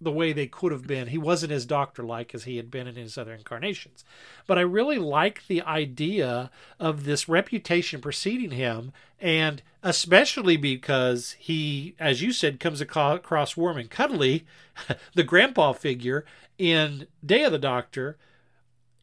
the 0.00 0.12
way 0.12 0.32
they 0.32 0.46
could 0.46 0.72
have 0.72 0.86
been. 0.86 1.08
He 1.08 1.18
wasn't 1.18 1.52
as 1.52 1.64
doctor 1.64 2.02
like 2.02 2.34
as 2.34 2.44
he 2.44 2.56
had 2.56 2.70
been 2.70 2.86
in 2.86 2.96
his 2.96 3.16
other 3.16 3.32
incarnations. 3.32 4.04
But 4.46 4.58
i 4.58 4.62
really 4.62 4.98
like 4.98 5.46
the 5.46 5.62
idea 5.62 6.50
of 6.78 7.04
this 7.04 7.28
reputation 7.28 8.00
preceding 8.00 8.50
him 8.50 8.92
and 9.18 9.62
especially 9.82 10.56
because 10.56 11.32
he 11.38 11.94
as 11.98 12.20
you 12.20 12.32
said 12.32 12.60
comes 12.60 12.80
across 12.80 13.56
warm 13.56 13.78
and 13.78 13.90
cuddly 13.90 14.44
the 15.14 15.24
grandpa 15.24 15.72
figure 15.72 16.24
in 16.58 17.06
day 17.24 17.42
of 17.44 17.52
the 17.52 17.58
doctor. 17.58 18.16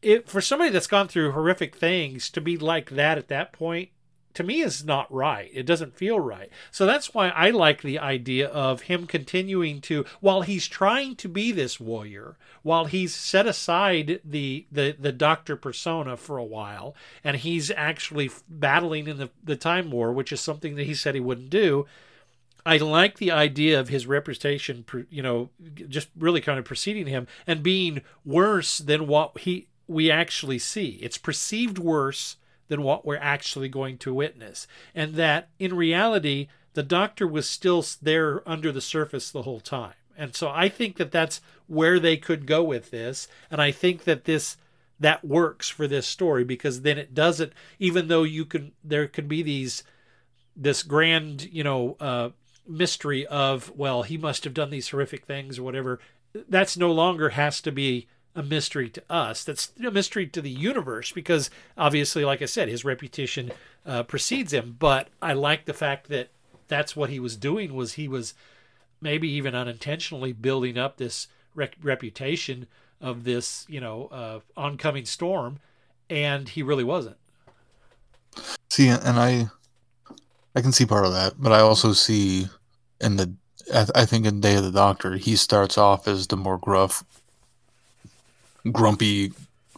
It 0.02 0.28
for 0.28 0.40
somebody 0.40 0.70
that's 0.70 0.86
gone 0.86 1.08
through 1.08 1.32
horrific 1.32 1.76
things 1.76 2.28
to 2.30 2.40
be 2.40 2.56
like 2.56 2.90
that 2.90 3.18
at 3.18 3.28
that 3.28 3.52
point 3.52 3.88
to 4.34 4.42
me 4.42 4.60
is 4.60 4.84
not 4.84 5.12
right. 5.12 5.50
It 5.54 5.64
doesn't 5.64 5.96
feel 5.96 6.20
right. 6.20 6.50
So 6.70 6.86
that's 6.86 7.14
why 7.14 7.28
I 7.28 7.50
like 7.50 7.82
the 7.82 7.98
idea 7.98 8.48
of 8.48 8.82
him 8.82 9.06
continuing 9.06 9.80
to 9.82 10.04
while 10.20 10.42
he's 10.42 10.66
trying 10.66 11.16
to 11.16 11.28
be 11.28 11.52
this 11.52 11.80
warrior, 11.80 12.36
while 12.62 12.84
he's 12.86 13.14
set 13.14 13.46
aside 13.46 14.20
the 14.24 14.66
the 14.70 14.96
the 14.98 15.12
doctor 15.12 15.56
persona 15.56 16.16
for 16.16 16.36
a 16.36 16.44
while 16.44 16.94
and 17.22 17.36
he's 17.36 17.70
actually 17.70 18.30
battling 18.48 19.06
in 19.06 19.18
the 19.18 19.30
the 19.42 19.56
time 19.56 19.90
war, 19.90 20.12
which 20.12 20.32
is 20.32 20.40
something 20.40 20.74
that 20.74 20.84
he 20.84 20.94
said 20.94 21.14
he 21.14 21.20
wouldn't 21.20 21.50
do. 21.50 21.86
I 22.66 22.78
like 22.78 23.18
the 23.18 23.30
idea 23.30 23.78
of 23.78 23.90
his 23.90 24.06
reputation, 24.06 24.86
you 25.10 25.22
know, 25.22 25.50
just 25.88 26.08
really 26.18 26.40
kind 26.40 26.58
of 26.58 26.64
preceding 26.64 27.06
him 27.06 27.26
and 27.46 27.62
being 27.62 28.00
worse 28.24 28.78
than 28.78 29.06
what 29.06 29.38
he 29.38 29.68
we 29.86 30.10
actually 30.10 30.58
see. 30.58 30.98
It's 31.02 31.18
perceived 31.18 31.78
worse 31.78 32.36
than 32.68 32.82
what 32.82 33.04
we're 33.04 33.16
actually 33.16 33.68
going 33.68 33.98
to 33.98 34.14
witness. 34.14 34.66
And 34.94 35.14
that 35.14 35.48
in 35.58 35.74
reality, 35.74 36.48
the 36.74 36.82
doctor 36.82 37.26
was 37.26 37.48
still 37.48 37.84
there 38.02 38.46
under 38.48 38.72
the 38.72 38.80
surface 38.80 39.30
the 39.30 39.42
whole 39.42 39.60
time. 39.60 39.94
And 40.16 40.34
so 40.34 40.48
I 40.48 40.68
think 40.68 40.96
that 40.96 41.10
that's 41.10 41.40
where 41.66 41.98
they 41.98 42.16
could 42.16 42.46
go 42.46 42.62
with 42.62 42.90
this. 42.90 43.26
And 43.50 43.60
I 43.60 43.70
think 43.70 44.04
that 44.04 44.24
this 44.24 44.56
that 45.00 45.24
works 45.24 45.68
for 45.68 45.88
this 45.88 46.06
story 46.06 46.44
because 46.44 46.82
then 46.82 46.98
it 46.98 47.14
doesn't 47.14 47.52
even 47.78 48.06
though 48.08 48.22
you 48.22 48.44
can 48.44 48.72
there 48.82 49.08
can 49.08 49.26
be 49.26 49.42
these 49.42 49.82
this 50.56 50.84
grand 50.84 51.42
you 51.52 51.64
know 51.64 51.96
uh 51.98 52.30
mystery 52.66 53.26
of 53.26 53.72
well 53.76 54.04
he 54.04 54.16
must 54.16 54.44
have 54.44 54.54
done 54.54 54.70
these 54.70 54.88
horrific 54.88 55.24
things 55.24 55.58
or 55.58 55.64
whatever 55.64 55.98
that's 56.48 56.76
no 56.76 56.92
longer 56.92 57.30
has 57.30 57.60
to 57.60 57.72
be 57.72 58.06
a 58.34 58.42
mystery 58.42 58.88
to 58.90 59.02
us. 59.08 59.44
That's 59.44 59.72
a 59.84 59.90
mystery 59.90 60.26
to 60.26 60.40
the 60.40 60.50
universe 60.50 61.12
because 61.12 61.50
obviously, 61.78 62.24
like 62.24 62.42
I 62.42 62.46
said, 62.46 62.68
his 62.68 62.84
reputation 62.84 63.52
uh, 63.86 64.02
precedes 64.02 64.52
him. 64.52 64.76
But 64.78 65.08
I 65.22 65.32
like 65.32 65.64
the 65.64 65.72
fact 65.72 66.08
that 66.08 66.28
that's 66.68 66.96
what 66.96 67.10
he 67.10 67.20
was 67.20 67.36
doing 67.36 67.74
was 67.74 67.94
he 67.94 68.08
was 68.08 68.34
maybe 69.00 69.28
even 69.28 69.54
unintentionally 69.54 70.32
building 70.32 70.78
up 70.78 70.96
this 70.96 71.28
rec- 71.54 71.76
reputation 71.82 72.66
of 73.00 73.24
this, 73.24 73.66
you 73.68 73.80
know, 73.80 74.06
uh, 74.06 74.40
oncoming 74.56 75.04
storm, 75.04 75.60
and 76.08 76.48
he 76.48 76.62
really 76.62 76.84
wasn't. 76.84 77.16
See, 78.70 78.88
and 78.88 79.18
I, 79.20 79.48
I 80.54 80.60
can 80.60 80.72
see 80.72 80.86
part 80.86 81.04
of 81.04 81.12
that, 81.12 81.34
but 81.38 81.52
I 81.52 81.60
also 81.60 81.92
see 81.92 82.48
in 83.00 83.16
the, 83.16 83.34
I, 83.72 83.86
I 83.94 84.04
think 84.06 84.26
in 84.26 84.40
Day 84.40 84.56
of 84.56 84.64
the 84.64 84.72
Doctor, 84.72 85.16
he 85.16 85.36
starts 85.36 85.76
off 85.76 86.08
as 86.08 86.26
the 86.26 86.36
more 86.36 86.58
gruff 86.58 87.04
grumpy 88.72 89.32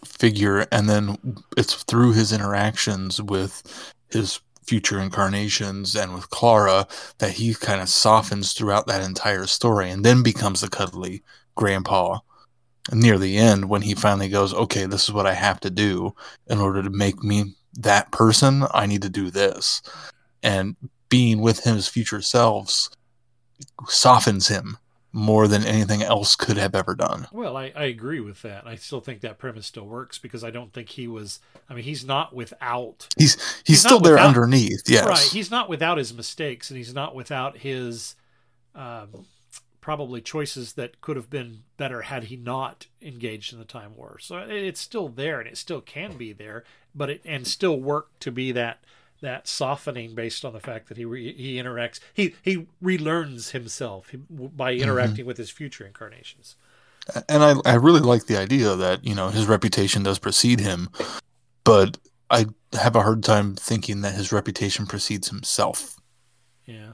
figure 0.05 0.67
and 0.71 0.89
then 0.89 1.17
it's 1.57 1.83
through 1.85 2.13
his 2.13 2.33
interactions 2.33 3.21
with 3.21 3.93
his 4.11 4.41
future 4.67 5.01
incarnations 5.01 5.95
and 5.95 6.15
with 6.15 6.31
Clara 6.31 6.87
that 7.19 7.33
he 7.33 7.55
kind 7.55 7.81
of 7.81 7.89
softens 7.89 8.53
throughout 8.53 8.87
that 8.87 9.03
entire 9.03 9.47
story 9.47 9.91
and 9.91 10.05
then 10.05 10.23
becomes 10.23 10.61
the 10.61 10.69
cuddly 10.69 11.23
grandpa. 11.55 12.19
Near 12.93 13.19
the 13.19 13.37
end 13.37 13.69
when 13.69 13.83
he 13.83 13.95
finally 13.97 14.29
goes 14.29 14.55
okay 14.55 14.87
this 14.87 15.05
is 15.05 15.13
what 15.13 15.27
I 15.27 15.35
have 15.35 15.59
to 15.61 15.71
do 15.71 16.15
in 16.47 16.61
order 16.61 16.85
to 16.85 16.91
make 16.91 17.23
me 17.23 17.57
that 17.79 18.13
person 18.13 18.65
I 18.73 18.87
need 18.87 19.03
to 19.03 19.09
do 19.09 19.31
this. 19.31 19.83
And 20.43 20.77
being 21.09 21.41
with 21.41 21.65
his 21.65 21.89
future 21.89 22.23
selves 22.23 22.91
softens 23.89 24.49
him 24.49 24.79
more 25.17 25.49
than 25.49 25.65
anything 25.65 26.03
else 26.03 26.37
could 26.37 26.59
have 26.59 26.75
ever 26.75 26.95
done. 26.95 27.27
Well, 27.33 27.57
I, 27.57 27.73
I 27.75 27.85
agree 27.85 28.21
with 28.21 28.43
that. 28.43 28.67
I 28.67 28.77
still 28.77 29.01
think 29.01 29.23
that 29.23 29.39
premise 29.39 29.67
still 29.67 29.87
works 29.87 30.19
because 30.19 30.45
I 30.45 30.51
don't 30.51 30.73
think 30.75 30.91
he 30.91 31.09
was. 31.09 31.41
I 31.71 31.75
mean, 31.75 31.85
he's 31.85 32.05
not 32.05 32.35
without. 32.35 33.09
He's 33.17 33.35
he's, 33.35 33.63
he's 33.65 33.81
still 33.81 33.99
there 33.99 34.15
without, 34.15 34.29
underneath. 34.29 34.83
Yes, 34.87 35.07
right. 35.07 35.19
He's 35.19 35.51
not 35.51 35.71
without 35.71 35.97
his 35.97 36.13
mistakes, 36.13 36.71
and 36.71 36.77
he's 36.77 36.93
not 36.93 37.15
without 37.15 37.57
his 37.57 38.15
um, 38.75 39.25
probably 39.81 40.21
choices 40.21 40.75
that 40.75 41.01
could 41.01 41.17
have 41.17 41.31
been 41.31 41.63
better 41.79 42.03
had 42.03 42.25
he 42.25 42.37
not 42.37 42.87
engaged 43.01 43.55
in 43.55 43.59
the 43.59 43.65
time 43.65 43.97
war. 43.97 44.19
So 44.21 44.37
it's 44.37 44.81
still 44.81 45.09
there, 45.09 45.41
and 45.41 45.49
it 45.49 45.57
still 45.57 45.81
can 45.81 46.19
be 46.19 46.35
there, 46.35 46.65
but 46.95 47.09
it 47.09 47.23
and 47.25 47.47
still 47.47 47.81
work 47.81 48.11
to 48.21 48.31
be 48.31 48.53
that 48.53 48.85
that 49.21 49.49
softening 49.49 50.15
based 50.15 50.45
on 50.45 50.53
the 50.53 50.61
fact 50.61 50.89
that 50.89 50.97
he 50.97 51.05
re, 51.05 51.33
he 51.35 51.57
interacts 51.57 52.01
he 52.13 52.35
he 52.43 52.67
relearns 52.83 53.51
himself 53.51 54.11
by 54.31 54.73
interacting 54.75 55.17
mm-hmm. 55.17 55.27
with 55.27 55.37
his 55.37 55.51
future 55.51 55.87
incarnations. 55.87 56.57
And 57.29 57.45
I, 57.45 57.55
I 57.65 57.75
really 57.75 58.01
like 58.01 58.27
the 58.27 58.37
idea 58.37 58.75
that 58.75 59.05
you 59.05 59.15
know 59.15 59.29
his 59.29 59.47
reputation 59.47 60.03
does 60.03 60.19
precede 60.19 60.61
him 60.61 60.89
but 61.65 61.99
i 62.31 62.47
have 62.73 62.97
a 62.97 63.03
hard 63.03 63.23
time 63.23 63.55
thinking 63.55 64.03
that 64.03 64.15
his 64.15 64.33
reputation 64.33 64.87
precedes 64.87 65.29
himself. 65.29 65.97
Yeah. 66.65 66.93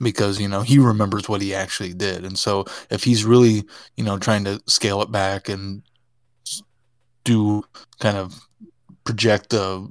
Because 0.00 0.40
you 0.40 0.48
know 0.48 0.62
he 0.62 0.78
remembers 0.78 1.28
what 1.28 1.42
he 1.42 1.54
actually 1.54 1.92
did 1.92 2.24
and 2.24 2.38
so 2.38 2.64
if 2.90 3.04
he's 3.04 3.24
really 3.24 3.64
you 3.96 4.04
know 4.04 4.18
trying 4.18 4.44
to 4.44 4.60
scale 4.66 5.02
it 5.02 5.12
back 5.12 5.48
and 5.48 5.82
do 7.24 7.62
kind 8.00 8.16
of 8.16 8.40
project 9.04 9.52
a 9.52 9.86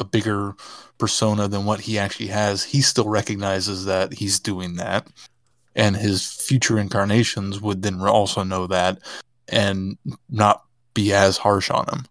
a 0.00 0.04
bigger 0.04 0.54
persona 1.02 1.48
than 1.48 1.64
what 1.64 1.80
he 1.80 1.98
actually 1.98 2.28
has, 2.28 2.62
he 2.62 2.80
still 2.80 3.08
recognizes 3.08 3.86
that 3.86 4.12
he's 4.12 4.38
doing 4.38 4.76
that. 4.76 5.04
And 5.74 5.96
his 5.96 6.30
future 6.30 6.78
incarnations 6.78 7.60
would 7.60 7.82
then 7.82 8.00
also 8.00 8.44
know 8.44 8.68
that 8.68 9.00
and 9.48 9.98
not 10.30 10.62
be 10.94 11.12
as 11.12 11.38
harsh 11.38 11.70
on 11.72 11.86
him. 11.88 12.04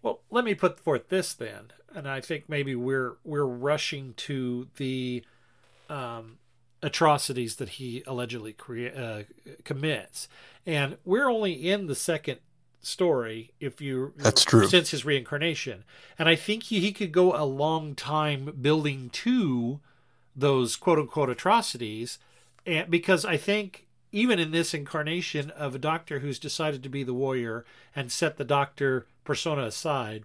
Well, 0.00 0.20
let 0.30 0.44
me 0.44 0.54
put 0.54 0.78
forth 0.78 1.08
this 1.08 1.34
then, 1.34 1.72
and 1.92 2.06
I 2.06 2.20
think 2.20 2.48
maybe 2.48 2.76
we're 2.76 3.16
we're 3.24 3.44
rushing 3.44 4.14
to 4.28 4.68
the 4.76 5.24
um, 5.90 6.38
atrocities 6.80 7.56
that 7.56 7.70
he 7.70 8.04
allegedly 8.06 8.52
crea- 8.52 8.94
uh, 8.94 9.22
commits, 9.64 10.28
and 10.64 10.98
we're 11.04 11.28
only 11.28 11.54
in 11.54 11.86
the 11.88 11.96
second 11.96 12.38
story 12.86 13.52
if 13.60 13.80
you 13.80 14.12
that's 14.16 14.44
true. 14.44 14.68
since 14.68 14.90
his 14.90 15.04
reincarnation. 15.04 15.84
And 16.18 16.28
i 16.28 16.36
think 16.36 16.64
he, 16.64 16.80
he 16.80 16.92
could 16.92 17.12
go 17.12 17.34
a 17.34 17.44
long 17.44 17.94
time 17.94 18.54
building 18.60 19.10
to 19.10 19.80
those 20.34 20.76
quote 20.76 20.98
unquote 20.98 21.30
atrocities. 21.30 22.18
And 22.64 22.90
because 22.90 23.24
i 23.24 23.36
think 23.36 23.86
even 24.12 24.38
in 24.38 24.50
this 24.50 24.72
incarnation 24.72 25.50
of 25.50 25.74
a 25.74 25.78
doctor 25.78 26.20
who's 26.20 26.38
decided 26.38 26.82
to 26.82 26.88
be 26.88 27.02
the 27.02 27.14
warrior 27.14 27.64
and 27.94 28.10
set 28.10 28.36
the 28.36 28.44
doctor 28.44 29.06
persona 29.24 29.64
aside 29.64 30.24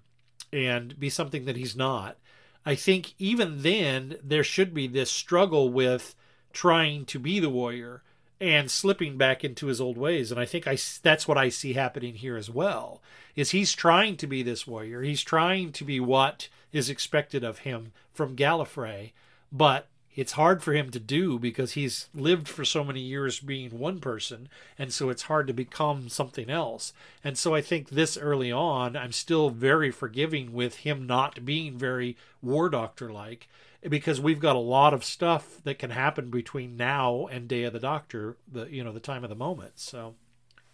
and 0.54 1.00
be 1.00 1.10
something 1.10 1.46
that 1.46 1.56
he's 1.56 1.76
not 1.76 2.18
i 2.66 2.76
think 2.76 3.14
even 3.18 3.64
then 3.64 4.18
there 4.24 4.44
should 4.44 4.74
be 4.74 4.88
this 4.88 5.10
struggle 5.10 5.70
with 5.70 6.16
trying 6.54 7.06
to 7.06 7.18
be 7.18 7.40
the 7.40 7.50
warrior 7.50 8.04
and 8.42 8.72
slipping 8.72 9.18
back 9.18 9.44
into 9.44 9.68
his 9.68 9.80
old 9.80 9.98
ways. 9.98 10.32
And 10.32 10.40
I 10.40 10.46
think 10.46 10.68
I 10.68 10.78
that's 11.04 11.28
what 11.28 11.38
I 11.38 11.50
see 11.50 11.74
happening 11.74 12.16
here 12.16 12.36
as 12.36 12.50
well. 12.50 13.02
Is 13.36 13.52
he's 13.52 13.74
trying 13.74 14.18
to 14.18 14.28
be 14.28 14.44
this 14.44 14.68
warrior. 14.68 15.04
He's 15.04 15.22
trying 15.22 15.72
to 15.74 15.86
be 15.86 16.00
what 16.00 16.50
is 16.74 16.90
expected 16.90 17.44
of 17.44 17.60
him 17.60 17.92
from 18.12 18.36
Gallifrey, 18.36 19.12
but 19.52 19.88
it's 20.16 20.34
hard 20.34 20.62
for 20.62 20.74
him 20.74 20.90
to 20.90 21.00
do 21.00 21.40
because 21.40 21.74
he's 21.74 22.10
lived 22.14 22.48
for 22.48 22.66
so 22.66 22.84
many 22.84 23.00
years 23.00 23.40
being 23.40 23.78
one 23.78 24.00
person 24.00 24.50
and 24.78 24.92
so 24.92 25.10
it's 25.10 25.24
hard 25.24 25.48
to 25.48 25.54
become 25.54 26.10
something 26.10 26.50
else 26.50 26.92
and 27.24 27.38
so 27.38 27.56
i 27.56 27.62
think 27.62 27.90
this 27.90 28.18
early 28.18 28.52
on 28.52 28.98
i'm 28.98 29.14
still 29.14 29.50
very 29.50 29.90
forgiving 29.90 30.52
with 30.52 30.78
him 30.80 31.08
not 31.08 31.46
being 31.46 31.78
very 31.78 32.18
war 32.42 32.70
doctor 32.70 33.10
like 33.12 33.48
because 33.90 34.22
we've 34.22 34.40
got 34.40 34.56
a 34.56 34.60
lot 34.60 34.94
of 34.94 35.04
stuff 35.04 35.62
that 35.64 35.80
can 35.80 35.90
happen 35.90 36.30
between 36.30 36.78
now 36.78 37.28
and 37.28 37.48
day 37.48 37.64
of 37.64 37.74
the 37.74 37.80
doctor 37.80 38.38
the 38.52 38.66
you 38.66 38.84
know 38.84 38.92
the 38.92 39.00
time 39.00 39.24
of 39.24 39.30
the 39.30 39.36
moment 39.36 39.74
so 39.76 40.16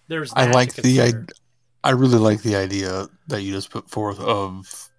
there's 0.07 0.33
I 0.35 0.49
like 0.51 0.73
the. 0.73 1.01
I, 1.01 1.11
I 1.87 1.91
really 1.91 2.17
like 2.17 2.41
the 2.41 2.55
idea 2.55 3.07
that 3.27 3.41
you 3.41 3.51
just 3.51 3.69
put 3.69 3.89
forth 3.89 4.19
of 4.19 4.89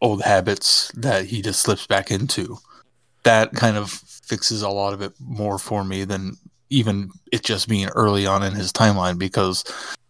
old 0.00 0.22
habits 0.22 0.90
that 0.96 1.26
he 1.26 1.42
just 1.42 1.60
slips 1.60 1.86
back 1.86 2.10
into. 2.10 2.58
That 3.24 3.52
kind 3.52 3.76
of 3.76 3.90
fixes 3.90 4.62
a 4.62 4.68
lot 4.68 4.92
of 4.92 5.02
it 5.02 5.12
more 5.20 5.58
for 5.58 5.84
me 5.84 6.04
than 6.04 6.36
even 6.70 7.10
it 7.32 7.42
just 7.42 7.68
being 7.68 7.88
early 7.88 8.26
on 8.26 8.42
in 8.42 8.54
his 8.54 8.72
timeline 8.72 9.18
because 9.18 9.64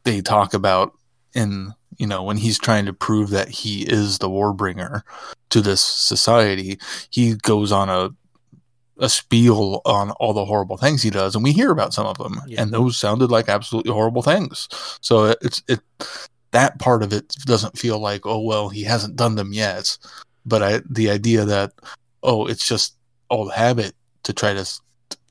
they 0.05 0.21
talk 0.21 0.55
about 0.55 0.93
in 1.37 1.73
you 1.99 2.07
know 2.07 2.23
when 2.23 2.37
he's 2.37 2.59
trying 2.59 2.87
to 2.87 2.93
prove 2.93 3.31
that 3.31 3.49
he 3.49 3.83
is 3.83 4.19
the 4.19 4.29
warbringer 4.29 5.03
to 5.51 5.61
this 5.61 5.81
society 5.81 6.79
he 7.11 7.35
goes 7.37 7.71
on 7.73 7.89
a 7.89 8.11
a 8.99 9.09
spiel 9.11 9.83
on 9.85 10.11
all 10.13 10.33
the 10.33 10.45
horrible 10.47 10.79
things 10.79 11.03
he 11.03 11.11
does 11.11 11.35
and 11.35 11.45
we 11.45 11.53
hear 11.53 11.71
about 11.71 11.93
some 11.93 12.07
of 12.07 12.17
them 12.19 12.41
Yeah. 12.47 12.63
and 12.63 12.73
those 12.73 12.97
sounded 12.97 13.31
like 13.31 13.49
absolutely 13.49 13.93
horrible 13.93 14.23
things 14.23 14.69
so 15.03 15.27
it- 15.27 15.39
it's 15.43 15.63
it 15.69 15.81
that 16.53 16.79
part 16.79 17.03
of 17.03 17.13
it 17.13 17.35
doesn't 17.45 17.79
feel 17.79 17.99
like 17.99 18.25
oh 18.25 18.41
well 18.41 18.71
he 18.71 18.83
hasn't 18.85 19.17
done 19.17 19.35
them 19.35 19.53
yet 19.53 19.99
but 20.47 20.63
i 20.63 20.81
the 20.89 21.11
idea 21.11 21.45
that 21.45 21.73
oh 22.23 22.47
it's 22.47 22.67
just 22.67 22.97
old 23.29 23.53
habit 23.53 23.95
to 24.23 24.33
try 24.33 24.55
to 24.55 24.65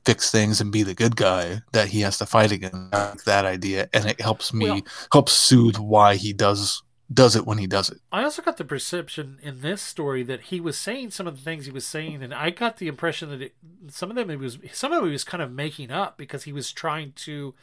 fix 0.06 0.30
things 0.30 0.60
and 0.60 0.70
be 0.72 0.82
the 0.82 0.94
good 0.94 1.16
guy 1.16 1.60
that 1.72 1.88
he 1.88 2.00
has 2.00 2.16
to 2.18 2.24
fight 2.24 2.52
against 2.52 3.24
that 3.26 3.44
idea 3.44 3.88
and 3.92 4.06
it 4.06 4.20
helps 4.20 4.54
me 4.54 4.70
Well- 4.70 4.86
helps 5.12 5.32
soothe 5.32 5.76
why 5.76 6.14
he 6.16 6.32
does 6.32 6.82
does 7.12 7.36
it 7.36 7.46
when 7.46 7.58
he 7.58 7.66
does 7.66 7.90
it 7.90 7.98
I 8.10 8.24
also 8.24 8.40
got 8.42 8.56
the 8.56 8.64
perception 8.64 9.38
in 9.42 9.60
this 9.60 9.82
story 9.82 10.22
that 10.24 10.42
he 10.42 10.60
was 10.60 10.78
saying 10.78 11.10
some 11.10 11.26
of 11.26 11.36
the 11.36 11.42
things 11.42 11.66
he 11.66 11.70
was 11.70 11.86
saying, 11.86 12.20
and 12.22 12.34
I 12.34 12.50
got 12.50 12.78
the 12.78 12.88
impression 12.88 13.30
that 13.30 13.42
it, 13.42 13.54
some 13.88 14.10
of 14.10 14.16
them 14.16 14.28
he 14.30 14.36
was 14.36 14.58
some 14.72 14.92
of 14.92 15.04
it 15.04 15.10
was 15.10 15.22
kind 15.22 15.42
of 15.42 15.52
making 15.52 15.90
up 15.92 16.16
because 16.16 16.44
he 16.44 16.52
was 16.52 16.72
trying 16.72 17.12
to 17.26 17.54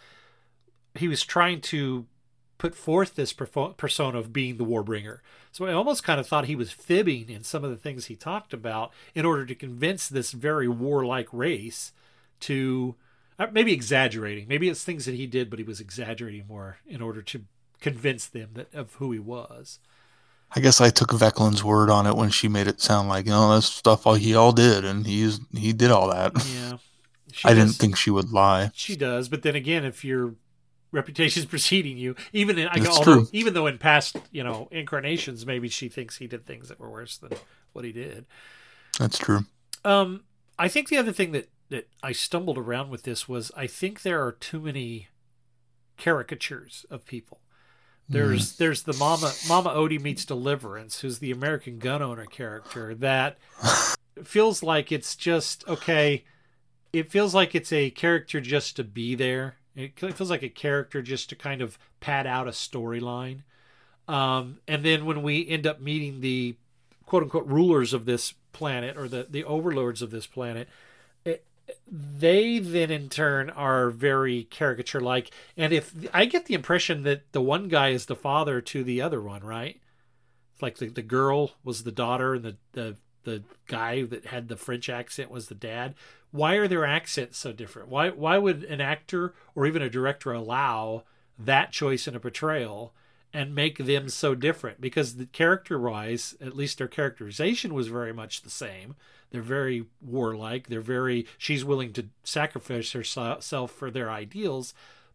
he 0.96 1.08
was 1.10 1.24
trying 1.24 1.60
to 1.62 2.06
put 2.58 2.76
forth 2.76 3.16
this 3.16 3.34
persona 3.34 4.18
of 4.18 4.32
being 4.32 4.56
the 4.56 4.66
warbringer. 4.66 5.20
So 5.52 5.66
I 5.66 5.74
almost 5.74 6.04
kind 6.04 6.20
of 6.20 6.28
thought 6.28 6.46
he 6.46 6.56
was 6.56 6.72
fibbing 6.72 7.30
in 7.30 7.44
some 7.44 7.66
of 7.66 7.70
the 7.70 7.76
things 7.76 8.06
he 8.06 8.16
talked 8.16 8.54
about 8.54 8.94
in 9.14 9.26
order 9.26 9.46
to 9.46 9.56
convince 9.56 10.08
this 10.08 10.32
very 10.32 10.70
warlike 10.70 11.28
race 11.34 11.92
to 12.42 12.96
uh, 13.40 13.48
maybe 13.52 13.74
exaggerating. 13.74 14.48
Maybe 14.48 14.70
it's 14.70 14.84
things 14.84 15.06
that 15.06 15.16
he 15.16 15.28
did, 15.28 15.50
but 15.50 15.60
he 15.60 15.66
was 15.66 15.80
exaggerating 15.80 16.48
more 16.48 16.78
in 16.86 17.02
order 17.02 17.22
to 17.22 17.44
convince 17.82 18.28
them 18.28 18.52
that 18.54 18.74
of 18.74 18.96
who 18.96 19.12
he 19.12 19.20
was. 19.20 19.80
I 20.56 20.60
guess 20.60 20.80
I 20.80 20.90
took 20.90 21.10
Veklin's 21.10 21.64
word 21.64 21.90
on 21.90 22.06
it 22.06 22.16
when 22.16 22.30
she 22.30 22.48
made 22.48 22.68
it 22.68 22.80
sound 22.80 23.10
like, 23.10 23.26
you 23.26 23.32
know, 23.32 23.54
that's 23.54 23.66
stuff 23.66 24.06
all 24.06 24.14
he 24.14 24.36
all 24.36 24.52
did, 24.52 24.86
and 24.86 25.06
he's 25.06 25.40
he 25.52 25.74
did 25.74 25.90
all 25.90 26.10
that. 26.12 26.32
Yeah, 26.54 26.78
I 27.44 27.54
didn't 27.56 27.74
think 27.74 27.98
she 27.98 28.12
would 28.12 28.32
lie. 28.32 28.72
She 28.76 28.96
does, 28.96 29.30
but 29.30 29.42
then 29.42 29.56
again, 29.56 29.84
if 29.84 30.06
your 30.06 30.36
reputation's 30.92 31.46
preceding 31.48 31.98
you, 31.98 32.16
even 32.34 32.60
in, 32.60 32.68
I 32.68 32.86
although, 32.86 33.26
even 33.32 33.56
though 33.56 33.66
in 33.66 33.80
past 33.80 34.16
you 34.32 34.44
know 34.44 34.68
incarnations, 34.72 35.46
maybe 35.46 35.70
she 35.70 35.90
thinks 35.90 36.18
he 36.18 36.28
did 36.28 36.46
things 36.46 36.70
that 36.70 36.80
were 36.80 36.90
worse 36.90 37.18
than 37.18 37.32
what 37.74 37.84
he 37.84 37.92
did. 37.92 38.26
That's 39.00 39.18
true. 39.18 39.46
Um, 39.84 40.24
I 40.60 40.68
think 40.68 40.90
the 40.90 40.98
other 40.98 41.12
thing 41.12 41.32
that 41.32 41.50
that 41.74 41.90
I 42.04 42.12
stumbled 42.12 42.60
around 42.60 42.92
with 42.92 43.02
this 43.02 43.28
was 43.28 43.52
I 43.58 43.66
think 43.66 44.04
there 44.04 44.24
are 44.24 44.32
too 44.32 44.62
many 44.62 45.08
caricatures 45.98 46.86
of 46.92 47.04
people. 47.04 47.42
There's 48.08 48.58
there's 48.58 48.84
the 48.84 48.94
Mama 48.94 49.32
Mama 49.48 49.72
Odie 49.72 50.00
meets 50.00 50.24
Deliverance, 50.24 51.02
who's 51.02 51.18
the 51.18 51.32
American 51.32 51.80
gun 51.80 52.04
owner 52.04 52.26
character 52.26 52.94
that 52.96 53.40
feels 54.24 54.62
like 54.62 54.92
it's 54.92 55.16
just 55.16 55.68
okay. 55.68 56.24
It 56.92 57.10
feels 57.12 57.34
like 57.34 57.56
it's 57.56 57.74
a 57.74 57.90
character 57.90 58.40
just 58.40 58.76
to 58.76 58.84
be 58.84 59.16
there. 59.16 59.56
It 59.76 59.98
feels 59.98 60.30
like 60.30 60.44
a 60.44 60.50
character 60.50 61.02
just 61.02 61.30
to 61.30 61.36
kind 61.36 61.60
of 61.60 61.80
pad 62.02 62.28
out 62.28 62.48
a 62.48 62.52
storyline. 62.52 63.42
Um, 64.08 64.60
and 64.68 64.86
then 64.86 65.06
when 65.06 65.24
we 65.24 65.48
end 65.48 65.66
up 65.66 65.82
meeting 65.82 66.22
the 66.22 66.56
quote 67.08 67.24
unquote 67.24 67.48
rulers 67.48 67.94
of 67.94 68.06
this 68.06 68.36
planet 68.52 68.96
or 68.96 69.08
the, 69.08 69.26
the 69.28 69.44
overlords 69.44 70.04
of 70.04 70.12
this 70.12 70.28
planet, 70.28 70.68
they 71.90 72.60
then 72.60 72.92
in 72.92 73.10
turn 73.10 73.50
are 73.50 73.90
very 73.90 74.44
caricature 74.46 75.02
like. 75.02 75.32
And 75.56 75.72
if 75.72 75.94
I 76.14 76.26
get 76.26 76.46
the 76.46 76.56
impression 76.56 77.04
that 77.04 77.32
the 77.32 77.42
one 77.42 77.68
guy 77.68 77.90
is 77.90 78.06
the 78.06 78.16
father 78.16 78.62
to 78.62 78.84
the 78.84 79.02
other 79.02 79.22
one, 79.22 79.44
right? 79.44 79.80
it's 80.54 80.62
Like 80.62 80.78
the, 80.78 80.88
the 80.88 81.02
girl 81.02 81.52
was 81.64 81.84
the 81.84 81.92
daughter 81.92 82.36
and 82.36 82.44
the, 82.44 82.58
the, 82.74 82.98
the 83.24 83.44
guy 83.68 84.04
that 84.04 84.28
had 84.28 84.48
the 84.48 84.58
French 84.58 84.90
accent 84.90 85.32
was 85.32 85.48
the 85.48 85.56
dad. 85.56 85.96
Why 86.32 86.56
are 86.56 86.68
their 86.68 86.86
accents 86.86 87.38
so 87.38 87.54
different? 87.54 87.90
Why 87.90 88.10
why 88.10 88.38
would 88.38 88.64
an 88.64 88.82
actor 88.82 89.34
or 89.56 89.68
even 89.68 89.82
a 89.82 89.90
director 89.90 90.32
allow 90.34 91.04
that 91.38 91.72
choice 91.72 92.08
in 92.08 92.16
a 92.16 92.20
portrayal 92.20 92.94
and 93.32 93.54
make 93.54 93.78
them 93.78 94.10
so 94.10 94.34
different? 94.34 94.82
Because 94.82 95.16
the 95.16 95.28
character 95.28 95.80
wise, 95.80 96.36
at 96.42 96.56
least 96.56 96.80
their 96.80 96.88
characterization 96.88 97.74
was 97.74 97.88
very 97.88 98.14
much 98.14 98.42
the 98.42 98.50
same. 98.50 98.96
They're 99.34 99.42
very 99.42 99.84
warlike. 100.00 100.68
They're 100.70 100.80
very 100.80 101.26
she's 101.38 101.66
willing 101.66 101.92
to 101.94 102.06
sacrifice 102.24 102.92
herself 102.94 103.72
for 103.72 103.92
their 103.92 104.10
ideals, 104.10 104.74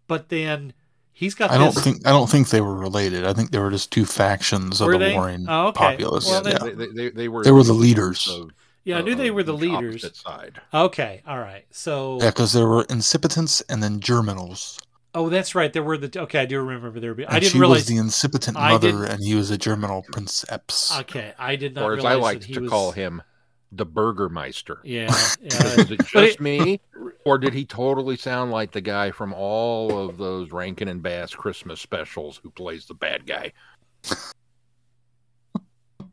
but 0.09 0.29
then 0.29 0.73
he's 1.12 1.35
got. 1.35 1.51
I 1.53 1.57
don't 1.57 1.73
think 1.73 2.07
I 2.07 2.11
don't 2.11 2.29
think 2.29 2.51
they 2.51 2.61
were 2.61 2.75
related. 2.75 3.25
I 3.25 3.33
think 3.33 3.53
they 3.53 3.61
were 3.61 3.71
just 3.71 3.93
two 3.93 4.05
factions 4.05 4.81
of 4.81 4.89
Were 4.89 4.95
the 4.95 4.99
they? 4.99 5.14
warring 5.14 5.47
Oh, 5.49 5.69
okay. 5.69 5.79
populace. 5.79 6.27
Well, 6.27 6.43
yeah. 6.47 6.59
They, 6.59 6.71
they, 6.73 6.87
they, 6.87 7.11
they 7.11 7.29
were 7.29 7.45
They 7.45 7.53
were 7.53 7.62
the 7.62 7.73
leaders. 7.73 8.29
of- 8.29 8.51
Yeah, 8.83 8.99
I 8.99 9.03
knew 9.03 9.12
of 9.12 9.19
they 9.19 9.31
were 9.31 9.45
the 9.45 9.55
each 9.55 9.61
leaders. 9.61 10.05
opposite 10.05 10.16
side. 10.16 10.61
Okay, 10.75 11.23
all 11.27 11.39
right. 11.39 11.64
So 11.71 12.19
Yeah, 12.21 12.31
because 12.31 12.53
there 12.53 12.66
were 12.66 12.85
incipitants 12.91 13.61
and 13.69 13.81
then 13.83 14.01
germinals. 14.01 14.81
Oh, 15.14 15.29
that's 15.29 15.55
right. 15.55 15.73
There 15.73 15.83
were 15.83 15.97
the 15.97 16.23
okay. 16.23 16.41
I 16.41 16.45
do 16.47 16.61
remember 16.61 16.99
there. 17.01 17.14
Be, 17.14 17.23
And 17.25 17.33
I 17.35 17.39
didn't 17.39 17.53
she 17.53 17.59
realize 17.61 17.79
was 17.83 17.87
the 17.87 17.97
incipitant 17.99 18.57
I 18.57 18.73
mother, 18.73 19.05
and 19.05 19.23
he 19.23 19.35
was 19.37 19.51
a 19.51 19.57
germinal 19.57 20.05
princeps. 20.12 20.99
Okay, 21.01 21.33
I 21.39 21.55
did 21.57 21.75
not. 21.77 21.85
Or 21.85 21.93
as 21.95 21.97
realize 21.99 22.12
I 22.12 22.14
that 22.16 22.23
liked 22.23 22.45
he 22.45 22.55
to 22.55 22.61
was- 22.61 22.71
call 22.71 22.91
him, 22.93 23.23
the 23.73 23.85
Burgermeister. 23.87 24.79
Yeah, 24.85 25.07
yeah. 25.43 25.62
Is 25.81 25.91
it 25.91 26.07
just 26.07 26.41
me, 26.41 26.81
or 27.25 27.39
did 27.39 27.53
he 27.55 27.64
totally 27.64 28.16
sound 28.16 28.51
like 28.51 28.73
the 28.73 28.81
guy 28.81 29.11
from 29.11 29.33
all 29.35 30.09
of 30.09 30.16
those 30.16 30.51
Rankin 30.53 30.89
and 30.89 31.03
Bass 31.03 31.35
Christmas 31.35 31.81
specials 31.81 32.41
who 32.43 32.51
plays 32.51 32.87
the 32.87 32.95
bad 32.95 33.27
guy? 33.27 33.53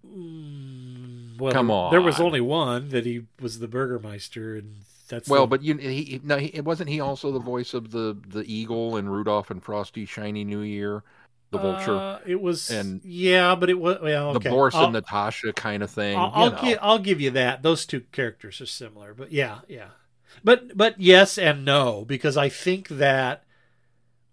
Mm, 0.07 1.37
well, 1.39 1.51
Come 1.53 1.67
there- 1.67 1.89
There 1.91 2.01
was 2.01 2.19
only 2.19 2.41
one 2.41 2.89
that 2.89 3.05
he 3.05 3.23
was 3.39 3.59
the 3.59 3.67
Burgermeister, 3.67 4.55
and 4.55 4.77
that's 5.09 5.29
well, 5.29 5.41
the- 5.41 5.47
but 5.57 5.63
you 5.63 5.75
he, 5.77 6.19
no, 6.23 6.37
he, 6.37 6.59
wasn't 6.61 6.89
he 6.89 6.99
also 6.99 7.31
the 7.31 7.39
voice 7.39 7.73
of 7.73 7.91
the 7.91 8.17
the 8.27 8.43
eagle 8.51 8.97
in 8.97 9.09
Rudolph 9.09 9.51
and 9.51 9.63
Frosty 9.63 10.05
Shiny 10.05 10.43
New 10.43 10.61
Year, 10.61 11.03
the 11.57 11.61
vulture, 11.61 11.95
Uh, 11.95 12.19
it 12.25 12.41
was 12.41 12.69
and 12.69 13.01
yeah, 13.03 13.55
but 13.55 13.69
it 13.69 13.79
was 13.79 13.99
well, 14.01 14.29
okay. 14.31 14.49
the 14.49 14.49
Boris 14.49 14.75
I'll, 14.75 14.85
and 14.85 14.93
Natasha 14.93 15.53
kind 15.53 15.83
of 15.83 15.91
thing. 15.91 16.17
I'll, 16.17 16.31
I'll 16.33 16.51
know. 16.51 16.61
give 16.61 16.79
I'll 16.81 16.99
give 16.99 17.21
you 17.21 17.31
that. 17.31 17.63
Those 17.63 17.85
two 17.85 18.01
characters 18.11 18.61
are 18.61 18.65
similar, 18.65 19.13
but 19.13 19.31
yeah, 19.31 19.59
yeah. 19.67 19.89
But 20.43 20.77
but 20.77 20.99
yes 20.99 21.37
and 21.37 21.65
no 21.65 22.05
because 22.05 22.37
I 22.37 22.49
think 22.49 22.87
that 22.89 23.43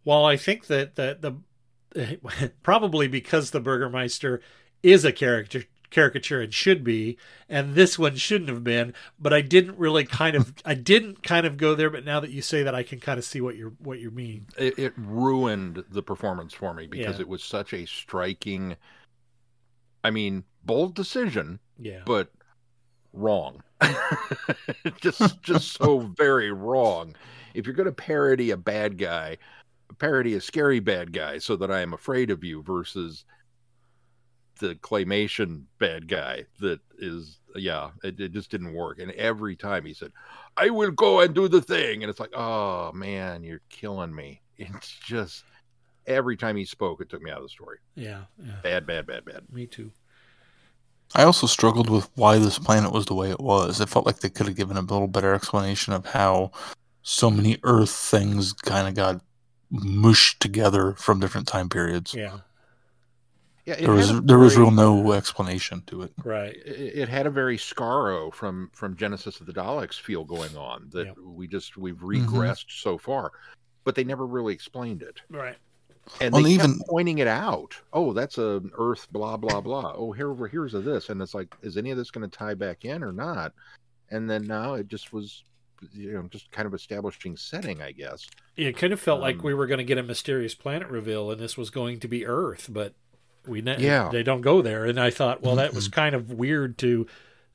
while 0.05 0.25
I 0.25 0.37
think 0.37 0.66
that 0.66 0.97
the 0.97 1.43
the 1.95 2.51
probably 2.62 3.09
because 3.09 3.51
the 3.51 3.61
Burgermeister 3.61 4.41
is 4.83 5.05
a 5.05 5.12
character 5.12 5.64
caricature 5.93 6.40
and 6.40 6.53
should 6.53 6.82
be 6.82 7.16
and 7.49 7.74
this 7.74 7.99
one 7.99 8.16
shouldn't 8.16 8.49
have 8.51 8.64
been 8.64 8.93
but 9.20 9.32
i 9.32 9.40
didn't 9.40 9.78
really 9.78 10.05
kind 10.05 10.34
of 10.34 10.53
i 10.64 10.74
didn't 10.74 11.22
kind 11.22 11.47
of 11.47 11.57
go 11.57 11.74
there 11.74 11.90
but 11.90 12.05
now 12.05 12.18
that 12.18 12.30
you 12.30 12.43
say 12.43 12.62
that 12.62 12.74
i 12.74 12.82
can 12.82 12.99
kind 12.99 13.18
of 13.18 13.24
see 13.24 13.40
what 13.40 13.55
you're 13.57 13.74
what 13.78 14.01
you 14.01 14.11
mean 14.11 14.47
it, 14.57 14.78
it 14.78 14.93
ruined 14.97 15.84
the 15.90 16.03
performance 16.03 16.53
for 16.55 16.72
me 16.74 16.86
because 16.86 17.16
Yeah. 17.16 17.22
it 17.22 17.28
was 17.28 17.45
such 17.45 17.72
a 17.74 17.86
striking 17.86 18.74
i 20.03 20.11
mean 20.11 20.45
bold 20.64 20.95
decision 20.95 21.61
Yeah. 21.78 22.01
but 22.07 22.32
wrong 23.12 23.62
just 25.01 25.43
just 25.43 25.72
so 25.76 25.99
very 26.16 26.51
wrong 26.53 27.14
if 27.55 27.66
you're 27.66 27.74
going 27.74 27.86
to 27.86 27.93
parody 27.93 28.51
a 28.51 28.57
bad 28.57 28.97
guy 28.97 29.36
parody 29.99 30.34
a 30.34 30.40
scary 30.40 30.80
bad 30.80 31.12
guy 31.12 31.36
so 31.38 31.55
that 31.57 31.70
i 31.70 31.80
am 31.80 31.93
afraid 31.93 32.30
of 32.30 32.43
you 32.43 32.62
versus 32.62 33.24
the 34.63 34.77
claymation 34.77 35.65
bad 35.79 36.09
guy 36.09 36.45
that 36.61 36.81
is 36.99 37.41
yeah, 37.57 37.91
it, 38.03 38.19
it 38.19 38.33
just 38.33 38.51
didn't 38.51 38.73
work. 38.73 38.99
And 38.99 39.11
every 39.13 39.57
time 39.57 39.85
he 39.85 39.93
said, 39.93 40.13
"I 40.57 40.71
will 40.71 40.93
go 40.93 41.21
and 41.21 41.35
do 41.35 41.49
the 41.49 41.61
thing," 41.61 42.03
and 42.03 42.09
it's 42.09 42.21
like, 42.21 42.35
"Oh 42.35 42.93
man, 42.93 43.43
you're 43.43 43.61
killing 43.69 44.15
me." 44.15 44.41
It's 44.59 44.97
just 45.01 45.43
every 46.07 46.37
time 46.37 46.55
he 46.57 46.65
spoke, 46.65 47.01
it 47.01 47.09
took 47.09 47.21
me 47.21 47.33
out 47.33 47.39
of 47.39 47.43
the 47.43 47.49
story. 47.49 47.79
Yeah, 47.97 48.25
yeah. 48.39 48.61
Bad, 48.63 48.87
bad, 48.87 49.07
bad, 49.07 49.25
bad. 49.25 49.43
Me 49.51 49.67
too. 49.67 49.91
I 51.17 51.25
also 51.25 51.49
struggled 51.49 51.91
with 51.91 52.09
why 52.15 52.39
this 52.39 52.61
planet 52.61 52.93
was 52.93 53.07
the 53.07 53.15
way 53.15 53.31
it 53.31 53.41
was. 53.41 53.81
It 53.81 53.89
felt 53.89 54.07
like 54.07 54.21
they 54.21 54.31
could 54.31 54.47
have 54.47 54.57
given 54.57 54.77
a 54.77 54.83
little 54.83 55.09
better 55.09 55.35
explanation 55.35 55.93
of 55.93 56.07
how 56.07 56.53
so 57.03 57.29
many 57.29 57.59
Earth 57.65 57.91
things 57.91 58.53
kind 58.53 58.87
of 58.87 58.95
got 58.95 59.21
mushed 59.71 60.39
together 60.39 60.93
from 60.95 61.19
different 61.19 61.49
time 61.49 61.69
periods. 61.69 62.15
Yeah. 62.15 62.39
Yeah, 63.65 63.77
There 63.77 63.91
was 63.93 64.09
had 64.09 64.19
a 64.19 64.21
there 64.23 64.39
was 64.39 64.55
very- 64.55 64.65
real 64.67 64.73
no 64.75 65.13
explanation 65.13 65.83
to 65.87 66.03
it. 66.03 66.13
Right. 66.25 66.57
It, 66.67 66.99
it 67.03 67.09
had 67.09 67.27
a 67.27 67.31
very 67.31 67.57
Skaro 67.57 68.33
from 68.35 68.71
from 68.73 68.97
Genesis 68.97 69.41
of 69.41 69.47
the 69.47 69.53
Daleks 69.53 70.01
feel 70.01 70.25
going 70.25 70.57
on 70.57 70.89
that 70.91 71.07
Yep. 71.07 71.19
we 71.25 71.47
just 71.47 71.77
we've 71.77 71.95
Mm-hmm. 71.97 72.35
regressed 72.37 72.65
so 72.81 72.99
far, 72.99 73.31
but 73.85 73.95
they 73.95 74.03
never 74.05 74.27
really 74.27 74.53
explained 74.53 75.03
it. 75.03 75.21
Right. 75.31 75.57
And 76.21 76.33
Well, 76.33 76.43
they 76.43 76.51
even- 76.51 76.81
pointing 76.89 77.19
it 77.19 77.29
out. 77.29 77.77
Oh, 77.93 78.13
that's 78.13 78.37
a 78.39 78.61
Earth, 78.77 79.07
blah 79.13 79.37
blah 79.37 79.61
blah. 79.61 79.93
Oh, 79.97 80.11
here 80.11 80.31
over 80.31 80.49
here's 80.49 80.75
a 80.75 80.81
this, 80.81 81.09
and 81.11 81.23
it's 81.23 81.35
like, 81.35 81.55
is 81.63 81.77
any 81.77 81.93
of 81.93 81.97
this 81.97 82.11
going 82.11 82.29
to 82.29 82.37
tie 82.37 82.55
back 82.55 82.85
in 82.85 83.05
or 83.05 83.13
not? 83.13 83.53
And 84.11 84.29
then 84.29 84.45
now 84.45 84.75
it 84.75 84.89
just 84.89 85.13
was, 85.13 85.45
you 85.93 86.13
know, 86.13 86.23
just 86.33 86.51
kind 86.51 86.67
of 86.67 86.75
establishing 86.75 87.37
setting, 87.37 87.81
I 87.81 87.93
guess. 87.93 88.27
It 88.57 88.77
kind 88.77 88.93
of 88.93 89.01
felt 89.01 89.21
like 89.21 89.37
Um, 89.37 89.43
we 89.45 89.55
were 89.55 89.69
going 89.69 89.79
to 89.79 89.85
get 89.85 89.97
a 89.99 90.03
mysterious 90.03 90.57
planet 90.57 90.89
reveal, 90.89 91.31
and 91.31 91.41
this 91.41 91.57
was 91.57 91.71
going 91.71 92.01
to 92.01 92.09
be 92.09 92.27
Earth, 92.27 92.69
but 92.71 92.95
we 93.47 93.61
ne- 93.61 93.80
Yeah. 93.82 94.09
they 94.11 94.22
don't 94.22 94.40
go 94.40 94.62
there. 94.62 94.84
And 94.84 94.99
I 95.01 95.11
thought, 95.11 95.43
well, 95.43 95.57
that 95.57 95.74
was 95.74 95.88
kind 95.88 96.14
of 96.14 96.30
weird 96.32 96.78
to 96.78 97.07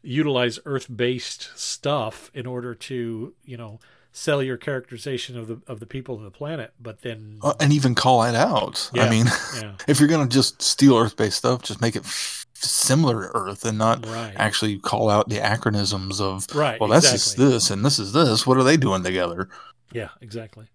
utilize 0.01 0.59
Earth-based 0.65 1.49
stuff 1.55 2.29
in 2.33 2.45
order 2.45 2.73
to, 2.75 3.33
you 3.43 3.57
know, 3.57 3.79
sell 4.11 4.41
your 4.41 4.57
characterization 4.57 5.38
of 5.38 5.47
the 5.47 5.61
of 5.67 5.79
the 5.79 5.85
people 5.85 6.15
of 6.15 6.21
the 6.23 6.31
planet. 6.31 6.73
But 6.79 7.01
then, 7.01 7.39
Uh, 7.43 7.53
and 7.59 7.71
even 7.71 7.93
call 7.95 8.23
it 8.23 8.35
out. 8.35 8.89
I 8.95 9.09
mean, 9.09 9.27
yeah. 9.61 9.73
if 9.88 9.99
you're 9.99 10.09
gonna 10.09 10.27
just 10.27 10.61
steal 10.61 10.97
Earth-based 10.97 11.38
stuff, 11.38 11.61
just 11.63 11.81
make 11.81 11.95
it 11.95 12.03
f- 12.03 12.47
similar 12.53 13.23
to 13.27 13.35
Earth 13.38 13.63
and 13.65 13.77
not 13.77 14.05
Right. 14.05 14.33
actually 14.35 14.79
call 14.79 15.09
out 15.09 15.29
the 15.29 15.38
acronyms 15.38 16.19
of 16.19 16.47
Right, 16.55 16.79
Well, 16.79 16.89
that's 16.89 17.11
exactly. 17.13 17.45
this 17.45 17.69
and 17.69 17.85
this 17.85 17.99
is 17.99 18.13
this. 18.13 18.47
What 18.47 18.57
are 18.57 18.63
they 18.63 18.77
doing 18.77 19.03
together? 19.03 19.49
yeah, 19.93 20.09
exactly. 20.21 20.65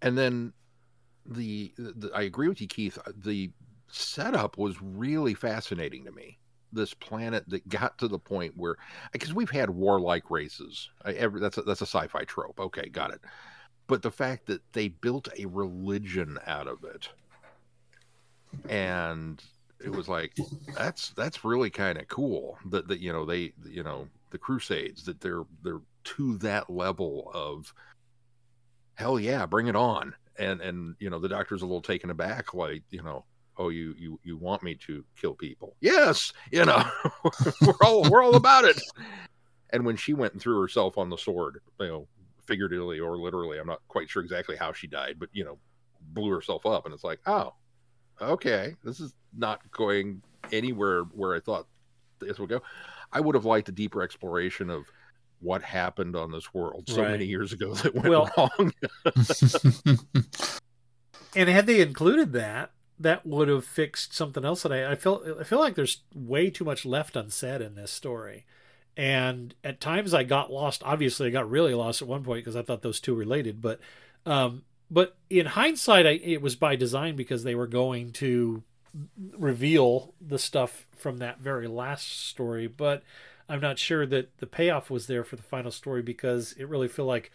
And 0.00 0.16
then 0.16 0.52
the, 1.26 1.72
the 1.76 2.10
I 2.14 2.22
agree 2.22 2.48
with 2.48 2.60
you, 2.60 2.68
Keith. 2.68 2.96
The 3.14 3.50
setup 3.90 4.58
was 4.58 4.80
really 4.82 5.34
fascinating 5.34 6.04
to 6.04 6.12
me. 6.12 6.38
This 6.72 6.92
planet 6.92 7.44
that 7.48 7.68
got 7.68 7.96
to 7.98 8.08
the 8.08 8.18
point 8.18 8.52
where, 8.56 8.76
because 9.12 9.32
we've 9.32 9.50
had 9.50 9.70
warlike 9.70 10.30
races, 10.30 10.90
I, 11.04 11.12
every, 11.12 11.40
that's 11.40 11.56
a, 11.56 11.62
that's 11.62 11.80
a 11.80 11.86
sci-fi 11.86 12.24
trope. 12.24 12.60
Okay, 12.60 12.88
got 12.88 13.10
it. 13.12 13.20
But 13.86 14.02
the 14.02 14.10
fact 14.10 14.46
that 14.46 14.60
they 14.72 14.88
built 14.88 15.28
a 15.38 15.46
religion 15.46 16.38
out 16.46 16.68
of 16.68 16.84
it, 16.84 17.08
and 18.68 19.42
it 19.82 19.90
was 19.90 20.08
like 20.08 20.36
that's 20.76 21.10
that's 21.10 21.44
really 21.44 21.70
kind 21.70 21.98
of 21.98 22.06
cool. 22.08 22.58
That 22.70 22.86
that 22.88 23.00
you 23.00 23.12
know 23.12 23.24
they 23.24 23.54
you 23.64 23.82
know 23.82 24.06
the 24.30 24.38
Crusades 24.38 25.04
that 25.04 25.20
they're 25.20 25.44
they're 25.62 25.80
to 26.04 26.36
that 26.38 26.68
level 26.68 27.30
of 27.32 27.72
hell 28.94 29.18
yeah, 29.18 29.46
bring 29.46 29.68
it 29.68 29.76
on. 29.76 30.14
And 30.38 30.60
and 30.60 30.94
you 31.00 31.10
know 31.10 31.18
the 31.18 31.28
doctor's 31.28 31.62
a 31.62 31.66
little 31.66 31.82
taken 31.82 32.10
aback, 32.10 32.54
like 32.54 32.82
you 32.90 33.02
know, 33.02 33.24
oh 33.58 33.68
you 33.68 33.94
you 33.98 34.18
you 34.22 34.36
want 34.36 34.62
me 34.62 34.74
to 34.86 35.04
kill 35.20 35.34
people? 35.34 35.76
Yes, 35.80 36.32
you 36.50 36.64
know, 36.64 36.82
we're 37.62 37.74
all 37.82 38.08
we're 38.10 38.22
all 38.22 38.36
about 38.36 38.64
it. 38.64 38.80
And 39.70 39.84
when 39.84 39.96
she 39.96 40.14
went 40.14 40.32
and 40.32 40.40
threw 40.40 40.60
herself 40.60 40.96
on 40.96 41.10
the 41.10 41.18
sword, 41.18 41.60
you 41.78 41.86
know, 41.86 42.08
figuratively 42.46 43.00
or 43.00 43.18
literally, 43.18 43.58
I'm 43.58 43.66
not 43.66 43.80
quite 43.88 44.08
sure 44.08 44.22
exactly 44.22 44.56
how 44.56 44.72
she 44.72 44.86
died, 44.86 45.16
but 45.18 45.28
you 45.32 45.44
know, 45.44 45.58
blew 46.12 46.30
herself 46.30 46.64
up, 46.64 46.86
and 46.86 46.94
it's 46.94 47.04
like, 47.04 47.20
oh, 47.26 47.52
okay, 48.20 48.74
this 48.84 49.00
is 49.00 49.12
not 49.36 49.60
going 49.70 50.22
anywhere 50.52 51.02
where 51.02 51.34
I 51.34 51.40
thought 51.40 51.66
this 52.20 52.38
would 52.38 52.48
go. 52.48 52.62
I 53.12 53.20
would 53.20 53.34
have 53.34 53.44
liked 53.44 53.68
a 53.68 53.72
deeper 53.72 54.02
exploration 54.02 54.70
of 54.70 54.84
what 55.40 55.62
happened 55.62 56.16
on 56.16 56.32
this 56.32 56.52
world 56.52 56.84
so 56.88 57.02
Right. 57.02 57.12
many 57.12 57.26
years 57.26 57.52
ago 57.52 57.72
that 57.82 57.94
went 57.94 58.08
Well- 58.08 58.30
wrong. 58.36 58.72
And 61.36 61.48
had 61.48 61.66
they 61.66 61.80
included 61.82 62.32
that, 62.32 62.70
that 63.00 63.26
would 63.26 63.48
have 63.48 63.64
fixed 63.64 64.14
something 64.14 64.44
else 64.44 64.62
that 64.62 64.72
I, 64.72 64.92
I 64.92 64.94
feel 64.94 65.36
I 65.40 65.44
feel 65.44 65.60
like 65.60 65.74
there's 65.74 66.02
way 66.14 66.50
too 66.50 66.64
much 66.64 66.84
left 66.84 67.16
unsaid 67.16 67.60
in 67.60 67.74
this 67.74 67.90
story. 67.90 68.44
And 68.98 69.54
at 69.62 69.80
times 69.80 70.12
I 70.12 70.24
got 70.24 70.52
lost. 70.52 70.82
Obviously, 70.84 71.28
I 71.28 71.30
got 71.30 71.48
really 71.48 71.72
lost 71.72 72.02
at 72.02 72.08
one 72.08 72.24
point 72.24 72.44
because 72.44 72.56
I 72.56 72.62
thought 72.62 72.82
those 72.82 72.98
two 72.98 73.14
related. 73.14 73.62
But, 73.62 73.78
um, 74.26 74.64
but 74.90 75.16
in 75.30 75.46
hindsight, 75.46 76.04
I, 76.04 76.10
it 76.10 76.42
was 76.42 76.56
by 76.56 76.74
design 76.74 77.14
because 77.14 77.44
they 77.44 77.54
were 77.54 77.68
going 77.68 78.10
to 78.14 78.64
reveal 79.38 80.14
the 80.20 80.38
stuff 80.38 80.88
from 80.96 81.18
that 81.18 81.38
very 81.38 81.68
last 81.68 82.26
story. 82.26 82.66
But 82.66 83.04
I'm 83.48 83.60
not 83.60 83.78
sure 83.78 84.04
that 84.06 84.36
the 84.38 84.48
payoff 84.48 84.90
was 84.90 85.06
there 85.06 85.22
for 85.22 85.36
the 85.36 85.42
final 85.42 85.70
story 85.70 86.02
because 86.02 86.52
it 86.58 86.68
really 86.68 86.88
felt 86.88 87.06
like 87.06 87.30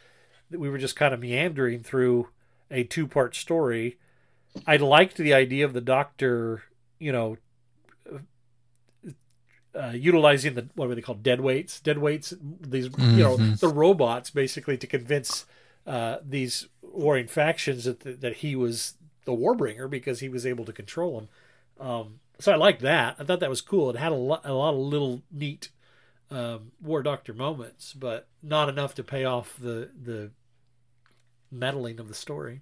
we 0.51 0.69
were 0.69 0.77
just 0.77 0.97
kind 0.97 1.13
of 1.13 1.21
meandering 1.21 1.81
through 1.81 2.27
a 2.69 2.83
two 2.83 3.07
part 3.07 3.35
story. 3.35 3.97
I 4.65 4.77
liked 4.77 5.17
the 5.17 5.33
idea 5.33 5.65
of 5.65 5.73
the 5.73 5.81
doctor, 5.81 6.63
you 6.99 7.11
know, 7.11 7.37
uh, 9.75 9.91
utilizing 9.93 10.53
the 10.53 10.69
what 10.75 10.87
were 10.87 10.95
they 10.95 11.01
called 11.01 11.23
dead 11.23 11.41
weights, 11.41 11.79
dead 11.79 11.97
weights, 11.97 12.33
these 12.39 12.85
you 13.11 13.23
know 13.23 13.37
Mhm. 13.37 13.59
the 13.59 13.67
robots 13.69 14.29
basically 14.29 14.77
to 14.77 14.87
convince 14.87 15.45
uh, 15.87 16.17
these 16.23 16.67
warring 16.81 17.27
factions 17.27 17.85
that 17.85 18.21
that 18.21 18.37
he 18.37 18.55
was 18.55 18.95
the 19.25 19.31
warbringer 19.33 19.89
because 19.89 20.19
he 20.19 20.29
was 20.29 20.45
able 20.45 20.65
to 20.65 20.73
control 20.73 21.19
them. 21.19 21.29
Um, 21.79 22.19
so 22.39 22.51
I 22.51 22.55
liked 22.55 22.81
that. 22.81 23.15
I 23.19 23.23
thought 23.23 23.39
that 23.39 23.49
was 23.49 23.61
cool. 23.61 23.89
It 23.89 23.95
had 23.95 24.11
a 24.11 24.15
lot, 24.15 24.41
a 24.45 24.53
lot 24.53 24.73
of 24.73 24.79
little 24.79 25.23
neat 25.31 25.69
um, 26.31 26.71
war 26.81 27.03
doctor 27.03 27.33
moments, 27.33 27.93
but 27.93 28.27
not 28.43 28.69
enough 28.69 28.93
to 28.95 29.03
pay 29.03 29.25
off 29.25 29.57
the 29.57 29.89
the 29.99 30.31
meddling 31.51 31.99
of 31.99 32.07
the 32.07 32.13
story. 32.13 32.61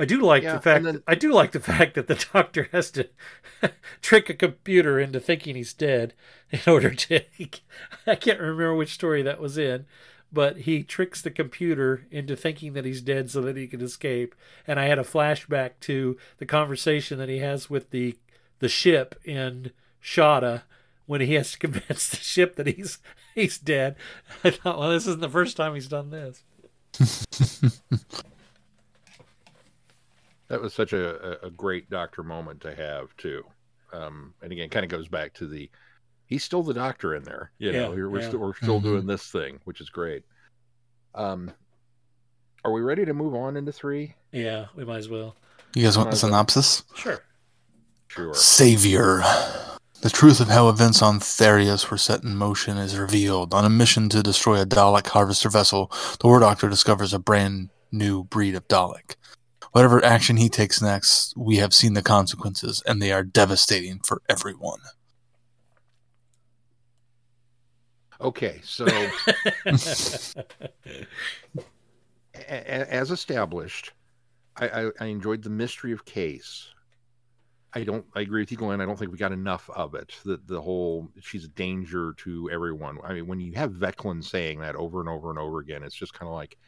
I 0.00 0.06
do 0.06 0.20
like 0.20 0.42
Yeah, 0.42 0.54
the 0.54 0.60
fact 0.62 0.84
then- 0.84 0.94
that, 0.94 1.02
I 1.06 1.14
do 1.14 1.32
like 1.32 1.52
the 1.52 1.60
fact 1.72 1.94
that 1.94 2.06
the 2.08 2.26
doctor 2.32 2.68
has 2.72 2.90
to 2.92 3.08
trick 4.02 4.30
a 4.30 4.34
computer 4.34 4.98
into 4.98 5.20
thinking 5.20 5.54
he's 5.56 5.74
dead 5.74 6.14
in 6.50 6.60
order 6.66 6.90
to 6.94 7.20
I 8.06 8.14
can't 8.14 8.40
remember 8.40 8.74
which 8.74 8.94
story 8.94 9.22
that 9.22 9.38
was 9.40 9.58
in, 9.58 9.84
but 10.32 10.58
he 10.60 10.82
tricks 10.82 11.20
the 11.20 11.30
computer 11.30 12.06
into 12.10 12.34
thinking 12.34 12.72
that 12.72 12.84
he's 12.86 13.02
dead 13.02 13.30
so 13.30 13.40
that 13.42 13.56
he 13.56 13.66
can 13.66 13.80
escape. 13.82 14.34
And 14.66 14.80
I 14.80 14.86
had 14.86 14.98
a 14.98 15.02
flashback 15.04 15.72
to 15.82 16.16
the 16.38 16.46
conversation 16.46 17.18
that 17.18 17.28
he 17.28 17.38
has 17.38 17.68
with 17.68 17.90
the 17.90 18.16
the 18.60 18.68
ship 18.68 19.14
in 19.24 19.70
Shada 20.02 20.62
when 21.06 21.20
he 21.20 21.34
has 21.34 21.52
to 21.52 21.58
convince 21.58 22.08
the 22.08 22.16
ship 22.16 22.56
that 22.56 22.66
he's 22.68 22.98
he's 23.34 23.58
dead. 23.58 23.96
I 24.44 24.50
thought, 24.50 24.78
well, 24.78 24.90
this 24.90 25.06
isn't 25.06 25.20
the 25.20 25.28
first 25.28 25.56
time 25.56 25.74
he's 25.74 25.88
done 25.88 26.10
this. 26.10 26.42
That 30.50 30.60
was 30.60 30.74
such 30.74 30.92
a, 30.92 31.44
a, 31.44 31.46
a 31.46 31.50
great 31.50 31.88
doctor 31.88 32.22
moment 32.22 32.60
to 32.62 32.74
have 32.74 33.16
too. 33.16 33.44
Um, 33.92 34.34
and 34.42 34.52
again, 34.52 34.68
kind 34.68 34.84
of 34.84 34.90
goes 34.90 35.08
back 35.08 35.32
to 35.34 35.46
the 35.48 35.70
he's 36.26 36.44
still 36.44 36.62
the 36.62 36.74
doctor 36.74 37.14
in 37.14 37.22
there. 37.24 37.52
You 37.58 37.72
know, 37.72 37.78
Yeah, 37.78 37.88
we're, 37.88 38.10
we're 38.10 38.20
yeah. 38.20 38.28
still 38.28 38.40
we're 38.40 38.54
still 38.54 38.80
Mhm. 38.80 38.84
doing 38.84 39.06
this 39.06 39.26
thing, 39.30 39.60
which 39.64 39.80
is 39.80 39.88
great. 39.90 40.24
Um, 41.14 41.52
are 42.64 42.72
we 42.72 42.82
ready 42.82 43.04
to 43.04 43.14
move 43.14 43.34
on 43.34 43.56
into 43.56 43.72
three? 43.72 44.14
Yeah, 44.32 44.66
we 44.76 44.84
might 44.84 44.98
as 44.98 45.08
well. 45.08 45.34
You 45.74 45.84
guys 45.84 45.96
want 45.96 46.08
Might 46.08 46.10
the 46.10 46.16
as 46.16 46.22
well. 46.24 46.30
synopsis? 46.32 46.82
Sure. 46.94 47.24
Sure. 48.08 48.34
Savior. 48.34 49.22
The 50.02 50.10
truth 50.10 50.40
of 50.40 50.48
how 50.48 50.68
events 50.68 51.00
on 51.02 51.20
Therius 51.20 51.90
were 51.90 51.98
set 51.98 52.22
in 52.24 52.34
motion 52.36 52.76
is 52.76 52.96
revealed. 52.98 53.54
On 53.54 53.64
a 53.64 53.70
mission 53.70 54.08
to 54.08 54.22
destroy 54.22 54.60
a 54.60 54.66
Dalek 54.66 55.06
harvester 55.08 55.48
vessel, 55.48 55.92
the 56.20 56.26
War 56.26 56.40
Doctor 56.40 56.68
discovers 56.68 57.12
a 57.14 57.18
brand 57.20 57.68
new 57.92 58.24
breed 58.24 58.54
of 58.56 58.66
Dalek. 58.66 59.14
Whatever 59.72 60.04
action 60.04 60.36
he 60.36 60.48
takes 60.48 60.82
next, 60.82 61.32
we 61.36 61.56
have 61.56 61.72
seen 61.72 61.94
the 61.94 62.02
consequences, 62.02 62.82
and 62.86 63.00
they 63.00 63.12
are 63.12 63.22
devastating 63.22 64.00
for 64.04 64.20
everyone. 64.28 64.80
Okay, 68.20 68.60
so 68.64 68.84
a- 69.66 70.34
a- 72.34 72.92
as 72.92 73.10
established, 73.10 73.92
I, 74.56 74.68
I, 74.68 74.90
I 75.00 75.04
enjoyed 75.06 75.42
the 75.42 75.50
mystery 75.50 75.92
of 75.92 76.04
case. 76.04 76.68
I 77.72 77.84
don't. 77.84 78.04
I 78.16 78.22
agree 78.22 78.42
with 78.42 78.50
you, 78.50 78.58
Glenn. 78.58 78.80
I 78.80 78.86
don't 78.86 78.98
think 78.98 79.12
we 79.12 79.18
got 79.18 79.30
enough 79.30 79.70
of 79.70 79.94
it. 79.94 80.12
The 80.24 80.40
the 80.46 80.60
whole 80.60 81.08
she's 81.20 81.44
a 81.44 81.48
danger 81.48 82.14
to 82.18 82.50
everyone. 82.50 82.98
I 83.04 83.12
mean, 83.14 83.28
when 83.28 83.38
you 83.38 83.52
have 83.54 83.70
Veklin 83.72 84.24
saying 84.24 84.58
that 84.60 84.74
over 84.74 84.98
and 84.98 85.08
over 85.08 85.30
and 85.30 85.38
over 85.38 85.60
again, 85.60 85.84
it's 85.84 85.94
just 85.94 86.12
kind 86.12 86.28
of 86.28 86.34
like, 86.34 86.58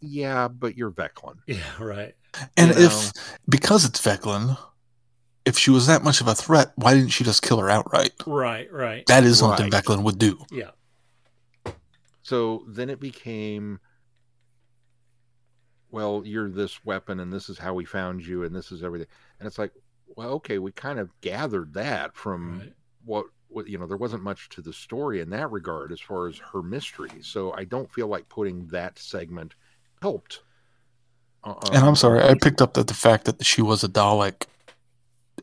yeah, 0.00 0.48
but 0.48 0.76
you're 0.76 0.90
Veklin. 0.90 1.36
Yeah, 1.46 1.60
right. 1.80 2.14
And 2.56 2.74
You 2.74 2.86
if, 2.86 3.12
because 3.48 3.84
it's 3.84 4.00
Veklin, 4.00 4.58
if 5.44 5.56
she 5.56 5.70
was 5.70 5.86
that 5.86 6.02
much 6.02 6.20
of 6.20 6.28
a 6.28 6.34
threat, 6.34 6.72
why 6.76 6.92
didn't 6.94 7.10
she 7.10 7.24
just 7.24 7.42
kill 7.42 7.58
her 7.58 7.70
outright? 7.70 8.12
Right, 8.26 8.70
right. 8.72 9.06
That 9.06 9.24
is 9.24 9.38
something 9.38 9.70
Right. 9.70 9.84
Veklin 9.84 10.02
would 10.02 10.18
do. 10.18 10.38
Yeah. 10.50 10.70
So 12.22 12.64
then 12.66 12.90
it 12.90 12.98
became, 12.98 13.78
well, 15.90 16.22
you're 16.24 16.50
this 16.50 16.84
weapon, 16.84 17.20
and 17.20 17.32
this 17.32 17.48
is 17.48 17.58
how 17.58 17.74
we 17.74 17.84
found 17.84 18.26
you, 18.26 18.42
and 18.42 18.54
this 18.54 18.72
is 18.72 18.82
everything. 18.82 19.06
And 19.38 19.46
it's 19.46 19.58
like, 19.58 19.72
well, 20.16 20.30
okay, 20.32 20.58
we 20.58 20.72
kind 20.72 20.98
of 20.98 21.10
gathered 21.20 21.74
that 21.74 22.16
from 22.16 22.72
what, 23.04 23.26
what 23.48 23.68
you 23.68 23.78
know. 23.78 23.86
There 23.86 23.96
wasn't 23.96 24.24
much 24.24 24.48
to 24.50 24.60
the 24.60 24.72
story 24.72 25.20
in 25.20 25.30
that 25.30 25.50
regard 25.52 25.92
as 25.92 26.00
far 26.00 26.26
as 26.26 26.38
her 26.52 26.62
mystery. 26.62 27.10
So 27.22 27.52
I 27.52 27.64
don't 27.64 27.90
feel 27.90 28.08
like 28.08 28.28
putting 28.28 28.66
that 28.68 28.98
segment 28.98 29.54
helped. 30.02 30.40
Uh, 31.44 31.54
And 31.72 31.84
I'm 31.84 31.96
sorry, 31.96 32.22
I 32.22 32.34
picked 32.34 32.60
up 32.62 32.74
that 32.74 32.86
the 32.88 32.94
fact 32.94 33.24
that 33.26 33.44
she 33.44 33.62
was 33.62 33.84
a 33.84 33.88
Dalek 33.88 34.46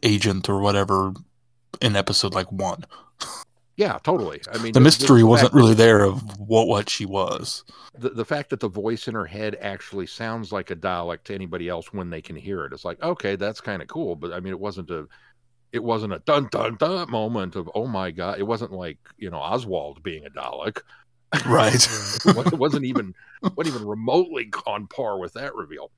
agent 0.01 0.49
or 0.49 0.59
whatever 0.59 1.13
in 1.81 1.95
episode 1.95 2.33
like 2.33 2.51
one. 2.51 2.83
Yeah, 3.75 3.97
totally. 4.03 4.39
I 4.51 4.57
mean, 4.59 4.73
the 4.73 4.79
just- 4.79 4.99
mystery 4.99 5.19
just 5.21 5.27
wasn't 5.29 5.47
fact- 5.49 5.55
really 5.55 5.73
there 5.73 6.01
of 6.03 6.21
what 6.39 6.67
what 6.67 6.89
she 6.89 7.05
was. 7.05 7.63
the, 7.97 8.09
the 8.09 8.25
fact 8.25 8.49
that 8.51 8.59
the 8.59 8.69
voice 8.69 9.07
in 9.07 9.15
her 9.15 9.25
head 9.25 9.57
actually 9.61 10.05
sounds 10.07 10.51
like 10.51 10.69
a 10.71 10.75
Dalek 10.75 11.23
to 11.23 11.33
anybody 11.33 11.69
else 11.69 11.91
when 11.93 12.09
they 12.09 12.21
can 12.21 12.35
hear 12.35 12.65
it 12.65 12.73
it's 12.73 12.85
like 12.85 13.01
okay 13.03 13.35
that's 13.35 13.61
kind 13.61 13.81
of 13.83 13.87
cool 13.87 14.15
but 14.15 14.33
i 14.33 14.39
mean 14.39 14.51
it 14.51 14.59
wasn't 14.59 14.89
a 14.89 15.07
it 15.71 15.83
wasn't 15.83 16.11
a 16.11 16.19
dun 16.19 16.47
dun 16.51 16.75
dun 16.77 17.09
moment 17.11 17.55
of 17.55 17.69
oh 17.75 17.85
my 17.87 18.09
god 18.11 18.39
it 18.39 18.43
wasn't 18.47 18.71
like 18.71 18.97
you 19.17 19.29
know 19.29 19.37
oswald 19.37 20.01
being 20.03 20.25
a 20.25 20.29
dalek 20.31 20.81
Right. 21.45 21.75
it 22.25 22.57
wasn't- 22.57 22.85
even 22.85 23.13
wasn't 23.55 23.75
even 23.75 23.87
remotely 23.87 24.51
on 24.67 24.87
par 24.87 25.17
with 25.19 25.33
that 25.33 25.55
reveal. 25.55 25.91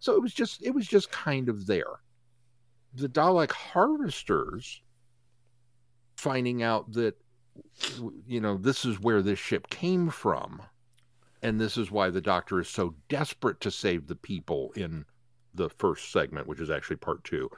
So 0.00 0.14
it 0.14 0.22
was 0.22 0.32
just 0.32 0.62
it 0.62 0.70
was 0.74 0.86
just 0.86 1.10
kind 1.10 1.48
of 1.48 1.66
there. 1.66 2.00
The 2.94 3.08
dalek 3.08 3.52
harvesters 3.52 4.80
finding 6.16 6.62
out 6.62 6.92
that 6.92 7.14
you 8.26 8.40
know 8.40 8.56
this 8.56 8.84
is 8.84 9.00
where 9.00 9.22
this 9.22 9.38
ship 9.38 9.68
came 9.70 10.08
from 10.10 10.62
and 11.42 11.60
this 11.60 11.76
is 11.76 11.90
why 11.90 12.10
the 12.10 12.20
doctor 12.20 12.60
is 12.60 12.68
so 12.68 12.94
desperate 13.08 13.60
to 13.60 13.70
save 13.70 14.06
the 14.06 14.16
people 14.16 14.72
in 14.74 15.04
the 15.54 15.68
first 15.70 16.10
segment 16.12 16.46
which 16.46 16.60
is 16.60 16.70
actually 16.70 16.96
part 16.96 17.22
2 17.24 17.48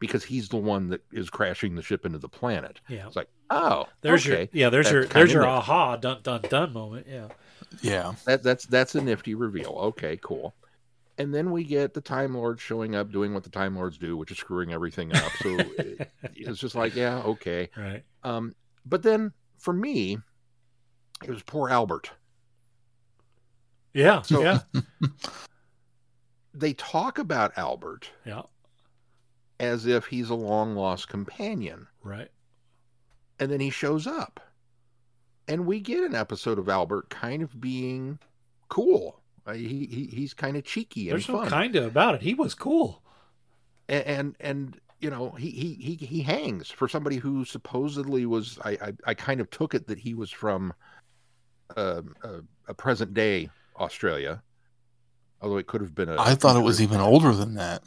because 0.00 0.24
he's 0.24 0.48
the 0.48 0.56
one 0.56 0.88
that 0.88 1.02
is 1.12 1.30
crashing 1.30 1.76
the 1.76 1.82
ship 1.82 2.04
into 2.04 2.18
the 2.18 2.28
planet 2.28 2.80
Yeah. 2.88 3.06
it's 3.06 3.14
like 3.16 3.28
oh 3.50 3.86
There's 4.00 4.26
okay. 4.26 4.48
your 4.52 4.64
yeah. 4.64 4.70
There's 4.70 4.86
That's 4.86 4.92
your 4.94 5.04
there's 5.04 5.32
your 5.32 5.42
neat. 5.42 5.48
aha 5.48 5.96
dun 5.96 6.18
dun 6.22 6.40
dun 6.48 6.72
moment. 6.72 7.06
Yeah. 7.08 7.28
Yeah. 7.82 8.14
That 8.24 8.42
that's 8.42 8.66
that's 8.66 8.94
a 8.96 9.00
nifty 9.00 9.34
reveal. 9.36 9.70
Okay, 9.70 10.18
cool. 10.22 10.54
And 11.18 11.34
then 11.34 11.50
we 11.50 11.64
get 11.64 11.92
the 11.92 12.00
Time 12.00 12.34
Lords 12.34 12.62
showing 12.62 12.94
up, 12.96 13.12
doing 13.12 13.34
what 13.34 13.44
the 13.44 13.50
Time 13.50 13.76
Lords 13.76 13.98
do, 13.98 14.16
which 14.16 14.30
is 14.30 14.38
screwing 14.38 14.72
everything 14.72 15.14
up. 15.14 15.30
So 15.42 15.48
it- 15.58 16.10
it's 16.34 16.58
just 16.58 16.74
like, 16.74 16.94
yeah, 16.96 17.18
okay. 17.18 17.68
Right. 17.76 18.02
Um, 18.24 18.54
but 18.86 19.02
then 19.02 19.32
for 19.58 19.74
me, 19.74 20.16
it 21.22 21.28
was 21.30 21.42
poor 21.42 21.68
Albert. 21.68 22.10
Yeah. 23.92 24.22
So- 24.22 24.42
yeah. 24.42 24.60
They 26.52 26.72
talk 26.74 27.18
about 27.18 27.56
Albert 27.56 28.10
Yeah. 28.26 28.42
As 29.60 29.86
if 29.86 30.06
he's 30.06 30.30
a 30.30 30.34
long 30.34 30.74
lost 30.74 31.08
companion, 31.08 31.86
Right. 32.02 32.30
and 33.38 33.50
then 33.52 33.60
he 33.60 33.70
shows 33.70 34.06
up, 34.06 34.40
and 35.46 35.66
we 35.66 35.78
get 35.80 36.02
an 36.02 36.14
episode 36.14 36.58
of 36.58 36.68
Albert 36.68 37.10
kind 37.10 37.42
of 37.42 37.60
being 37.60 38.18
cool. 38.68 39.20
Uh, 39.46 39.52
he, 39.54 39.86
he 39.86 40.04
he's 40.12 40.34
kind 40.34 40.56
of 40.56 40.64
cheeky 40.64 41.08
and 41.08 41.12
There's 41.18 41.28
no 41.28 41.46
kinda 41.46 41.86
about 41.86 42.14
it. 42.16 42.22
He 42.22 42.34
was 42.34 42.54
cool. 42.54 43.02
and 43.88 44.04
and, 44.06 44.36
and 44.40 44.80
you 45.00 45.08
know 45.10 45.30
he, 45.30 45.50
he 45.50 45.74
he 45.74 46.06
he 46.06 46.20
hangs 46.22 46.70
for 46.70 46.88
somebody 46.88 47.16
who 47.16 47.44
supposedly 47.44 48.26
was 48.26 48.58
I 48.64 48.70
I, 48.72 48.92
I 49.06 49.14
kind 49.14 49.40
of 49.40 49.50
took 49.50 49.74
it 49.74 49.86
that 49.88 49.98
he 49.98 50.12
was 50.14 50.30
from 50.30 50.72
um, 51.76 52.14
a, 52.22 52.40
a 52.68 52.74
present 52.74 53.14
day 53.14 53.48
Australia, 53.78 54.42
although 55.40 55.56
it 55.56 55.66
could 55.66 55.80
have 55.80 55.94
been 55.94 56.10
a 56.10 56.20
I 56.20 56.34
thought 56.34 56.56
it 56.56 56.64
was 56.64 56.82
even 56.82 57.00
older 57.00 57.32
than 57.32 57.54
that. 57.54 57.82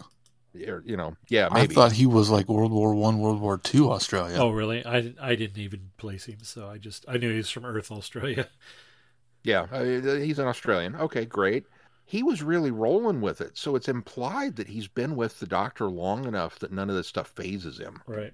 Or, 0.67 0.83
you 0.85 0.95
know 0.97 1.15
yeah 1.29 1.47
I 1.51 1.67
thought 1.67 1.91
he 1.91 2.05
was 2.05 2.29
like 2.29 2.47
World 2.47 2.71
War 2.71 2.93
One, 2.93 3.19
World 3.19 3.41
War 3.41 3.57
Two 3.57 3.91
Australia. 3.91 4.37
Oh 4.39 4.49
really? 4.49 4.85
I 4.85 5.01
didn't- 5.01 5.19
I 5.19 5.35
didn't 5.35 5.57
even 5.57 5.91
place 5.97 6.25
him, 6.25 6.39
so 6.43 6.69
I 6.69 6.77
just 6.77 7.05
I 7.07 7.17
knew 7.17 7.31
he 7.31 7.37
was 7.37 7.49
from 7.49 7.65
Earth, 7.65 7.91
Australia. 7.91 8.47
yeah 9.43 9.65
uh, 9.71 9.83
he's 9.83 10.39
an 10.39 10.47
Australian 10.47 10.95
okay 10.95 11.25
great 11.25 11.65
he 12.05 12.23
was 12.23 12.41
really 12.43 12.71
rolling 12.71 13.19
with 13.19 13.41
it 13.41 13.57
so 13.57 13.75
it's 13.75 13.89
implied 13.89 14.55
that 14.55 14.67
he's 14.67 14.87
been 14.87 15.15
with 15.17 15.39
the 15.39 15.45
doctor 15.47 15.87
long 15.89 16.25
enough 16.25 16.59
that 16.59 16.71
none 16.71 16.89
of 16.89 16.95
this 16.95 17.07
stuff 17.07 17.27
phases 17.35 17.77
him 17.77 18.01
Right. 18.07 18.31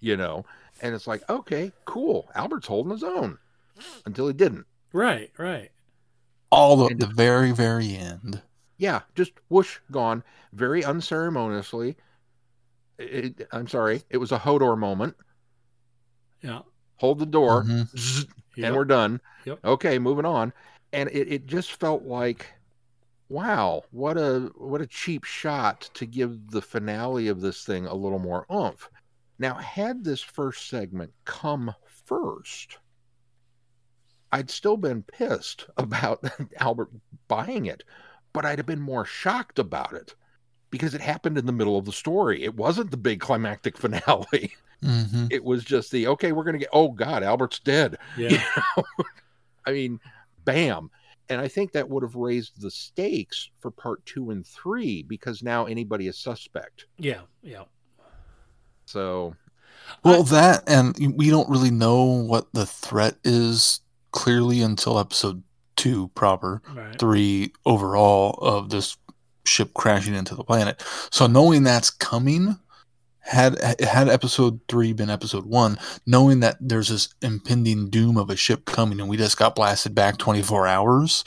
you 0.00 0.16
know 0.16 0.44
and 0.82 0.94
it's 0.94 1.06
like 1.06 1.22
okay 1.30 1.72
cool 1.86 2.28
Albert's 2.34 2.66
holding 2.66 2.92
his 2.92 3.02
own 3.02 3.38
until 4.04 4.26
he 4.26 4.32
didn't 4.34 4.66
Right. 4.92 5.30
Right. 5.38 5.70
All 6.50 6.76
the, 6.76 6.94
the 6.94 7.06
very, 7.06 7.52
very 7.52 7.94
end. 7.96 8.40
Yeah, 8.78 9.00
just 9.14 9.32
whoosh, 9.48 9.78
gone. 9.90 10.22
Very 10.52 10.84
unceremoniously. 10.84 11.96
It, 12.98 13.46
I'm 13.52 13.68
sorry, 13.68 14.02
it 14.10 14.18
was 14.18 14.32
a 14.32 14.38
Hodor 14.38 14.76
moment. 14.78 15.16
Yeah. 16.42 16.60
Hold 16.96 17.18
the 17.18 17.26
door, 17.26 17.64
Mhm. 17.64 17.88
zzz, 17.96 18.26
Yep. 18.56 18.66
and 18.66 18.76
we're 18.76 18.84
done. 18.86 19.20
Yep. 19.44 19.64
Okay, 19.64 19.98
moving 19.98 20.24
on. 20.24 20.52
And 20.92 21.10
it, 21.10 21.28
it 21.30 21.46
just 21.46 21.72
felt 21.74 22.04
like, 22.04 22.46
wow, 23.28 23.82
what 23.90 24.16
a 24.16 24.50
what 24.56 24.80
a 24.80 24.86
cheap 24.86 25.24
shot 25.24 25.90
to 25.94 26.06
give 26.06 26.50
the 26.50 26.62
finale 26.62 27.28
of 27.28 27.40
this 27.40 27.64
thing 27.64 27.86
a 27.86 27.94
little 27.94 28.18
more 28.18 28.46
oomph. 28.50 28.88
Now, 29.38 29.54
had 29.54 30.04
this 30.04 30.22
first 30.22 30.68
segment 30.68 31.12
come 31.26 31.74
first, 32.06 32.78
I'd 34.32 34.48
still 34.50 34.76
been 34.78 35.02
pissed 35.02 35.66
about 35.76 36.24
Albert 36.58 36.90
buying 37.28 37.66
it, 37.66 37.82
but 38.36 38.44
I'd 38.44 38.58
have 38.58 38.66
been 38.66 38.82
more 38.82 39.06
shocked 39.06 39.58
about 39.58 39.94
it 39.94 40.14
because 40.70 40.94
it 40.94 41.00
happened 41.00 41.38
in 41.38 41.46
the 41.46 41.52
middle 41.52 41.78
of 41.78 41.86
the 41.86 41.92
story. 41.92 42.44
It 42.44 42.54
wasn't 42.54 42.90
the 42.90 42.98
big 42.98 43.18
climactic 43.18 43.78
finale. 43.84 44.52
hmm 44.82 45.26
It 45.30 45.42
was 45.42 45.64
just 45.64 45.90
the 45.90 46.06
okay, 46.08 46.32
we're 46.32 46.44
gonna 46.44 46.58
get 46.58 46.68
oh 46.74 46.90
god, 46.90 47.22
Albert's 47.22 47.58
dead. 47.60 47.96
Yeah. 48.18 48.28
You 48.28 48.38
know? 48.76 48.84
I 49.66 49.72
mean, 49.72 50.00
bam. 50.44 50.90
And 51.30 51.40
I 51.40 51.48
think 51.48 51.72
that 51.72 51.88
would 51.88 52.02
have 52.02 52.14
raised 52.14 52.60
the 52.60 52.70
stakes 52.70 53.48
for 53.58 53.70
part 53.70 54.04
two 54.04 54.30
and 54.30 54.46
three 54.46 55.02
because 55.02 55.42
now 55.42 55.64
anybody 55.64 56.08
is 56.08 56.18
suspect. 56.18 56.86
Yeah. 56.98 57.22
Yeah. 57.42 57.64
So 58.84 59.34
Well, 60.04 60.22
that 60.24 60.68
and 60.68 60.94
we 61.16 61.30
don't 61.30 61.48
really 61.48 61.70
know 61.70 62.04
what 62.04 62.52
the 62.52 62.66
threat 62.66 63.16
is 63.24 63.80
clearly 64.12 64.60
until 64.62 64.98
episode 64.98 65.42
two 65.76 66.08
proper, 66.14 66.62
Right. 66.74 66.98
three 66.98 67.52
overall 67.64 68.32
of 68.42 68.70
this 68.70 68.96
ship 69.44 69.72
crashing 69.74 70.14
into 70.14 70.34
the 70.34 70.44
planet. 70.44 70.82
So 71.10 71.26
knowing 71.26 71.62
that's 71.62 71.90
coming, 71.90 72.58
had 73.20 73.60
had 73.80 74.08
episode 74.08 74.60
three 74.68 74.92
been 74.92 75.10
episode 75.10 75.46
one, 75.46 75.78
knowing 76.06 76.40
that 76.40 76.56
there's 76.60 76.88
this 76.88 77.08
impending 77.22 77.90
doom 77.90 78.16
of 78.16 78.30
a 78.30 78.36
ship 78.36 78.64
coming, 78.66 79.00
and 79.00 79.08
we 79.08 79.16
just 79.16 79.36
got 79.36 79.54
blasted 79.56 79.94
back 79.94 80.16
24 80.18 80.66
hours, 80.66 81.24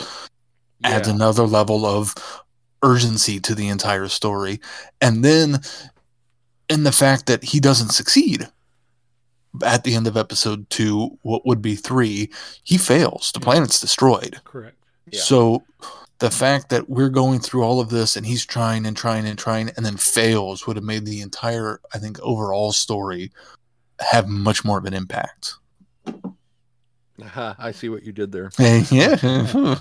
adds 0.84 1.08
another 1.10 1.44
level 1.46 1.86
of 1.86 2.16
urgency 2.84 3.40
to 3.42 3.54
the 3.54 3.68
entire 3.68 4.08
story. 4.08 4.62
And 5.02 5.26
then 5.26 5.60
in 6.70 6.84
the 6.84 6.94
fact 6.94 7.26
that 7.26 7.44
he 7.44 7.60
doesn't 7.60 7.90
succeed 7.90 8.48
at 9.64 9.84
the 9.84 9.96
end 9.96 10.08
of 10.08 10.18
episode 10.18 10.70
two, 10.70 11.18
what 11.22 11.46
would 11.46 11.62
be 11.62 11.76
three, 11.76 12.30
he 12.64 12.78
fails. 12.78 13.32
The 13.34 13.40
planet's 13.40 13.80
destroyed. 13.80 14.42
Correct. 14.44 14.76
So 15.12 15.64
the 16.20 16.30
fact 16.30 16.70
that 16.70 16.90
we're 16.90 17.10
going 17.10 17.40
through 17.40 17.64
all 17.64 17.80
of 17.80 17.90
this 17.90 18.16
and 18.16 18.26
he's 18.26 18.46
trying 18.46 18.86
and 18.86 18.96
trying 18.96 19.26
and 19.26 19.40
trying 19.40 19.72
and 19.76 19.86
then 19.86 19.98
fails 19.98 20.68
would 20.68 20.76
have 20.76 20.84
made 20.86 21.06
the 21.06 21.22
entire, 21.22 21.80
I 21.94 21.98
think, 21.98 22.20
overall 22.22 22.72
story 22.72 23.32
have 24.00 24.28
much 24.28 24.64
more 24.64 24.78
of 24.78 24.86
an 24.86 24.94
impact. 24.94 25.56
Aha, 27.24 27.56
I 27.60 27.72
see 27.72 27.90
what 27.90 28.04
you 28.04 28.12
did 28.12 28.32
there. 28.32 28.52
Yeah. 28.92 29.76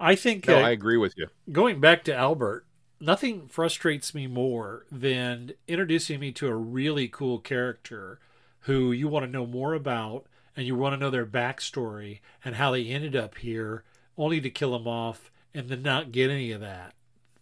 I 0.00 0.16
think 0.16 0.48
No, 0.48 0.58
uh, 0.58 0.62
I 0.62 0.70
agree 0.70 0.96
with 0.96 1.14
you. 1.16 1.28
going 1.50 1.80
back 1.80 2.04
to 2.04 2.14
Albert, 2.14 2.66
nothing 3.00 3.48
frustrates 3.48 4.14
me 4.14 4.26
more 4.26 4.86
than 4.90 5.52
introducing 5.68 6.20
me 6.20 6.32
to 6.32 6.48
a 6.48 6.54
really 6.54 7.08
cool 7.08 7.38
character 7.38 8.18
who 8.60 8.92
you 8.92 9.08
want 9.08 9.24
to 9.24 9.30
know 9.30 9.46
more 9.46 9.74
about 9.74 10.26
and 10.56 10.66
you 10.66 10.74
want 10.74 10.94
to 10.94 10.98
know 10.98 11.10
their 11.10 11.26
backstory 11.26 12.20
and 12.44 12.56
how 12.56 12.70
they 12.70 12.86
ended 12.86 13.14
up 13.16 13.36
here 13.38 13.84
only 14.16 14.40
to 14.40 14.50
kill 14.50 14.72
them 14.72 14.86
off 14.86 15.30
and 15.54 15.68
then 15.68 15.82
not 15.82 16.12
get 16.12 16.30
any 16.30 16.50
of 16.50 16.60
that. 16.60 16.94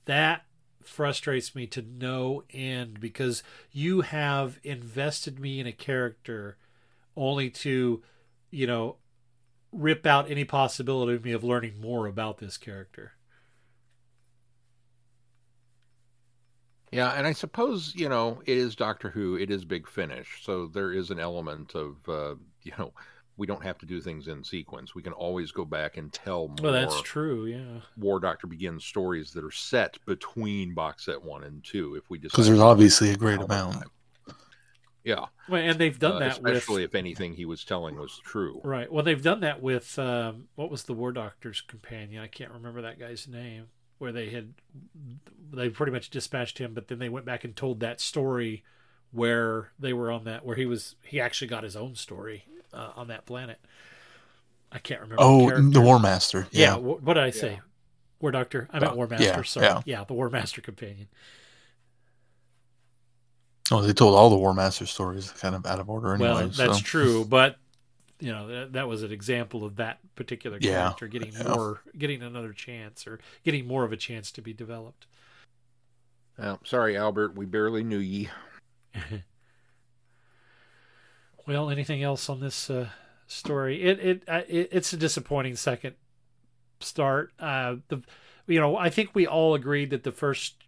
That 0.07 0.45
frustrates 0.83 1.55
me 1.55 1.67
to 1.69 1.83
no 1.83 2.43
end 2.51 3.01
because 3.01 3.43
you 3.71 4.01
have 4.01 4.59
invested 4.65 5.39
me 5.39 5.61
in 5.61 5.67
a 5.67 5.73
character 5.73 6.57
only 7.17 7.51
to, 7.51 8.03
you 8.51 8.67
know, 8.67 8.97
rip 9.71 10.07
out 10.07 10.31
any 10.31 10.45
possibility 10.45 11.15
of 11.15 11.25
me 11.25 11.33
of 11.33 11.45
learning 11.45 11.81
more 11.81 12.07
about 12.07 12.39
this 12.39 12.57
character. 12.57 13.13
Yeah, 16.93 17.11
and 17.13 17.27
I 17.27 17.33
suppose 17.33 17.95
you 17.97 18.09
know 18.09 18.43
it 18.45 18.57
is 18.57 18.77
Doctor 18.77 19.09
Who. 19.11 19.37
It 19.37 19.51
is 19.51 19.65
Big 19.65 19.89
Finish, 19.89 20.43
so 20.43 20.67
there 20.67 20.93
is 20.93 21.11
an 21.11 21.19
element 21.19 21.75
of 21.75 21.97
uh, 22.09 22.35
you 22.63 22.73
know 22.79 22.93
we 23.39 23.47
don't 23.47 23.63
have 23.65 23.79
to 23.79 23.87
do 23.87 24.01
things 24.01 24.29
in 24.29 24.45
sequence. 24.45 24.95
We 24.95 25.03
can 25.03 25.15
always 25.15 25.53
go 25.53 25.65
back 25.65 25.97
and 25.97 26.13
tell 26.13 26.49
more. 26.49 26.57
Well, 26.65 26.73
that's 26.73 27.01
true. 27.01 27.47
Yeah. 27.47 27.81
War 27.97 28.21
Doctor 28.21 28.47
begins 28.47 28.85
stories 28.85 29.33
that 29.33 29.43
are 29.43 29.51
set 29.51 29.97
between 30.05 30.75
box 30.75 31.07
set 31.07 31.23
one 31.23 31.45
and 31.45 31.65
two. 31.65 31.95
If 31.95 32.11
we 32.11 32.19
just 32.19 32.35
Because 32.35 32.47
there's 32.47 32.61
obviously 32.61 33.11
a 33.11 33.17
great 33.17 33.41
amount. 33.41 33.85
yeah, 35.03 35.25
Well, 35.49 35.63
and 35.63 35.79
they've 35.79 35.99
done 35.99 36.17
Uh, 36.17 36.19
that 36.29 36.43
with 36.43 36.53
especially 36.53 36.85
if 36.85 36.95
anything 36.95 37.33
he 37.33 37.47
was 37.47 37.65
telling 37.65 37.97
was 37.97 38.21
true. 38.23 38.61
Right. 38.63 38.93
Well, 38.93 39.03
they've 39.03 39.23
done 39.23 39.41
that 39.41 39.63
with 39.63 39.99
um, 39.99 40.49
what 40.55 40.71
was 40.71 40.83
the 40.85 40.93
War 40.93 41.11
Doctor's 41.11 41.63
companion? 41.63 42.23
I 42.23 42.29
can't 42.29 42.53
remember 42.53 42.83
that 42.83 42.99
guy's 43.01 43.27
name. 43.27 43.69
Where 43.99 44.13
they 44.13 44.31
had 44.31 44.55
they 45.53 45.69
pretty 45.69 45.93
much 45.93 46.11
dispatched 46.11 46.59
him, 46.59 46.75
but 46.75 46.89
then 46.89 46.99
they 46.99 47.09
went 47.09 47.27
back 47.27 47.45
and 47.45 47.55
told 47.55 47.81
that 47.81 48.01
story 48.01 48.65
where 49.13 49.71
they 49.79 49.93
were 49.93 50.11
on 50.11 50.25
that 50.25 50.45
where 50.45 50.57
he 50.57 50.67
was 50.67 50.97
he 51.05 51.21
actually 51.21 51.49
got 51.49 51.63
his 51.63 51.77
own 51.77 51.95
story 51.95 52.45
uh, 52.73 52.91
on 52.97 53.09
that 53.09 53.27
planet. 53.27 53.61
I 54.73 54.79
can't 54.79 55.01
remember. 55.03 55.23
Oh, 55.23 55.47
character. 55.49 55.71
the 55.71 55.81
War 55.83 55.99
Master. 56.01 56.47
Yeah. 56.51 56.75
Yeah. 56.75 56.77
wh- 56.79 57.05
what 57.05 57.15
did 57.15 57.23
I 57.23 57.31
say? 57.31 57.61
War 58.21 58.31
Doctor. 58.31 58.69
I 58.73 58.79
meant 58.81 58.93
Oh, 58.93 58.97
War 58.97 59.07
Master. 59.07 59.25
yeah, 59.27 59.43
sorry. 59.43 59.67
yeah. 59.67 59.83
yeah, 59.85 60.05
the 60.05 60.15
War 60.15 60.31
Master 60.31 60.61
companion. 60.63 61.09
Oh, 63.71 63.81
they 63.83 63.93
told 63.93 64.15
all 64.15 64.31
the 64.31 64.37
War 64.37 64.53
Master 64.55 64.87
stories 64.87 65.31
kind 65.33 65.55
of 65.55 65.65
out 65.67 65.81
of 65.81 65.89
order 65.89 66.15
anyway. 66.15 66.31
well, 66.31 66.49
that's 66.49 66.79
so. 66.79 66.83
true, 66.85 67.25
but 67.25 67.57
you 68.23 68.31
know 68.33 68.47
that, 68.47 68.73
that 68.75 68.89
was 68.89 69.03
an 69.03 69.11
example 69.11 69.65
of 69.65 69.77
that 69.77 69.99
particular 70.15 70.59
Yeah, 70.61 70.83
character 70.83 71.09
getting 71.09 71.33
yeah. 71.33 71.55
more, 71.55 71.81
getting 71.99 72.23
another 72.23 72.53
chance, 72.53 73.07
or 73.07 73.19
getting 73.45 73.67
more 73.67 73.85
of 73.85 73.93
a 73.93 73.97
chance 73.97 74.31
to 74.33 74.41
be 74.41 74.53
developed. 74.53 75.07
Uh, 76.39 76.57
sorry, 76.65 76.97
Albert, 76.97 77.35
we 77.35 77.45
barely 77.45 77.83
knew 77.83 77.99
ye. 77.99 78.31
Well, 81.45 81.71
anything 81.71 82.05
else 82.05 82.29
on 82.29 82.39
this 82.39 82.71
uh, 82.71 82.91
story? 83.27 83.83
It 83.83 83.99
it, 83.99 84.23
uh, 84.29 84.43
it 84.49 84.69
it's 84.71 84.93
a 84.93 84.97
disappointing 84.97 85.57
second 85.57 85.97
start. 86.79 87.33
Uh, 87.39 87.77
the 87.89 88.03
you 88.47 88.61
know 88.61 88.77
I 88.77 88.91
think 88.91 89.11
we 89.13 89.27
all 89.27 89.55
agreed 89.55 89.91
that 89.91 90.05
the 90.05 90.13
first 90.13 90.65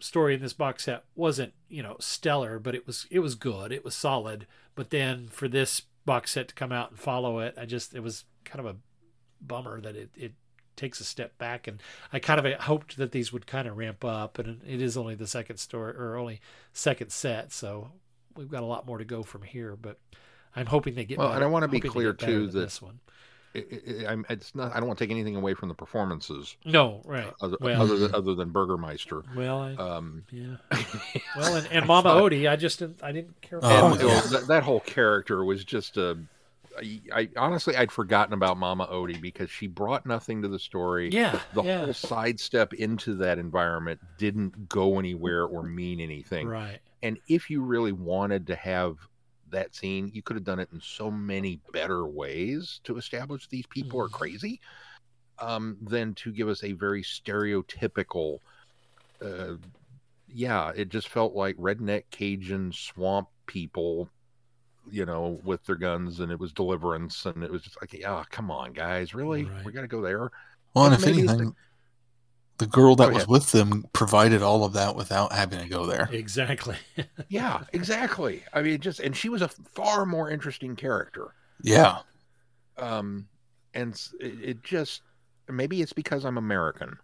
story 0.00 0.34
in 0.34 0.40
this 0.40 0.54
box 0.54 0.84
set 0.84 1.04
wasn't 1.14 1.52
you 1.68 1.82
know 1.82 1.96
stellar, 2.00 2.58
but 2.58 2.74
it 2.74 2.86
was 2.86 3.06
it 3.10 3.18
was 3.18 3.34
good. 3.34 3.72
It 3.72 3.84
was 3.84 3.94
solid. 3.94 4.46
But 4.74 4.88
then 4.88 5.28
for 5.28 5.48
this 5.48 5.82
box 6.06 6.30
set 6.32 6.48
to 6.48 6.54
come 6.54 6.72
out 6.72 6.90
and 6.90 6.98
follow 6.98 7.40
it, 7.40 7.54
I 7.60 7.66
just 7.66 7.94
it 7.94 8.00
was 8.00 8.24
kind 8.44 8.60
of 8.60 8.66
a 8.66 8.76
bummer 9.40 9.80
that 9.82 9.96
it 9.96 10.10
it 10.16 10.32
takes 10.76 11.00
a 11.00 11.04
step 11.04 11.36
back. 11.38 11.66
And 11.66 11.82
I 12.12 12.18
kind 12.18 12.44
of 12.44 12.60
hoped 12.60 12.96
that 12.98 13.10
these 13.12 13.32
would 13.32 13.46
kind 13.46 13.66
of 13.66 13.76
ramp 13.76 14.04
up 14.04 14.38
and 14.38 14.60
it 14.66 14.80
is 14.80 14.96
only 14.96 15.14
the 15.14 15.26
second 15.26 15.56
story 15.58 15.94
or 15.94 16.16
only 16.16 16.40
second 16.72 17.10
set. 17.12 17.52
So 17.52 17.90
we've 18.36 18.50
got 18.50 18.62
a 18.62 18.66
lot 18.66 18.86
more 18.86 18.98
to 18.98 19.04
go 19.04 19.22
from 19.22 19.42
here 19.42 19.76
but 19.76 19.98
I'm 20.54 20.66
hoping 20.66 20.94
they 20.94 21.04
get 21.04 21.18
Well, 21.18 21.28
better. 21.28 21.36
and 21.36 21.44
I 21.44 21.48
want 21.48 21.62
to 21.64 21.68
be 21.68 21.80
clear 21.80 22.12
too 22.12 22.46
that 22.48 22.58
this 22.58 22.80
one 22.80 23.00
it, 23.56 23.82
it, 23.86 24.06
I'm, 24.06 24.24
it's 24.28 24.54
not. 24.54 24.74
I 24.74 24.78
don't 24.78 24.86
want 24.86 24.98
to 24.98 25.04
take 25.04 25.10
anything 25.10 25.36
away 25.36 25.54
from 25.54 25.68
the 25.68 25.74
performances. 25.74 26.56
No, 26.64 27.02
right. 27.04 27.32
Other, 27.40 27.56
Well- 27.60 27.82
other 27.82 27.96
than 27.98 28.14
other 28.14 28.34
than 28.34 28.50
Burgermeister. 28.50 29.22
well 29.34 29.58
I, 29.60 29.74
Um, 29.74 30.24
yeah 30.30 30.56
well 31.36 31.56
and, 31.56 31.68
and 31.70 31.86
Mama 31.86 32.10
Odie 32.10 32.48
I 32.50 32.56
just 32.56 32.78
didn't 32.78 33.02
I 33.02 33.12
didn't 33.12 33.40
care 33.40 33.60
for 33.60 33.66
and, 33.66 34.00
her. 34.00 34.06
well, 34.06 34.28
that, 34.28 34.46
that 34.48 34.62
whole 34.62 34.80
character 34.80 35.44
was 35.44 35.64
just 35.64 35.96
a. 35.96 36.18
I, 36.78 37.00
I 37.14 37.28
honestly 37.38 37.74
I'd 37.74 37.90
forgotten 37.90 38.34
about 38.34 38.58
Mama 38.58 38.86
Odie 38.92 39.18
because 39.20 39.50
she 39.50 39.66
brought 39.66 40.04
nothing 40.04 40.42
to 40.42 40.48
the 40.48 40.58
story. 40.58 41.08
Yeah, 41.10 41.40
the 41.54 41.62
yeah. 41.62 41.84
whole 41.84 41.94
sidestep 41.94 42.74
into 42.74 43.14
that 43.14 43.38
environment 43.38 44.00
didn't 44.18 44.68
go 44.68 44.98
anywhere 44.98 45.44
or 45.46 45.62
mean 45.62 46.00
anything. 46.00 46.46
Right. 46.46 46.78
And 47.02 47.18
if 47.28 47.48
you 47.48 47.62
really 47.62 47.92
wanted 47.92 48.46
to 48.48 48.56
have 48.56 48.98
that 49.56 49.74
scene, 49.74 50.10
you 50.14 50.22
could 50.22 50.36
have 50.36 50.44
done 50.44 50.60
it 50.60 50.68
in 50.72 50.80
so 50.80 51.10
many 51.10 51.60
better 51.72 52.06
ways 52.06 52.80
to 52.84 52.96
establish 52.98 53.48
these 53.48 53.66
people 53.66 53.98
Mm-hmm. 53.98 54.14
are 54.14 54.18
crazy, 54.18 54.60
um, 55.38 55.76
than 55.82 56.14
to 56.14 56.32
give 56.32 56.48
us 56.48 56.62
a 56.62 56.72
very 56.72 57.02
stereotypical. 57.02 58.38
Uh, 59.20 59.56
yeah, 60.28 60.72
it 60.76 60.88
just 60.88 61.08
felt 61.08 61.34
like 61.34 61.56
redneck 61.56 62.04
Cajun 62.10 62.72
swamp 62.72 63.28
people, 63.46 64.08
you 64.90 65.06
know, 65.06 65.40
with 65.44 65.64
their 65.64 65.76
guns, 65.76 66.20
and 66.20 66.30
it 66.30 66.38
was 66.38 66.52
Deliverance, 66.52 67.26
and 67.26 67.42
it 67.42 67.50
was 67.50 67.62
just 67.62 67.80
like, 67.80 67.92
yeah, 67.92 68.22
come 68.30 68.50
on, 68.50 68.72
guys, 68.72 69.14
really, 69.14 69.48
we 69.64 69.72
got 69.72 69.82
to 69.82 69.88
go 69.88 70.02
there. 70.02 70.30
Well, 70.74 70.86
and 70.86 70.94
And 70.94 70.94
if 70.94 71.00
maybe 71.06 71.22
it's 71.22 71.32
anything, 71.32 71.54
the 72.58 72.66
girl 72.66 72.96
that 72.96 73.12
was 73.12 73.26
with 73.28 73.52
them 73.52 73.84
provided 73.92 74.42
all 74.42 74.64
of 74.64 74.72
that 74.74 74.96
without 74.96 75.32
having 75.32 75.58
to 75.60 75.66
go 75.68 75.86
there. 75.86 76.08
exactly 76.10 76.76
Yeah, 77.28 77.64
exactly. 77.72 78.42
I 78.52 78.62
mean, 78.62 78.80
just 78.80 79.00
and 79.00 79.14
she 79.16 79.28
was 79.28 79.42
a 79.42 79.48
far 79.48 80.06
more 80.06 80.30
interesting 80.30 80.74
character. 80.76 81.34
Yeah. 81.62 81.98
Um, 82.78 83.28
and 83.74 84.00
it, 84.20 84.38
it 84.42 84.62
just 84.62 85.02
maybe 85.48 85.82
it's 85.82 85.92
because 85.92 86.24
I'm 86.24 86.38
American 86.38 86.96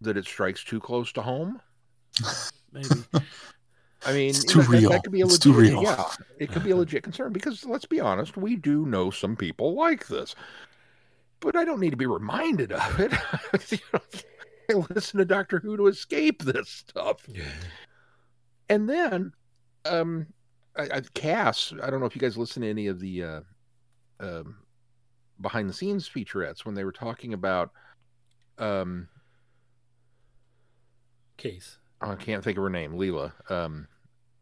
that 0.00 0.16
it 0.16 0.24
strikes 0.26 0.62
too 0.64 0.80
close 0.80 1.12
to 1.12 1.22
home. 1.22 1.60
maybe 2.72 2.88
I 4.06 4.12
mean, 4.14 4.30
It's 4.30 4.44
too 4.44 4.60
that- 4.62 4.68
real. 4.68 4.90
That 4.90 5.02
could 5.02 5.12
be 5.12 5.20
a 5.20 5.24
It's 5.24 5.34
legit, 5.34 5.42
too 5.42 5.52
real. 5.52 5.82
Yeah, 5.82 6.04
it 6.38 6.50
could 6.52 6.64
be 6.64 6.70
a 6.70 6.76
legit 6.76 7.02
concern 7.02 7.32
because 7.32 7.66
let's 7.66 7.84
be 7.84 8.00
honest, 8.00 8.36
we 8.36 8.56
do 8.56 8.86
know 8.86 9.10
some 9.10 9.36
people 9.36 9.74
like 9.74 10.06
this, 10.06 10.34
but 11.40 11.54
I 11.56 11.64
don't 11.64 11.80
need 11.80 11.90
to 11.90 11.96
be 11.96 12.06
reminded 12.06 12.72
of 12.72 13.00
it. 13.00 13.12
You 13.70 13.78
know, 13.92 14.00
I 14.70 14.74
listen 14.94 15.18
to 15.18 15.24
Doctor 15.24 15.58
Who 15.60 15.76
to 15.76 15.86
escape 15.86 16.42
this 16.42 16.68
stuff. 16.68 17.26
And 18.68 18.88
then, 18.88 19.32
um, 19.84 20.26
I, 20.76 20.82
I, 20.82 21.00
Cass. 21.14 21.72
I 21.82 21.90
don't 21.90 22.00
know 22.00 22.06
if 22.06 22.14
you 22.14 22.20
guys 22.20 22.36
listen 22.38 22.62
to 22.62 22.68
any 22.70 22.86
of 22.86 23.00
the 23.00 23.22
uh, 23.24 23.40
um, 24.20 24.56
behind 25.40 25.68
the 25.68 25.74
scenes 25.74 26.08
featurettes 26.08 26.64
when 26.64 26.74
they 26.74 26.84
were 26.84 26.92
talking 26.92 27.34
about. 27.34 27.70
Um, 28.58 29.08
case 31.36 31.78
I 32.02 32.14
can't 32.14 32.44
think 32.44 32.58
of 32.58 32.64
her 32.64 32.70
name. 32.70 32.92
Leela. 32.92 33.32
Um, 33.50 33.88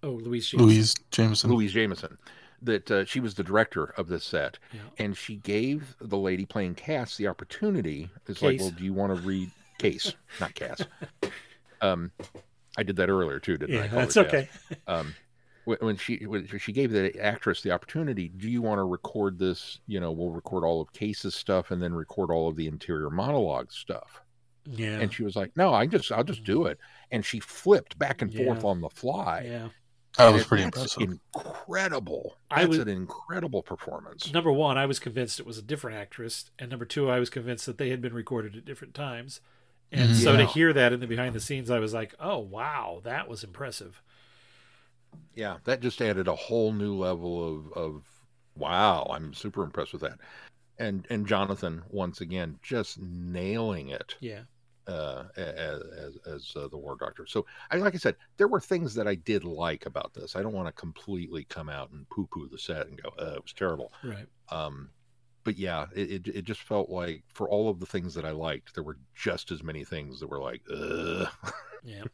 oh 0.03 0.11
Louise 0.11 0.49
Jameson. 0.49 0.67
Louise 0.67 0.95
Jameson. 1.11 1.51
Louise 1.51 1.73
Jameson. 1.73 2.19
That 2.61 2.91
uh, 2.91 3.05
she 3.05 3.21
was 3.21 3.35
the 3.35 3.45
director 3.45 3.85
of 3.97 4.09
this 4.09 4.25
set, 4.25 4.59
Yeah. 4.73 4.81
and 4.99 5.17
she 5.17 5.37
gave 5.37 5.95
the 6.01 6.19
lady 6.19 6.45
playing 6.45 6.75
Cass 6.75 7.17
the 7.17 7.29
opportunity. 7.29 8.11
It's 8.27 8.43
like, 8.43 8.59
well, 8.59 8.71
do 8.71 8.83
you 8.83 8.93
want 8.93 9.15
to 9.15 9.23
read 9.23 9.51
Case, 9.79 10.15
not 10.41 10.55
Cass? 10.55 10.83
um, 11.81 12.11
I 12.77 12.83
did 12.83 12.97
that 12.97 13.09
earlier 13.09 13.39
too, 13.39 13.57
didn't 13.57 13.77
I? 13.77 13.79
Yeah, 13.83 13.89
Call 13.89 13.99
her 14.01 14.05
that's 14.07 14.15
Cass. 14.15 14.25
okay. 14.27 14.49
Um, 14.87 15.15
when 15.65 15.79
when 15.81 15.97
she 15.97 16.27
when 16.27 16.47
she 16.59 16.73
gave 16.73 16.91
the 16.93 17.19
actress 17.21 17.61
the 17.63 17.71
opportunity, 17.73 18.29
do 18.29 18.49
you 18.49 18.63
want 18.63 18.79
to 18.79 18.85
record 18.85 19.39
this? 19.39 19.81
You 19.87 20.01
know, 20.01 20.13
we'll 20.13 20.31
record 20.31 20.65
all 20.65 20.81
of 20.81 20.93
Case's 20.93 21.35
stuff 21.35 21.71
and 21.71 21.83
then 21.83 21.93
record 21.95 22.31
all 22.31 22.49
of 22.49 22.57
the 22.57 22.67
interior 22.67 23.11
monologue 23.11 23.71
stuff. 23.73 24.23
yeah 24.65 24.99
And 24.99 25.13
she 25.13 25.25
was 25.25 25.37
like, 25.37 25.57
"No, 25.57 25.73
I 25.75 25.87
just 25.87 26.11
I'll 26.13 26.25
just 26.25 26.45
do 26.45 26.67
it." 26.67 26.79
And 27.11 27.25
she 27.25 27.39
flipped 27.41 27.99
back 27.99 28.23
and 28.23 28.33
forth 28.35 28.65
on 28.65 28.81
the 28.81 28.89
fly. 28.91 29.43
yeah 29.47 29.69
That 30.17 30.33
was 30.33 30.45
pretty 30.45 30.65
that's 30.65 30.97
impressive. 30.97 31.19
Incredible. 31.35 32.39
I 32.51 32.61
That's 32.61 32.69
was- 32.71 32.79
an 32.79 32.89
incredible 32.89 33.63
performance. 33.63 34.33
number 34.33 34.51
one, 34.53 34.79
I 34.79 34.87
was 34.87 34.99
convinced 34.99 35.39
it 35.39 35.47
was 35.47 35.59
a 35.59 35.63
different 35.63 35.99
actress, 35.99 36.51
and 36.59 36.71
number 36.71 36.85
two, 36.87 37.11
I 37.11 37.19
was 37.19 37.29
convinced 37.31 37.67
that 37.67 37.77
they 37.79 37.91
had 37.91 38.01
been 38.01 38.15
recorded 38.15 38.57
at 38.57 38.65
different 38.65 38.95
times. 38.95 39.41
And 39.93 40.11
Mhm. 40.11 40.15
so 40.15 40.37
to 40.37 40.45
hear 40.45 40.73
that 40.73 40.93
in 40.93 41.01
the 41.01 41.07
behind 41.07 41.35
the 41.35 41.41
scenes, 41.41 41.71
I 41.71 41.79
was 41.79 41.95
like, 41.95 42.15
"Oh 42.21 42.39
wow, 42.39 43.01
that 43.05 43.29
was 43.29 43.45
impressive." 43.45 44.03
Yeah, 45.35 45.59
that 45.65 45.81
just 45.81 46.01
added 46.03 46.29
a 46.29 46.35
whole 46.35 46.73
new 46.73 46.95
level 46.95 47.57
of 47.57 47.73
of 47.73 48.05
wow. 48.57 49.07
I'm 49.11 49.33
super 49.35 49.63
impressed 49.63 49.93
with 49.93 50.03
that. 50.03 50.19
And 50.79 51.07
and 51.11 51.27
Jonathan 51.27 51.85
once 51.91 52.21
again 52.21 52.59
just 52.63 52.99
nailing 53.01 53.91
it. 53.91 54.17
Yeah, 54.21 54.43
uh, 54.89 55.27
as 55.37 55.83
as, 55.83 56.19
as 56.27 56.53
uh, 56.57 56.69
the 56.69 56.79
War 56.79 56.97
Doctor. 56.99 57.27
So, 57.27 57.47
I 57.71 57.77
like 57.79 57.95
I 57.95 57.99
said, 57.99 58.17
there 58.39 58.49
were 58.49 58.61
things 58.61 58.95
that 58.95 59.09
I 59.09 59.17
did 59.17 59.45
like 59.45 59.87
about 59.87 60.15
this. 60.15 60.37
I 60.37 60.43
don't 60.43 60.55
want 60.55 60.69
to 60.69 60.73
completely 60.81 61.45
come 61.45 61.69
out 61.69 61.91
and 61.93 62.09
poo 62.11 62.29
poo 62.33 62.49
the 62.49 62.59
set 62.59 62.89
and 62.89 63.01
go, 63.03 63.11
uh, 63.19 63.35
"It 63.37 63.43
was 63.45 63.53
terrible." 63.55 63.93
right. 64.03 64.29
Um, 64.51 64.91
but 65.49 65.59
yeah, 65.59 65.87
it, 65.97 66.11
it 66.11 66.29
it 66.29 66.45
just 66.45 66.61
felt 66.61 66.91
like 66.91 67.23
for 67.33 67.49
all 67.49 67.71
of 67.71 67.81
the 67.81 67.87
things 67.87 68.13
that 68.13 68.27
I 68.27 68.33
liked, 68.33 68.75
there 68.75 68.85
were 68.85 68.99
just 69.15 69.51
as 69.51 69.63
many 69.63 69.83
things 69.83 70.21
that 70.21 70.29
were 70.29 70.43
like, 70.43 70.61
Ugh. 70.71 71.27
Yeah. 71.83 72.03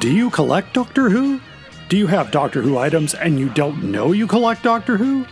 Do 0.00 0.12
you 0.12 0.28
collect 0.28 0.74
Doctor 0.74 1.08
Who? 1.08 1.40
Do 1.88 1.96
you 1.96 2.06
have 2.06 2.30
Doctor 2.30 2.60
Who 2.60 2.76
items 2.76 3.14
and 3.14 3.40
you 3.40 3.48
don't 3.48 3.84
know 3.84 4.12
you 4.12 4.26
collect 4.26 4.62
Doctor 4.62 4.98
Who? 4.98 5.24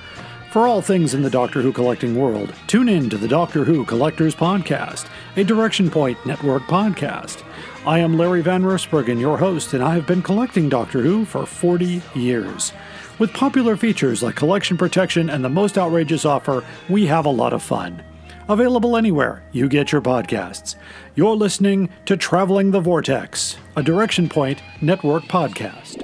For 0.51 0.67
all 0.67 0.81
things 0.81 1.13
in 1.13 1.21
the 1.21 1.29
Doctor 1.29 1.61
Who 1.61 1.75
collecting 1.75 2.17
world, 2.17 2.55
tune 2.69 2.89
in 2.89 3.11
to 3.11 3.19
the 3.19 3.29
Doctor 3.29 3.65
Who 3.65 3.85
Collectors 3.85 4.35
Podcast, 4.35 5.09
a 5.37 5.45
Direction 5.45 5.91
Point 5.91 6.25
Network 6.25 6.63
podcast. 6.63 7.43
I 7.87 7.99
am 7.99 8.17
Larry 8.17 8.41
Van 8.41 8.63
Rosbergen, 8.63 9.21
your 9.21 9.37
host, 9.37 9.75
and 9.75 9.85
I 9.85 9.95
have 9.95 10.07
been 10.07 10.23
collecting 10.23 10.71
Doctor 10.71 11.03
Who 11.03 11.27
for 11.27 11.45
40 11.45 12.01
years. 12.15 12.73
With 13.19 13.35
popular 13.35 13.77
features 13.77 14.23
like 14.23 14.37
collection 14.37 14.79
protection 14.79 15.29
and 15.29 15.45
the 15.45 15.51
most 15.51 15.77
outrageous 15.77 16.25
offer, 16.25 16.65
we 16.89 17.05
have 17.05 17.27
a 17.27 17.31
lot 17.31 17.53
of 17.53 17.63
fun. 17.63 18.03
Available 18.49 18.97
anywhere 18.97 19.43
you 19.53 19.69
get 19.69 19.93
your 19.93 20.01
podcasts. 20.01 20.77
You're 21.15 21.37
listening 21.37 21.91
to 22.07 22.17
Traveling 22.17 22.71
the 22.71 22.81
Vortex, 22.81 23.59
a 23.77 23.83
Direction 23.83 24.31
Point 24.31 24.63
Network 24.81 25.25
podcast. 25.25 26.04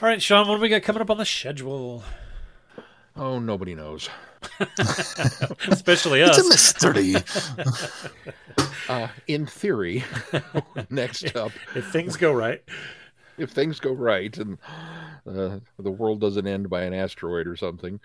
All 0.00 0.08
right, 0.08 0.22
Sean, 0.22 0.46
what 0.46 0.54
do 0.56 0.60
we 0.60 0.68
got 0.68 0.84
coming 0.84 1.02
up 1.02 1.10
on 1.10 1.16
the 1.16 1.24
schedule? 1.24 2.04
Oh, 3.16 3.40
nobody 3.40 3.74
knows. 3.74 4.08
Especially 5.66 6.22
us. 6.22 6.38
It's 6.38 6.46
a 6.46 6.48
mystery. 6.48 7.14
uh, 8.88 9.08
in 9.26 9.44
theory, 9.46 10.04
next 10.90 11.34
up, 11.34 11.50
if 11.74 11.90
things 11.90 12.16
go 12.16 12.32
right, 12.32 12.62
if 13.38 13.50
things 13.50 13.80
go 13.80 13.92
right, 13.92 14.36
and 14.38 14.58
uh, 15.26 15.58
the 15.80 15.90
world 15.90 16.20
doesn't 16.20 16.46
end 16.46 16.70
by 16.70 16.82
an 16.82 16.94
asteroid 16.94 17.48
or 17.48 17.56
something, 17.56 17.98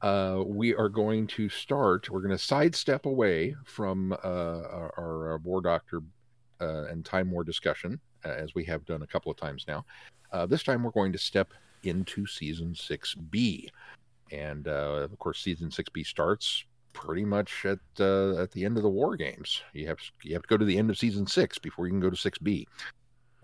uh, 0.00 0.42
we 0.46 0.74
are 0.74 0.88
going 0.88 1.26
to 1.26 1.50
start. 1.50 2.08
We're 2.08 2.20
going 2.20 2.30
to 2.30 2.38
sidestep 2.38 3.04
away 3.04 3.54
from 3.64 4.12
uh, 4.12 4.16
our, 4.24 4.94
our 4.96 5.38
War 5.44 5.60
Doctor 5.60 6.00
uh, 6.58 6.84
and 6.84 7.04
Time 7.04 7.30
War 7.30 7.44
discussion, 7.44 8.00
uh, 8.24 8.30
as 8.30 8.54
we 8.54 8.64
have 8.64 8.86
done 8.86 9.02
a 9.02 9.06
couple 9.06 9.30
of 9.30 9.36
times 9.36 9.66
now. 9.68 9.84
Uh, 10.34 10.44
this 10.44 10.64
time, 10.64 10.82
we're 10.82 10.90
going 10.90 11.12
to 11.12 11.18
step 11.18 11.54
into 11.84 12.26
season 12.26 12.74
six 12.74 13.14
B, 13.14 13.70
and 14.32 14.66
of 14.66 15.16
course, 15.20 15.40
season 15.40 15.70
six 15.70 15.88
B 15.88 16.02
starts 16.02 16.64
pretty 16.92 17.24
much 17.24 17.64
at 17.64 17.78
uh, 18.00 18.36
at 18.42 18.50
the 18.50 18.64
end 18.64 18.76
of 18.76 18.82
the 18.82 18.88
war 18.88 19.16
games. 19.16 19.62
You 19.74 19.86
have 19.86 19.98
you 20.24 20.32
have 20.32 20.42
to 20.42 20.48
go 20.48 20.56
to 20.56 20.64
the 20.64 20.76
end 20.76 20.90
of 20.90 20.98
season 20.98 21.24
six 21.26 21.56
before 21.58 21.86
you 21.86 21.92
can 21.92 22.00
go 22.00 22.10
to 22.10 22.16
six 22.16 22.36
B. 22.38 22.66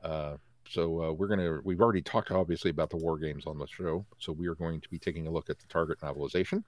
Uh, 0.03 0.37
so 0.69 1.03
uh, 1.03 1.13
we're 1.13 1.29
gonna 1.29 1.61
we've 1.63 1.81
already 1.81 2.03
talked 2.03 2.33
obviously 2.33 2.73
about 2.73 2.91
the 2.91 2.97
war 2.97 3.19
games 3.19 3.47
on 3.47 3.57
the 3.57 3.69
show. 3.69 4.05
So 4.19 4.33
we 4.33 4.49
are 4.49 4.57
going 4.57 4.81
to 4.81 4.89
be 4.89 4.99
taking 4.99 5.29
a 5.29 5.31
look 5.31 5.49
at 5.49 5.61
the 5.61 5.69
Target 5.69 6.01
novelization, 6.01 6.65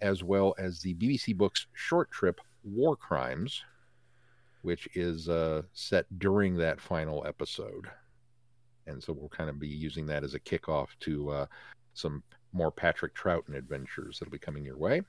as 0.00 0.24
well 0.24 0.54
as 0.58 0.80
the 0.80 0.94
BBC 0.94 1.36
Books 1.36 1.66
short 1.74 2.10
trip 2.10 2.40
War 2.64 2.96
Crimes, 2.96 3.62
which 4.62 4.88
is 4.94 5.28
uh, 5.28 5.62
set 5.74 6.06
during 6.18 6.56
that 6.56 6.80
final 6.80 7.26
episode. 7.26 7.90
And 8.86 9.02
so 9.02 9.12
we'll 9.12 9.28
kind 9.28 9.50
of 9.50 9.58
be 9.58 9.68
using 9.68 10.06
that 10.06 10.24
as 10.24 10.34
a 10.34 10.40
kickoff 10.40 10.88
to 11.00 11.30
uh, 11.30 11.46
some 11.94 12.22
more 12.52 12.70
Patrick 12.70 13.14
Troughton 13.14 13.56
adventures 13.56 14.18
that'll 14.18 14.32
be 14.32 14.38
coming 14.38 14.64
your 14.64 14.76
way. 14.76 15.02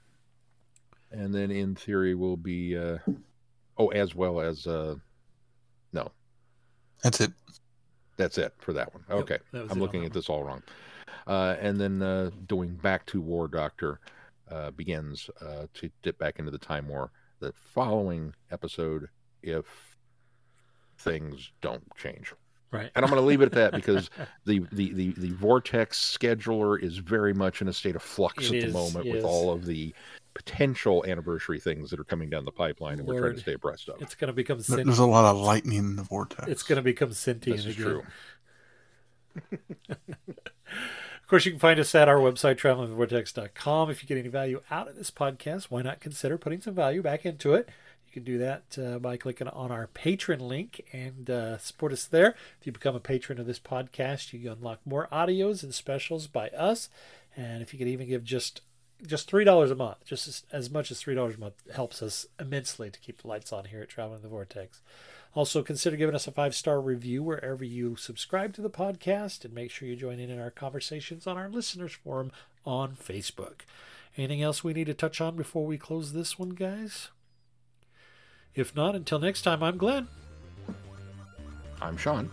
And 1.12 1.34
then 1.34 1.52
in 1.52 1.76
theory 1.76 2.16
we'll 2.16 2.38
be 2.38 2.78
uh 2.78 2.98
oh 3.78 3.90
as 3.90 4.16
well 4.16 4.40
as 4.40 4.68
uh 4.68 4.96
no. 5.94 6.12
That's 7.04 7.20
it. 7.22 7.32
That's 8.18 8.38
it 8.38 8.54
for 8.60 8.74
that 8.74 8.94
one. 8.94 9.04
Okay. 9.10 9.40
that 9.52 9.72
i'm 9.72 9.80
looking 9.80 10.02
on 10.02 10.06
at 10.08 10.14
this 10.14 10.30
all 10.30 10.44
wrong. 10.44 10.64
Uh 11.28 11.56
and 11.60 11.80
then 11.80 12.02
uh 12.02 12.30
doing 12.48 12.76
back 12.76 13.06
to 13.08 13.22
war 13.22 13.48
doctor 13.48 14.00
uh 14.50 14.72
begins 14.72 15.30
uh 15.42 15.66
to 15.74 15.90
dip 16.04 16.18
back 16.18 16.40
into 16.40 16.52
the 16.52 16.58
time 16.58 16.88
war. 16.88 17.12
The 17.40 17.54
following 17.56 18.34
episode 18.52 19.08
if 19.42 19.66
things 20.98 21.52
don't 21.62 21.84
change 21.98 22.34
Right. 22.72 22.90
And 22.96 23.04
I'm 23.04 23.12
going 23.12 23.22
to 23.22 23.28
leave 23.28 23.42
it 23.42 23.46
at 23.48 23.52
that 23.54 23.74
because 23.74 24.10
the, 24.46 24.66
the, 24.72 24.94
the, 24.94 25.12
the 25.18 25.32
Vortex 25.32 26.18
scheduler 26.18 26.82
is 26.82 26.98
very 26.98 27.34
much 27.34 27.62
in 27.62 27.68
a 27.68 27.74
state 27.74 27.96
of 27.98 28.02
flux 28.02 28.46
It 28.50 28.56
at 28.58 28.64
is, 28.64 28.74
the 28.74 28.80
moment 28.80 29.06
with 29.06 29.16
yes. 29.16 29.24
all 29.26 29.52
of 29.52 29.66
the 29.66 29.94
potential 30.34 31.04
anniversary 31.06 31.60
things 31.60 31.90
that 31.90 32.00
are 32.00 32.06
coming 32.06 32.30
down 32.30 32.46
the 32.46 32.52
pipeline 32.52 33.00
and 33.00 33.06
we're 33.08 33.16
trying 33.16 33.24
Lord, 33.24 33.36
to 33.36 33.42
stay 33.42 33.54
abreast 33.54 33.90
of. 33.90 34.02
It's 34.02 34.16
going 34.16 34.30
to 34.30 34.34
become 34.34 34.60
There- 34.60 34.64
sentient. 34.64 34.88
There's 34.88 35.00
a 35.00 35.06
lot 35.06 35.26
of 35.26 35.36
lightning 35.38 35.80
in 35.80 35.96
the 35.98 36.04
vortex. 36.04 36.48
It's 36.48 36.64
going 36.64 36.78
to 36.78 36.82
become 36.82 37.12
sentient 37.12 37.58
This 37.58 37.66
is 37.66 37.76
again. 37.78 37.86
true. 37.86 38.04
Of 41.24 41.28
course, 41.28 41.46
you 41.46 41.52
can 41.52 41.60
find 41.60 41.80
us 41.80 41.96
at 41.96 42.10
our 42.10 42.18
website, 42.18 42.58
travelingthevortex.com. 42.58 43.90
If 43.90 44.02
you 44.04 44.08
get 44.08 44.18
any 44.18 44.28
value 44.28 44.62
out 44.70 44.90
of 44.90 44.96
this 44.96 45.12
podcast, 45.12 45.66
why 45.66 45.82
not 45.82 46.02
consider 46.02 46.38
putting 46.38 46.60
some 46.62 46.74
value 46.76 47.02
back 47.02 47.26
into 47.26 47.54
it? 47.54 47.70
You 48.12 48.22
can 48.22 48.24
do 48.26 48.38
that 48.40 48.78
uh, 48.78 49.00
by 49.00 49.16
clicking 49.16 49.48
on 49.48 49.72
our 49.72 49.88
Patreon 49.88 50.42
link 50.42 50.86
and 50.92 51.30
uh, 51.30 51.58
support 51.60 51.94
us 51.94 52.04
there. 52.04 52.36
If 52.60 52.68
you 52.68 52.74
become 52.74 52.94
a 52.94 53.00
patron 53.00 53.40
of 53.40 53.46
this 53.46 53.60
podcast, 53.60 54.34
you 54.34 54.52
unlock 54.52 54.82
more 54.84 55.08
audios 55.14 55.64
and 55.64 55.74
specials 55.74 56.28
by 56.28 56.50
us. 56.50 56.90
And 57.38 57.62
if 57.62 57.72
you 57.72 57.80
could 57.80 57.88
even 57.88 58.10
give 58.10 58.26
just 58.26 58.60
just 59.08 59.30
three 59.30 59.46
dollars 59.46 59.72
a 59.72 59.76
month, 59.76 60.04
just 60.04 60.28
as, 60.28 60.44
as 60.52 60.70
much 60.70 60.92
as 60.92 61.00
three 61.00 61.16
dollars 61.16 61.36
a 61.36 61.40
month, 61.40 61.56
helps 61.74 62.04
us 62.04 62.26
immensely 62.38 62.92
to 62.92 63.00
keep 63.00 63.22
the 63.22 63.30
lights 63.30 63.54
on 63.54 63.64
here 63.64 63.82
at 63.82 63.88
Traveling 63.88 64.24
the 64.24 64.28
Vortex. 64.28 64.82
Also, 65.34 65.64
consider 65.64 65.96
giving 65.96 66.14
us 66.14 66.28
a 66.28 66.32
five 66.32 66.54
star 66.54 66.82
review 66.82 67.24
wherever 67.24 67.64
you 67.64 67.96
subscribe 67.96 68.54
to 68.56 68.62
the 68.62 68.70
podcast, 68.70 69.46
and 69.46 69.54
make 69.54 69.72
sure 69.72 69.88
you 69.88 69.96
join 69.96 70.20
in 70.20 70.30
in 70.30 70.38
our 70.38 70.52
conversations 70.52 71.26
on 71.26 71.38
our 71.38 71.48
listeners 71.48 71.94
forum 71.94 72.34
on 72.66 72.98
Facebook. 72.98 73.62
Anything 74.18 74.42
else 74.42 74.66
we 74.66 74.74
need 74.74 74.88
to 74.88 74.94
touch 74.94 75.22
on 75.22 75.38
before 75.38 75.66
we 75.66 75.78
close 75.78 76.12
this 76.12 76.38
one, 76.38 76.50
guys? 76.50 77.08
If 78.56 78.76
not, 78.76 78.96
until 78.96 79.20
next 79.20 79.44
time, 79.44 79.64
I'm 79.64 79.78
Glenn. 79.78 80.08
I'm 81.82 81.98
Sean. 81.98 82.30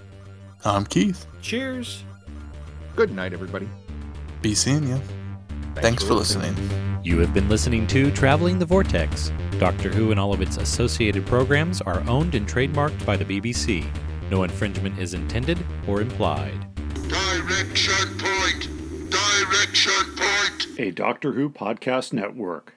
I'm 0.64 0.84
Keith. 0.84 1.26
Cheers. 1.40 2.02
Good 2.96 3.12
night, 3.12 3.32
everybody. 3.32 3.68
Be 4.42 4.54
seeing 4.54 4.86
you. 4.86 5.00
Thanks, 5.76 6.02
for 6.02 6.14
listening. 6.14 6.56
You 7.04 7.18
have 7.20 7.32
been 7.32 7.48
listening 7.48 7.86
to 7.88 8.10
Traveling 8.10 8.58
the 8.58 8.66
Vortex. 8.66 9.30
Doctor 9.58 9.90
Who 9.90 10.10
and 10.10 10.18
all 10.18 10.32
of 10.32 10.42
its 10.42 10.56
associated 10.56 11.24
programs 11.26 11.80
are 11.80 12.00
owned 12.08 12.34
and 12.34 12.48
trademarked 12.48 13.06
by 13.06 13.16
the 13.16 13.24
BBC. 13.24 13.88
No 14.30 14.42
infringement 14.42 14.98
is 14.98 15.14
intended 15.14 15.64
or 15.86 16.00
implied. 16.00 16.66
Direction 17.08 18.18
point! 18.18 19.10
Direction 19.10 20.16
point! 20.16 20.66
A 20.80 20.90
Doctor 20.90 21.32
Who 21.32 21.48
podcast 21.48 22.12
network. 22.12 22.74